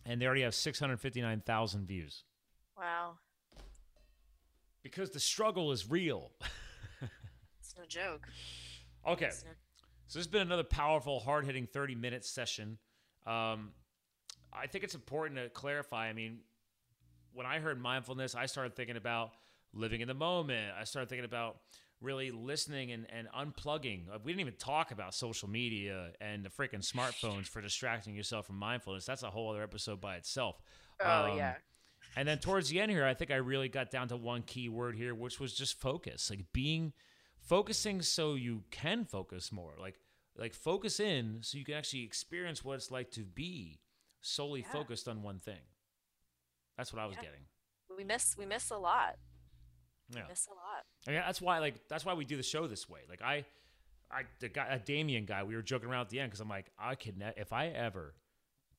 and 0.06 0.20
they 0.20 0.26
already 0.26 0.42
have 0.42 0.56
659,000 0.56 1.86
views. 1.86 2.24
Wow. 2.80 3.18
Because 4.84 5.10
the 5.10 5.20
struggle 5.20 5.72
is 5.72 5.90
real. 5.90 6.32
it's 7.60 7.76
no 7.78 7.86
joke. 7.88 8.28
Okay. 9.06 9.26
No- 9.26 9.52
so 10.08 10.18
this 10.18 10.26
has 10.26 10.28
been 10.28 10.42
another 10.42 10.64
powerful, 10.64 11.20
hard 11.20 11.46
hitting 11.46 11.68
30 11.68 11.94
minute 11.94 12.26
session. 12.26 12.80
Um, 13.28 13.74
I 14.52 14.66
think 14.66 14.84
it's 14.84 14.96
important 14.96 15.40
to 15.40 15.50
clarify. 15.50 16.08
I 16.08 16.14
mean, 16.14 16.40
when 17.32 17.46
I 17.46 17.60
heard 17.60 17.80
mindfulness, 17.80 18.34
I 18.34 18.48
started 18.48 18.76
thinking 18.76 18.98
about 18.98 19.32
living 19.72 20.02
in 20.02 20.08
the 20.08 20.16
moment. 20.16 20.74
I 20.80 20.84
started 20.86 21.10
thinking 21.10 21.26
about 21.26 21.58
really 22.02 22.32
listening 22.32 22.92
and, 22.92 23.06
and 23.10 23.28
unplugging. 23.38 24.10
Uh, 24.10 24.18
we 24.24 24.32
didn't 24.32 24.42
even 24.42 24.56
talk 24.58 24.92
about 24.92 25.14
social 25.14 25.50
media 25.50 26.12
and 26.22 26.44
the 26.44 26.50
freaking 26.50 26.82
smartphones 26.82 27.46
for 27.48 27.62
distracting 27.62 28.16
yourself 28.16 28.48
from 28.48 28.58
mindfulness. 28.58 29.06
That's 29.06 29.22
a 29.24 29.30
whole 29.30 29.52
other 29.52 29.62
episode 29.62 30.02
by 30.02 30.16
itself. 30.16 30.60
Oh, 31.02 31.26
um, 31.32 31.38
yeah. 31.38 31.56
And 32.16 32.28
then 32.28 32.40
towards 32.40 32.70
the 32.70 32.80
end 32.80 32.92
here, 32.92 33.06
I 33.06 33.14
think 33.14 33.32
I 33.32 33.36
really 33.36 33.70
got 33.70 33.92
down 33.92 34.08
to 34.10 34.18
one 34.18 34.42
key 34.42 34.70
word 34.70 34.96
here, 34.96 35.14
which 35.14 35.40
was 35.40 35.54
just 35.54 35.80
focus. 35.80 36.30
Like 36.30 36.46
being 36.54 36.94
focusing 37.40 38.02
so 38.02 38.36
you 38.36 38.64
can 38.72 39.06
focus 39.06 39.52
more. 39.52 39.74
Like 39.80 40.00
like 40.38 40.54
focus 40.54 41.00
in 41.00 41.40
so 41.42 41.58
you 41.58 41.66
can 41.66 41.76
actually 41.76 42.04
experience 42.04 42.64
what 42.64 42.76
it's 42.76 42.92
like 42.92 43.12
to 43.12 43.22
be 43.22 43.80
solely 44.22 44.62
yeah. 44.62 44.72
focused 44.72 45.08
on 45.08 45.22
one 45.22 45.40
thing. 45.40 45.62
That's 46.78 46.94
what 46.94 47.02
I 47.02 47.06
was 47.06 47.16
yeah. 47.18 47.24
getting. 47.24 47.42
We 47.96 48.04
miss 48.04 48.36
we 48.38 48.46
miss 48.46 48.70
a 48.72 48.78
lot. 48.78 49.18
Yeah. 50.14 50.24
We 50.24 50.30
miss 50.30 50.48
a 50.48 50.52
lot. 50.52 50.86
I 51.08 51.12
mean, 51.12 51.22
that's 51.26 51.42
why 51.42 51.60
like 51.60 51.88
that's 51.90 52.06
why 52.06 52.14
we 52.14 52.26
do 52.26 52.38
the 52.38 52.44
show 52.44 52.68
this 52.68 52.90
way. 52.90 53.02
Like 53.10 53.22
I 53.22 53.46
I 54.12 54.24
the 54.40 54.50
guy 54.50 54.68
a 54.70 54.80
Damian 54.80 55.26
guy, 55.26 55.44
we 55.44 55.56
were 55.56 55.62
joking 55.62 55.90
around 55.90 56.02
at 56.02 56.10
the 56.10 56.20
end 56.20 56.32
because 56.32 56.40
I'm 56.40 56.50
like, 56.50 56.72
I 56.80 56.96
could 56.96 57.18
ne- 57.18 57.34
if 57.38 57.54
I 57.54 57.68
ever 57.68 58.16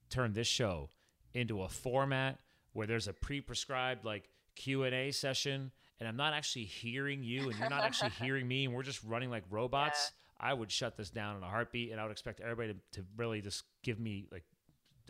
turn 0.09 0.33
this 0.33 0.49
show 0.49 0.91
into 1.35 1.63
a 1.63 1.69
format 1.69 2.39
where 2.73 2.87
there's 2.87 3.09
a 3.09 3.13
pre-prescribed 3.13 4.05
like 4.05 4.29
Q&A 4.57 5.11
session 5.11 5.71
and 5.99 6.09
I'm 6.09 6.17
not 6.17 6.33
actually 6.33 6.65
hearing 6.65 7.23
you 7.23 7.51
and 7.51 7.59
you're 7.59 7.71
not 7.71 7.85
actually 7.85 8.11
hearing 8.21 8.47
me 8.49 8.65
and 8.65 8.75
we're 8.75 8.83
just 8.83 9.03
running 9.05 9.31
like 9.31 9.45
robots, 9.51 10.13
yeah. 10.41 10.51
I 10.51 10.55
would 10.55 10.71
shut 10.71 10.97
this 10.97 11.11
down 11.11 11.37
in 11.37 11.43
a 11.43 11.49
heartbeat 11.49 11.93
and 11.93 12.01
I 12.01 12.05
would 12.05 12.13
expect 12.13 12.41
everybody 12.41 12.75
to, 12.75 13.01
to 13.01 13.07
really 13.17 13.41
just 13.41 13.65
give 13.83 14.01
me 14.01 14.27
like 14.31 14.45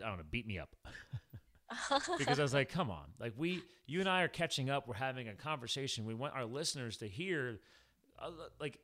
I 0.03 0.07
don't 0.07 0.17
know, 0.17 0.23
beat 0.29 0.47
me 0.47 0.57
up. 0.57 0.75
because 2.17 2.39
I 2.39 2.43
was 2.43 2.53
like, 2.53 2.69
come 2.69 2.89
on. 2.89 3.05
Like 3.19 3.33
we 3.37 3.61
you 3.85 3.99
and 3.99 4.09
I 4.09 4.23
are 4.23 4.27
catching 4.27 4.69
up, 4.69 4.87
we're 4.87 4.95
having 4.95 5.27
a 5.29 5.35
conversation. 5.35 6.05
We 6.05 6.13
want 6.13 6.33
our 6.35 6.45
listeners 6.45 6.97
to 6.97 7.07
hear 7.07 7.59
uh, 8.19 8.31
like 8.59 8.79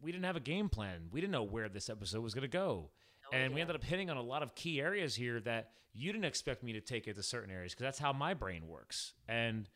we 0.00 0.12
didn't 0.12 0.24
have 0.24 0.36
a 0.36 0.40
game 0.40 0.68
plan. 0.68 1.08
We 1.10 1.20
didn't 1.20 1.32
know 1.32 1.44
where 1.44 1.68
this 1.68 1.88
episode 1.88 2.22
was 2.22 2.34
going 2.34 2.42
to 2.42 2.48
go. 2.48 2.90
Oh, 3.32 3.36
and 3.36 3.50
yeah. 3.50 3.54
we 3.54 3.60
ended 3.60 3.76
up 3.76 3.84
hitting 3.84 4.10
on 4.10 4.16
a 4.16 4.22
lot 4.22 4.42
of 4.42 4.54
key 4.54 4.80
areas 4.80 5.14
here 5.14 5.40
that 5.40 5.70
you 5.94 6.12
didn't 6.12 6.24
expect 6.24 6.62
me 6.62 6.72
to 6.72 6.80
take 6.80 7.06
it 7.06 7.16
to 7.16 7.22
certain 7.22 7.50
areas 7.50 7.72
because 7.72 7.84
that's 7.84 7.98
how 7.98 8.12
my 8.12 8.34
brain 8.34 8.66
works. 8.68 9.14
And 9.28 9.68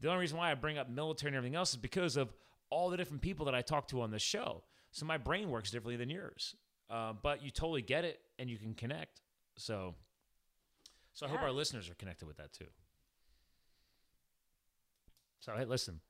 the 0.00 0.08
only 0.08 0.20
reason 0.20 0.38
why 0.38 0.50
I 0.50 0.54
bring 0.54 0.78
up 0.78 0.88
military 0.88 1.30
and 1.30 1.36
everything 1.36 1.56
else 1.56 1.70
is 1.70 1.76
because 1.76 2.16
of 2.16 2.32
all 2.70 2.90
the 2.90 2.96
different 2.96 3.22
people 3.22 3.46
that 3.46 3.54
I 3.54 3.62
talk 3.62 3.88
to 3.88 4.02
on 4.02 4.10
this 4.10 4.22
show. 4.22 4.64
So 4.90 5.06
my 5.06 5.18
brain 5.18 5.50
works 5.50 5.70
differently 5.70 5.96
than 5.96 6.10
yours. 6.10 6.56
Uh, 6.90 7.12
but 7.20 7.42
you 7.42 7.50
totally 7.50 7.82
get 7.82 8.04
it 8.04 8.20
and 8.38 8.50
you 8.50 8.58
can 8.58 8.74
connect. 8.74 9.22
So, 9.56 9.94
so 11.12 11.26
I 11.26 11.28
yeah. 11.28 11.36
hope 11.36 11.44
our 11.44 11.52
listeners 11.52 11.88
are 11.88 11.94
connected 11.94 12.26
with 12.26 12.36
that 12.36 12.52
too. 12.52 12.66
So, 15.40 15.52
hey, 15.56 15.64
listen, 15.64 16.00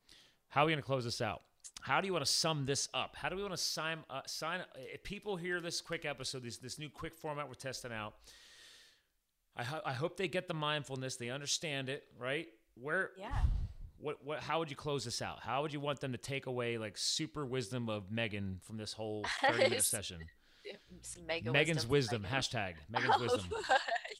how 0.48 0.62
are 0.62 0.66
we 0.66 0.72
going 0.72 0.82
to 0.82 0.86
close 0.86 1.04
this 1.04 1.20
out? 1.20 1.42
How 1.84 2.00
do 2.00 2.06
you 2.06 2.14
want 2.14 2.24
to 2.24 2.32
sum 2.32 2.64
this 2.64 2.88
up? 2.94 3.14
How 3.14 3.28
do 3.28 3.36
we 3.36 3.42
want 3.42 3.54
to 3.54 3.62
sign 3.62 3.98
uh, 4.08 4.22
sign? 4.24 4.60
If 4.74 5.02
people 5.02 5.36
hear 5.36 5.60
this 5.60 5.82
quick 5.82 6.06
episode, 6.06 6.42
this 6.42 6.56
this 6.56 6.78
new 6.78 6.88
quick 6.88 7.14
format 7.14 7.46
we're 7.46 7.54
testing 7.54 7.92
out, 7.92 8.14
I 9.54 9.64
ho- 9.64 9.82
I 9.84 9.92
hope 9.92 10.16
they 10.16 10.26
get 10.26 10.48
the 10.48 10.54
mindfulness, 10.54 11.16
they 11.16 11.28
understand 11.28 11.90
it, 11.90 12.04
right? 12.18 12.48
Where 12.80 13.10
yeah. 13.18 13.28
What, 13.98 14.24
what 14.24 14.40
how 14.40 14.60
would 14.60 14.70
you 14.70 14.76
close 14.76 15.04
this 15.04 15.20
out? 15.20 15.40
How 15.40 15.60
would 15.60 15.74
you 15.74 15.80
want 15.80 16.00
them 16.00 16.12
to 16.12 16.18
take 16.18 16.46
away 16.46 16.78
like 16.78 16.96
super 16.96 17.44
wisdom 17.44 17.90
of 17.90 18.10
Megan 18.10 18.60
from 18.62 18.78
this 18.78 18.94
whole 18.94 19.26
30 19.42 19.64
minute 19.64 19.84
session? 19.84 20.20
Megan's 21.52 21.86
wisdom, 21.86 22.22
wisdom 22.22 22.26
hashtag 22.26 22.76
Megan's 22.88 23.18
wisdom. 23.20 23.44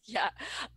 yeah. 0.07 0.31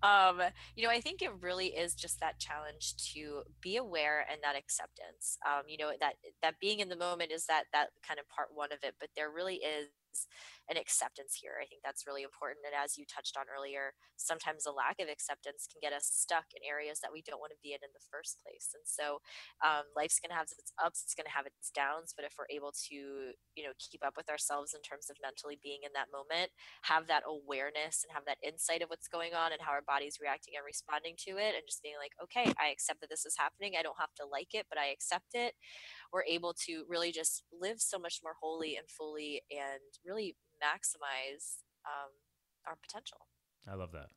Um, 0.04 0.42
you 0.76 0.84
know, 0.84 0.90
I 0.90 1.02
think 1.02 1.22
it 1.22 1.32
really 1.42 1.68
is 1.68 1.96
just 1.96 2.20
that 2.22 2.40
challenge 2.40 2.96
to 3.14 3.44
be 3.62 3.78
aware 3.78 4.26
and 4.32 4.40
that 4.44 4.56
acceptance. 4.56 5.38
Um, 5.46 5.64
you 5.68 5.78
know, 5.78 5.92
that 6.00 6.14
that 6.42 6.60
being 6.60 6.80
in 6.80 6.90
the 6.90 6.96
moment 6.96 7.32
is 7.32 7.46
that 7.48 7.66
that 7.74 7.90
kind 8.08 8.20
of 8.20 8.30
part 8.30 8.50
one 8.54 8.72
of 8.72 8.80
it, 8.84 8.96
but 9.00 9.10
there 9.16 9.32
really 9.32 9.56
is 9.56 9.90
an 10.72 10.80
acceptance 10.80 11.38
here. 11.38 11.60
I 11.62 11.68
think 11.70 11.86
that's 11.86 12.08
really 12.10 12.24
important. 12.24 12.66
And 12.66 12.74
as 12.74 12.98
you 12.98 13.06
touched 13.06 13.38
on 13.38 13.52
earlier, 13.52 13.94
sometimes 14.18 14.66
a 14.66 14.74
lack 14.74 14.98
of 14.98 15.12
acceptance 15.12 15.70
can 15.70 15.84
get 15.84 15.94
us 15.94 16.08
stuck 16.08 16.50
in 16.56 16.66
areas 16.66 17.04
that 17.04 17.14
we 17.14 17.22
don't 17.22 17.44
want 17.44 17.54
to 17.54 17.62
be 17.62 17.76
in 17.76 17.84
in 17.84 17.94
the 17.94 18.08
first 18.10 18.40
place. 18.42 18.74
And 18.74 18.86
so 18.88 19.22
um, 19.62 19.86
life's 19.94 20.18
going 20.18 20.34
to 20.34 20.40
have 20.40 20.50
its 20.52 20.74
ups, 20.80 21.04
it's 21.04 21.16
going 21.18 21.28
to 21.30 21.38
have 21.38 21.46
its 21.46 21.70
downs. 21.70 22.16
But 22.16 22.26
if 22.26 22.40
we're 22.40 22.50
able 22.50 22.74
to, 22.90 22.98
you 23.54 23.64
know, 23.64 23.76
keep 23.78 24.02
up 24.02 24.18
with 24.18 24.32
ourselves 24.32 24.74
in 24.74 24.82
terms 24.82 25.12
of 25.12 25.22
mentally 25.22 25.60
being 25.60 25.84
in 25.84 25.94
that 25.94 26.14
moment, 26.14 26.50
have 26.88 27.06
that 27.12 27.28
awareness 27.28 28.02
and 28.08 28.12
have 28.16 28.26
that 28.26 28.42
insight 28.42 28.82
of 28.82 28.90
what's 28.90 29.12
going 29.12 29.36
on 29.36 29.52
and 29.52 29.62
how 29.62 29.76
our 29.76 29.86
body's 29.86 30.22
reacting 30.22 30.56
and 30.56 30.66
responding 30.66 31.20
to 31.28 31.36
it, 31.38 31.56
and 31.58 31.66
just 31.68 31.84
being 31.84 32.00
like, 32.00 32.16
okay, 32.22 32.52
I 32.56 32.70
accept 32.72 33.02
that 33.02 33.10
this 33.10 33.26
is 33.26 33.36
happening. 33.38 33.76
I 33.76 33.84
don't 33.84 34.00
have 34.00 34.14
to 34.22 34.26
like 34.26 34.54
it, 34.54 34.68
but 34.70 34.80
I 34.80 34.94
accept 34.94 35.34
it. 35.34 35.54
We're 36.14 36.24
able 36.24 36.54
to 36.66 36.84
really 36.88 37.12
just 37.12 37.44
live 37.52 37.80
so 37.80 37.98
much 38.00 38.20
more 38.24 38.34
wholly 38.40 38.76
and 38.76 38.90
fully 38.90 39.42
and 39.52 39.82
really 40.06 40.36
maximize 40.64 41.64
um, 41.86 42.12
our 42.68 42.76
potential. 42.82 43.28
I 43.70 43.76
love 43.76 43.92
that. 43.94 44.08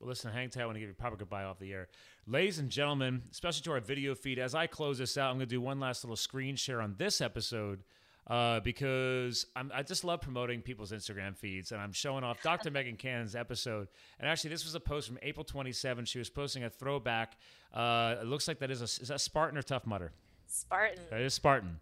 Well, 0.00 0.08
listen, 0.08 0.32
hang 0.32 0.50
tight. 0.50 0.62
I 0.62 0.66
want 0.66 0.76
to 0.76 0.80
give 0.80 0.88
you 0.88 0.94
a 0.98 1.00
proper 1.00 1.16
goodbye 1.16 1.44
off 1.44 1.58
the 1.58 1.72
air. 1.72 1.88
Ladies 2.26 2.58
and 2.58 2.68
gentlemen, 2.68 3.22
especially 3.30 3.62
to 3.62 3.72
our 3.72 3.80
video 3.80 4.14
feed, 4.14 4.38
as 4.38 4.54
I 4.54 4.66
close 4.66 4.98
this 4.98 5.16
out, 5.16 5.30
I'm 5.30 5.36
going 5.36 5.48
to 5.48 5.54
do 5.54 5.60
one 5.60 5.80
last 5.80 6.04
little 6.04 6.16
screen 6.16 6.56
share 6.56 6.82
on 6.82 6.96
this 6.98 7.22
episode 7.22 7.82
uh, 8.26 8.60
because 8.60 9.46
I'm, 9.54 9.70
i 9.72 9.82
just 9.82 10.04
love 10.04 10.20
promoting 10.20 10.60
people's 10.60 10.92
Instagram 10.92 11.36
feeds. 11.36 11.72
And 11.72 11.80
I'm 11.80 11.92
showing 11.92 12.24
off 12.24 12.42
Dr. 12.42 12.70
Megan 12.70 12.96
Cannon's 12.96 13.34
episode. 13.34 13.88
And 14.20 14.28
actually, 14.28 14.50
this 14.50 14.64
was 14.64 14.74
a 14.74 14.80
post 14.80 15.08
from 15.08 15.18
April 15.22 15.44
27. 15.44 16.04
She 16.04 16.18
was 16.18 16.28
posting 16.28 16.64
a 16.64 16.70
throwback. 16.70 17.38
Uh, 17.72 18.16
it 18.20 18.26
looks 18.26 18.48
like 18.48 18.58
that 18.58 18.70
is 18.70 18.82
a, 18.82 18.84
is 18.84 19.08
that 19.08 19.20
Spartan 19.20 19.56
or 19.56 19.62
Tough 19.62 19.86
Mudder? 19.86 20.12
Spartan. 20.46 21.02
That 21.10 21.20
is 21.20 21.34
Spartan 21.34 21.80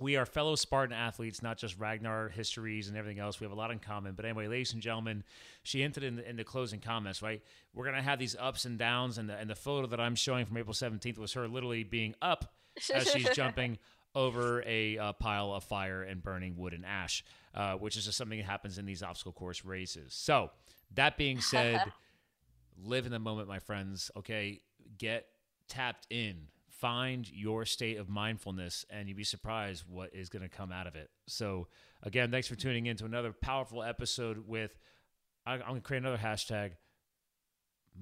we 0.00 0.16
are 0.16 0.24
fellow 0.24 0.54
Spartan 0.56 0.96
athletes, 0.96 1.42
not 1.42 1.58
just 1.58 1.78
Ragnar 1.78 2.30
histories 2.30 2.88
and 2.88 2.96
everything 2.96 3.20
else. 3.20 3.38
We 3.38 3.44
have 3.44 3.52
a 3.52 3.56
lot 3.56 3.70
in 3.70 3.78
common. 3.78 4.14
But 4.14 4.24
anyway, 4.24 4.48
ladies 4.48 4.72
and 4.72 4.82
gentlemen, 4.82 5.22
she 5.62 5.82
hinted 5.82 6.02
in 6.02 6.16
the, 6.16 6.28
in 6.28 6.36
the 6.36 6.44
closing 6.44 6.80
comments, 6.80 7.20
right? 7.20 7.42
We're 7.74 7.84
going 7.84 7.96
to 7.96 8.02
have 8.02 8.18
these 8.18 8.34
ups 8.40 8.64
and 8.64 8.78
downs. 8.78 9.18
And 9.18 9.28
the, 9.28 9.36
and 9.36 9.48
the 9.48 9.54
photo 9.54 9.86
that 9.88 10.00
I'm 10.00 10.14
showing 10.14 10.46
from 10.46 10.56
April 10.56 10.72
17th 10.72 11.18
was 11.18 11.34
her 11.34 11.46
literally 11.46 11.84
being 11.84 12.14
up 12.22 12.52
as 12.92 13.10
she's 13.10 13.28
jumping 13.34 13.78
over 14.14 14.64
a 14.66 14.96
uh, 14.96 15.12
pile 15.12 15.52
of 15.52 15.62
fire 15.64 16.02
and 16.02 16.22
burning 16.22 16.56
wood 16.56 16.72
and 16.72 16.86
ash, 16.86 17.22
uh, 17.54 17.74
which 17.74 17.96
is 17.96 18.06
just 18.06 18.16
something 18.16 18.38
that 18.38 18.46
happens 18.46 18.78
in 18.78 18.86
these 18.86 19.02
obstacle 19.02 19.32
course 19.32 19.64
races. 19.64 20.14
So, 20.14 20.50
that 20.94 21.16
being 21.18 21.40
said, 21.40 21.92
live 22.82 23.06
in 23.06 23.12
the 23.12 23.20
moment, 23.20 23.48
my 23.48 23.60
friends. 23.60 24.10
Okay, 24.16 24.62
get 24.98 25.26
tapped 25.68 26.06
in 26.10 26.48
find 26.80 27.30
your 27.30 27.64
state 27.64 27.98
of 27.98 28.08
mindfulness 28.08 28.84
and 28.90 29.08
you'd 29.08 29.16
be 29.16 29.24
surprised 29.24 29.84
what 29.88 30.10
is 30.14 30.28
going 30.28 30.42
to 30.42 30.48
come 30.48 30.72
out 30.72 30.86
of 30.86 30.96
it. 30.96 31.10
So, 31.28 31.68
again, 32.02 32.30
thanks 32.30 32.48
for 32.48 32.56
tuning 32.56 32.86
in 32.86 32.96
to 32.96 33.04
another 33.04 33.32
powerful 33.32 33.82
episode 33.82 34.46
with, 34.46 34.78
I'm 35.46 35.60
going 35.60 35.74
to 35.76 35.80
create 35.80 36.02
another 36.02 36.18
hashtag 36.18 36.72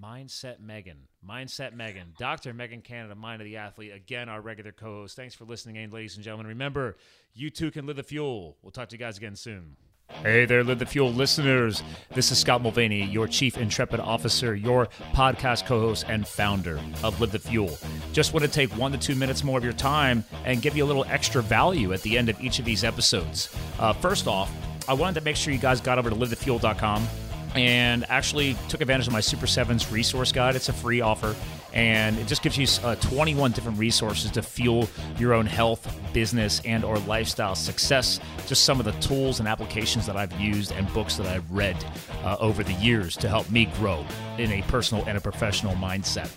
Mindset 0.00 0.60
Megan. 0.60 1.08
Mindset 1.26 1.74
Megan. 1.74 2.14
Dr. 2.18 2.52
Megan 2.52 2.82
Canada, 2.82 3.14
Mind 3.14 3.40
of 3.40 3.46
the 3.46 3.56
Athlete. 3.56 3.92
Again, 3.92 4.28
our 4.28 4.40
regular 4.40 4.72
co 4.72 5.00
host. 5.00 5.16
Thanks 5.16 5.34
for 5.34 5.44
listening 5.44 5.76
in, 5.76 5.90
ladies 5.90 6.16
and 6.16 6.24
gentlemen. 6.24 6.46
Remember, 6.46 6.96
you 7.34 7.50
too 7.50 7.70
can 7.70 7.86
live 7.86 7.96
the 7.96 8.02
fuel. 8.02 8.56
We'll 8.62 8.70
talk 8.70 8.88
to 8.90 8.94
you 8.94 8.98
guys 8.98 9.16
again 9.16 9.36
soon. 9.36 9.76
Hey 10.10 10.46
there, 10.46 10.64
Live 10.64 10.80
the 10.80 10.86
Fuel 10.86 11.12
listeners. 11.12 11.82
This 12.12 12.32
is 12.32 12.38
Scott 12.38 12.62
Mulvaney, 12.62 13.04
your 13.04 13.28
Chief 13.28 13.56
Intrepid 13.56 14.00
Officer, 14.00 14.56
your 14.56 14.88
podcast 15.12 15.66
co 15.66 15.80
host, 15.80 16.06
and 16.08 16.26
founder 16.26 16.80
of 17.04 17.20
Live 17.20 17.30
the 17.30 17.38
Fuel. 17.38 17.78
Just 18.12 18.32
want 18.32 18.44
to 18.44 18.50
take 18.50 18.70
one 18.76 18.90
to 18.90 18.98
two 18.98 19.14
minutes 19.14 19.44
more 19.44 19.58
of 19.58 19.64
your 19.64 19.72
time 19.74 20.24
and 20.44 20.60
give 20.60 20.76
you 20.76 20.84
a 20.84 20.86
little 20.86 21.04
extra 21.04 21.40
value 21.40 21.92
at 21.92 22.02
the 22.02 22.18
end 22.18 22.28
of 22.28 22.40
each 22.40 22.58
of 22.58 22.64
these 22.64 22.82
episodes. 22.82 23.54
Uh, 23.78 23.92
first 23.92 24.26
off, 24.26 24.50
I 24.88 24.94
wanted 24.94 25.20
to 25.20 25.24
make 25.24 25.36
sure 25.36 25.52
you 25.52 25.60
guys 25.60 25.80
got 25.80 25.98
over 25.98 26.10
to 26.10 26.16
livethefuel.com 26.16 27.06
and 27.54 28.04
actually 28.10 28.56
took 28.68 28.80
advantage 28.80 29.06
of 29.06 29.12
my 29.12 29.20
Super 29.20 29.46
Sevens 29.46 29.92
resource 29.92 30.32
guide. 30.32 30.56
It's 30.56 30.68
a 30.68 30.72
free 30.72 31.00
offer, 31.00 31.36
and 31.72 32.18
it 32.18 32.26
just 32.26 32.42
gives 32.42 32.56
you 32.56 32.66
uh, 32.86 32.94
21 32.96 33.52
different 33.52 33.78
resources 33.78 34.30
to 34.32 34.42
fuel 34.42 34.88
your 35.18 35.34
own 35.34 35.46
health, 35.46 35.94
business, 36.12 36.60
and 36.64 36.84
or 36.84 36.98
lifestyle 37.00 37.54
success. 37.54 38.20
Just 38.46 38.64
some 38.64 38.78
of 38.78 38.84
the 38.84 38.92
tools 38.92 39.38
and 39.38 39.48
applications 39.48 40.06
that 40.06 40.16
I've 40.16 40.32
used 40.40 40.72
and 40.72 40.92
books 40.92 41.16
that 41.16 41.26
I've 41.26 41.50
read 41.50 41.76
uh, 42.24 42.36
over 42.40 42.64
the 42.64 42.72
years 42.74 43.16
to 43.18 43.28
help 43.28 43.50
me 43.50 43.66
grow 43.76 44.04
in 44.38 44.52
a 44.52 44.62
personal 44.62 45.04
and 45.06 45.18
a 45.18 45.20
professional 45.20 45.74
mindset. 45.74 46.30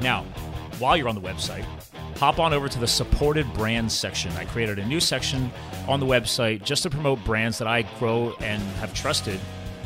Now, 0.00 0.24
while 0.78 0.96
you're 0.96 1.08
on 1.08 1.14
the 1.14 1.20
website, 1.20 1.64
hop 2.16 2.38
on 2.38 2.52
over 2.52 2.68
to 2.68 2.78
the 2.78 2.86
supported 2.86 3.52
brands 3.54 3.96
section. 3.96 4.32
I 4.32 4.44
created 4.44 4.78
a 4.78 4.86
new 4.86 5.00
section 5.00 5.50
on 5.86 6.00
the 6.00 6.06
website 6.06 6.62
just 6.64 6.82
to 6.82 6.90
promote 6.90 7.22
brands 7.24 7.58
that 7.58 7.68
I 7.68 7.82
grow 7.98 8.34
and 8.40 8.60
have 8.78 8.92
trusted 8.92 9.38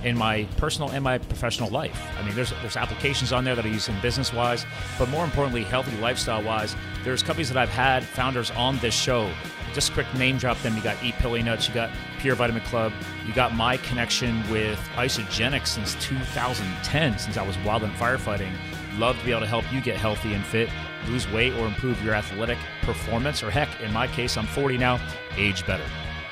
in 0.05 0.17
my 0.17 0.45
personal 0.57 0.91
and 0.91 1.03
my 1.03 1.19
professional 1.19 1.71
life. 1.71 2.01
I 2.19 2.25
mean, 2.25 2.35
there's 2.35 2.53
there's 2.63 2.77
applications 2.77 3.33
on 3.33 3.45
there 3.45 3.55
that 3.55 3.65
I 3.65 3.69
use 3.69 3.89
in 3.89 4.01
business 4.01 4.33
wise, 4.33 4.67
but 4.99 5.09
more 5.09 5.25
importantly, 5.25 5.65
healthy 5.65 5.97
lifestyle 5.99 6.43
wise. 6.43 6.77
There's 7.05 7.23
companies 7.23 7.49
that 7.49 7.59
I've 7.59 7.69
had 7.69 8.05
founders 8.05 8.51
on 8.53 8.79
this 8.79 8.95
show. 8.95 9.31
Just 9.75 9.93
quick 9.93 10.13
name 10.15 10.39
drop 10.39 10.59
them. 10.63 10.77
You 10.77 10.83
got 10.83 11.03
Eat 11.03 11.15
Pili 11.17 11.45
Nuts, 11.45 11.69
you 11.69 11.75
got 11.75 11.91
Pure 12.19 12.37
Vitamin 12.37 12.63
Club, 12.63 12.93
you 13.27 13.35
got 13.35 13.55
my 13.55 13.77
connection 13.79 14.49
with 14.51 14.79
Isagenix 14.95 15.67
since 15.67 15.95
2010, 16.01 17.19
since 17.19 17.37
I 17.37 17.47
was 17.47 17.57
wild 17.59 17.83
and 17.83 17.93
firefighting. 17.95 18.53
Love 18.99 19.19
to 19.19 19.25
be 19.25 19.31
able 19.31 19.43
to 19.43 19.47
help 19.47 19.71
you 19.73 19.81
get 19.81 19.97
healthy 19.97 20.35
and 20.35 20.45
fit, 20.45 20.69
lose 21.07 21.31
weight, 21.31 21.53
or 21.55 21.67
improve 21.67 22.03
your 22.03 22.15
athletic 22.15 22.59
performance. 22.83 23.43
Or 23.43 23.51
heck, 23.51 23.69
in 23.81 23.93
my 23.93 24.09
case, 24.09 24.37
I'm 24.37 24.47
40 24.47 24.79
now, 24.79 24.99
age 25.37 25.65
better. 25.67 25.85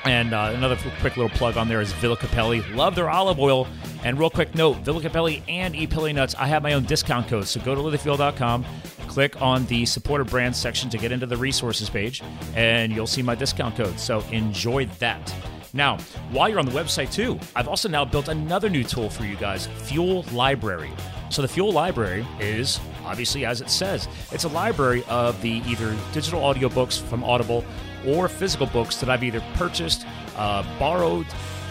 And 0.07 0.33
uh, 0.33 0.51
another 0.55 0.77
quick 0.99 1.17
little 1.17 1.29
plug 1.29 1.57
on 1.57 1.67
there 1.67 1.81
is 1.81 1.91
Villa 1.93 2.15
Cappelli. 2.15 2.61
Love 2.73 2.95
their 2.95 3.09
olive 3.09 3.39
oil. 3.39 3.67
And 4.03 4.17
real 4.17 4.29
quick 4.29 4.55
note 4.55 4.77
Villa 4.77 5.01
Cappelli 5.01 5.43
and 5.47 5.75
Eat 5.75 5.89
Pili 5.89 6.13
Nuts, 6.13 6.35
I 6.35 6.47
have 6.47 6.63
my 6.63 6.73
own 6.73 6.85
discount 6.85 7.27
code. 7.27 7.47
So 7.47 7.59
go 7.59 7.75
to 7.75 7.81
livethefuel.com, 7.81 8.65
click 9.07 9.41
on 9.41 9.65
the 9.65 9.85
supported 9.85 10.27
brands 10.27 10.57
section 10.57 10.89
to 10.91 10.97
get 10.97 11.11
into 11.11 11.25
the 11.25 11.37
resources 11.37 11.89
page, 11.89 12.23
and 12.55 12.91
you'll 12.91 13.07
see 13.07 13.21
my 13.21 13.35
discount 13.35 13.75
code. 13.75 13.99
So 13.99 14.21
enjoy 14.31 14.85
that. 14.99 15.33
Now, 15.73 15.97
while 16.31 16.47
you're 16.47 16.59
on 16.59 16.65
the 16.65 16.71
website 16.71 17.11
too, 17.11 17.39
I've 17.55 17.67
also 17.67 17.89
now 17.89 18.05
built 18.05 18.29
another 18.29 18.69
new 18.69 18.83
tool 18.83 19.09
for 19.09 19.25
you 19.25 19.35
guys 19.35 19.67
Fuel 19.67 20.23
Library. 20.31 20.91
So 21.29 21.41
the 21.41 21.47
Fuel 21.47 21.73
Library 21.73 22.25
is 22.39 22.79
obviously 23.03 23.45
as 23.45 23.61
it 23.61 23.69
says, 23.69 24.07
it's 24.31 24.43
a 24.43 24.49
library 24.49 25.03
of 25.09 25.41
the 25.41 25.61
either 25.67 25.95
digital 26.13 26.41
audiobooks 26.41 27.01
from 27.01 27.23
Audible 27.23 27.65
or 28.07 28.27
physical 28.27 28.67
books 28.67 28.97
that 28.97 29.09
I've 29.09 29.23
either 29.23 29.43
purchased, 29.55 30.05
uh, 30.35 30.63
borrowed, 30.79 31.27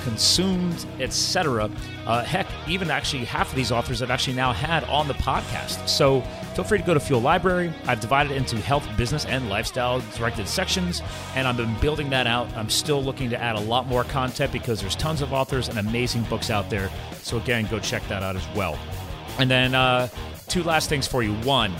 consumed, 0.07 0.87
etc. 1.01 1.69
Uh, 2.07 2.23
heck, 2.23 2.47
even 2.69 2.93
actually 2.93 3.25
half 3.25 3.51
of 3.51 3.57
these 3.57 3.73
authors 3.73 4.03
I've 4.03 4.11
actually 4.13 4.37
now 4.37 4.53
had 4.53 4.85
on 4.85 5.09
the 5.09 5.15
podcast. 5.15 5.89
So 5.89 6.21
feel 6.55 6.65
free 6.65 6.79
to 6.79 6.85
go 6.85 6.95
to 6.95 7.01
Fuel 7.01 7.21
Library. 7.21 7.73
I've 7.87 7.99
divided 7.99 8.31
it 8.31 8.37
into 8.37 8.57
health, 8.59 8.87
business, 8.97 9.25
and 9.25 9.49
lifestyle 9.49 10.01
directed 10.17 10.47
sections, 10.47 11.03
and 11.35 11.49
I've 11.49 11.57
been 11.57 11.75
building 11.81 12.09
that 12.11 12.29
out. 12.29 12.49
I'm 12.57 12.71
still 12.71 13.03
looking 13.03 13.31
to 13.31 13.43
add 13.43 13.57
a 13.57 13.61
lot 13.61 13.89
more 13.89 14.05
content 14.05 14.53
because 14.53 14.81
there's 14.81 14.95
tons 14.95 15.23
of 15.23 15.33
authors 15.33 15.69
and 15.69 15.77
amazing 15.77 16.23
books 16.25 16.51
out 16.51 16.71
there. 16.71 16.89
So 17.23 17.39
again, 17.39 17.67
go 17.69 17.81
check 17.81 18.07
that 18.07 18.23
out 18.23 18.37
as 18.37 18.47
well. 18.55 18.79
And 19.41 19.51
then 19.51 19.75
uh, 19.75 20.09
two 20.47 20.63
last 20.63 20.89
things 20.89 21.09
for 21.09 21.25
you. 21.25 21.35
One, 21.39 21.75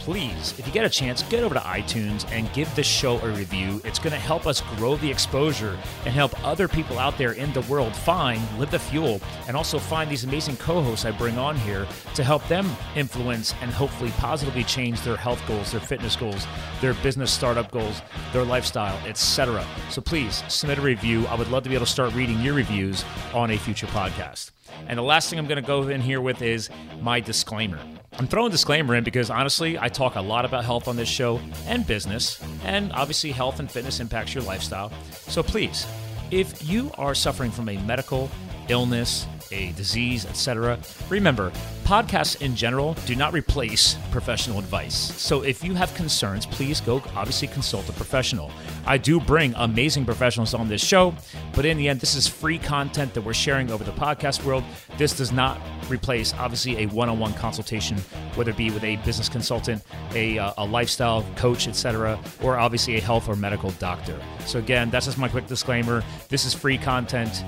please, 0.00 0.58
if 0.58 0.66
you 0.66 0.72
get 0.72 0.86
a 0.86 0.88
chance, 0.88 1.22
get 1.24 1.44
over 1.44 1.54
to 1.54 1.60
iTunes 1.60 2.26
and 2.32 2.50
give 2.54 2.74
this 2.74 2.86
show 2.86 3.18
a 3.18 3.30
review. 3.32 3.82
It's 3.84 3.98
going 3.98 4.14
to 4.14 4.18
help 4.18 4.46
us 4.46 4.62
grow 4.76 4.96
the 4.96 5.10
exposure 5.10 5.78
and 6.06 6.14
help 6.14 6.32
other 6.44 6.66
people 6.66 6.98
out 6.98 7.18
there 7.18 7.32
in 7.32 7.52
the 7.52 7.60
world 7.62 7.94
find 7.94 8.40
Live 8.58 8.70
the 8.70 8.78
Fuel 8.78 9.20
and 9.46 9.56
also 9.56 9.78
find 9.78 10.10
these 10.10 10.24
amazing 10.24 10.56
co 10.56 10.82
hosts 10.82 11.04
I 11.04 11.10
bring 11.10 11.36
on 11.36 11.54
here 11.58 11.86
to 12.14 12.24
help 12.24 12.46
them 12.48 12.68
influence 12.96 13.54
and 13.60 13.70
hopefully 13.70 14.10
positively 14.12 14.64
change 14.64 15.02
their 15.02 15.16
health 15.16 15.42
goals, 15.46 15.70
their 15.70 15.80
fitness 15.80 16.16
goals, 16.16 16.46
their 16.80 16.94
business 16.94 17.30
startup 17.30 17.70
goals, 17.70 18.00
their 18.32 18.44
lifestyle, 18.44 18.98
etc. 19.06 19.64
So 19.90 20.00
please 20.00 20.42
submit 20.48 20.78
a 20.78 20.82
review. 20.82 21.26
I 21.26 21.34
would 21.34 21.50
love 21.50 21.62
to 21.64 21.68
be 21.68 21.74
able 21.74 21.86
to 21.86 21.92
start 21.92 22.14
reading 22.14 22.40
your 22.40 22.54
reviews 22.54 23.04
on 23.34 23.50
a 23.50 23.58
future 23.58 23.86
podcast. 23.88 24.50
And 24.86 24.98
the 24.98 25.02
last 25.02 25.30
thing 25.30 25.38
I'm 25.38 25.46
going 25.46 25.62
to 25.62 25.66
go 25.66 25.88
in 25.88 26.00
here 26.00 26.20
with 26.20 26.42
is 26.42 26.70
my 27.00 27.20
disclaimer. 27.20 27.78
I'm 28.18 28.26
throwing 28.26 28.50
disclaimer 28.50 28.96
in 28.96 29.04
because 29.04 29.30
honestly, 29.30 29.78
I 29.78 29.88
talk 29.88 30.16
a 30.16 30.20
lot 30.20 30.44
about 30.44 30.64
health 30.64 30.88
on 30.88 30.96
this 30.96 31.08
show 31.08 31.40
and 31.66 31.86
business, 31.86 32.42
and 32.64 32.92
obviously, 32.92 33.30
health 33.30 33.60
and 33.60 33.70
fitness 33.70 34.00
impacts 34.00 34.34
your 34.34 34.44
lifestyle. 34.44 34.92
So 35.12 35.42
please, 35.42 35.86
if 36.30 36.68
you 36.68 36.90
are 36.98 37.14
suffering 37.14 37.50
from 37.50 37.68
a 37.68 37.78
medical 37.78 38.30
illness, 38.68 39.26
a 39.52 39.72
disease, 39.72 40.26
etc. 40.26 40.78
Remember, 41.08 41.52
podcasts 41.84 42.40
in 42.40 42.54
general 42.54 42.94
do 43.06 43.16
not 43.16 43.32
replace 43.32 43.96
professional 44.10 44.58
advice. 44.58 44.94
So 45.20 45.42
if 45.42 45.64
you 45.64 45.74
have 45.74 45.92
concerns, 45.94 46.46
please 46.46 46.80
go 46.80 47.02
obviously 47.16 47.48
consult 47.48 47.88
a 47.88 47.92
professional. 47.92 48.50
I 48.86 48.98
do 48.98 49.20
bring 49.20 49.54
amazing 49.56 50.04
professionals 50.04 50.54
on 50.54 50.68
this 50.68 50.84
show, 50.84 51.14
but 51.54 51.64
in 51.64 51.76
the 51.76 51.88
end, 51.88 52.00
this 52.00 52.14
is 52.14 52.28
free 52.28 52.58
content 52.58 53.14
that 53.14 53.22
we're 53.22 53.34
sharing 53.34 53.70
over 53.70 53.84
the 53.84 53.92
podcast 53.92 54.44
world. 54.44 54.64
This 54.98 55.16
does 55.16 55.32
not 55.32 55.60
replace 55.88 56.32
obviously 56.34 56.84
a 56.84 56.86
one-on-one 56.86 57.34
consultation, 57.34 57.98
whether 58.34 58.50
it 58.50 58.56
be 58.56 58.70
with 58.70 58.84
a 58.84 58.96
business 58.96 59.28
consultant, 59.28 59.82
a, 60.14 60.38
uh, 60.38 60.52
a 60.58 60.64
lifestyle 60.64 61.26
coach, 61.36 61.66
etc., 61.66 62.18
or 62.42 62.58
obviously 62.58 62.96
a 62.96 63.00
health 63.00 63.28
or 63.28 63.36
medical 63.36 63.70
doctor. 63.72 64.18
So 64.46 64.58
again, 64.58 64.90
that's 64.90 65.06
just 65.06 65.18
my 65.18 65.28
quick 65.28 65.46
disclaimer. 65.46 66.04
This 66.28 66.44
is 66.44 66.54
free 66.54 66.78
content 66.78 67.44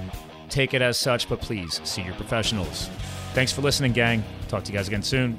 take 0.53 0.74
it 0.74 0.82
as 0.82 0.96
such, 0.96 1.28
but 1.28 1.40
please 1.40 1.80
see 1.84 2.03
your 2.03 2.14
professionals. 2.14 2.88
Thanks 3.32 3.53
for 3.53 3.62
listening, 3.62 3.92
gang. 3.92 4.22
Talk 4.48 4.64
to 4.64 4.72
you 4.72 4.78
guys 4.78 4.88
again 4.88 5.03
soon. 5.03 5.38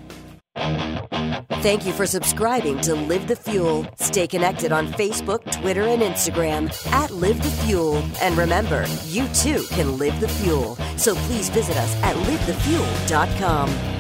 Thank 1.62 1.86
you 1.86 1.94
for 1.94 2.06
subscribing 2.06 2.80
to 2.82 2.94
Live 2.96 3.28
the 3.28 3.36
Fuel. 3.36 3.88
Stay 3.98 4.28
connected 4.28 4.72
on 4.72 4.88
Facebook, 4.94 5.50
Twitter, 5.62 5.84
and 5.84 6.02
Instagram 6.02 6.70
at 6.92 7.12
Live 7.12 7.42
the 7.42 7.50
Fuel. 7.64 8.04
And 8.22 8.38
remember, 8.38 8.86
you 9.06 9.28
too 9.30 9.64
can 9.70 9.98
live 9.98 10.20
the 10.20 10.28
fuel. 10.28 10.76
So 10.98 11.16
please 11.16 11.50
visit 11.50 11.78
us 11.78 11.96
at 12.04 12.16
livethefuel.com. 12.16 13.93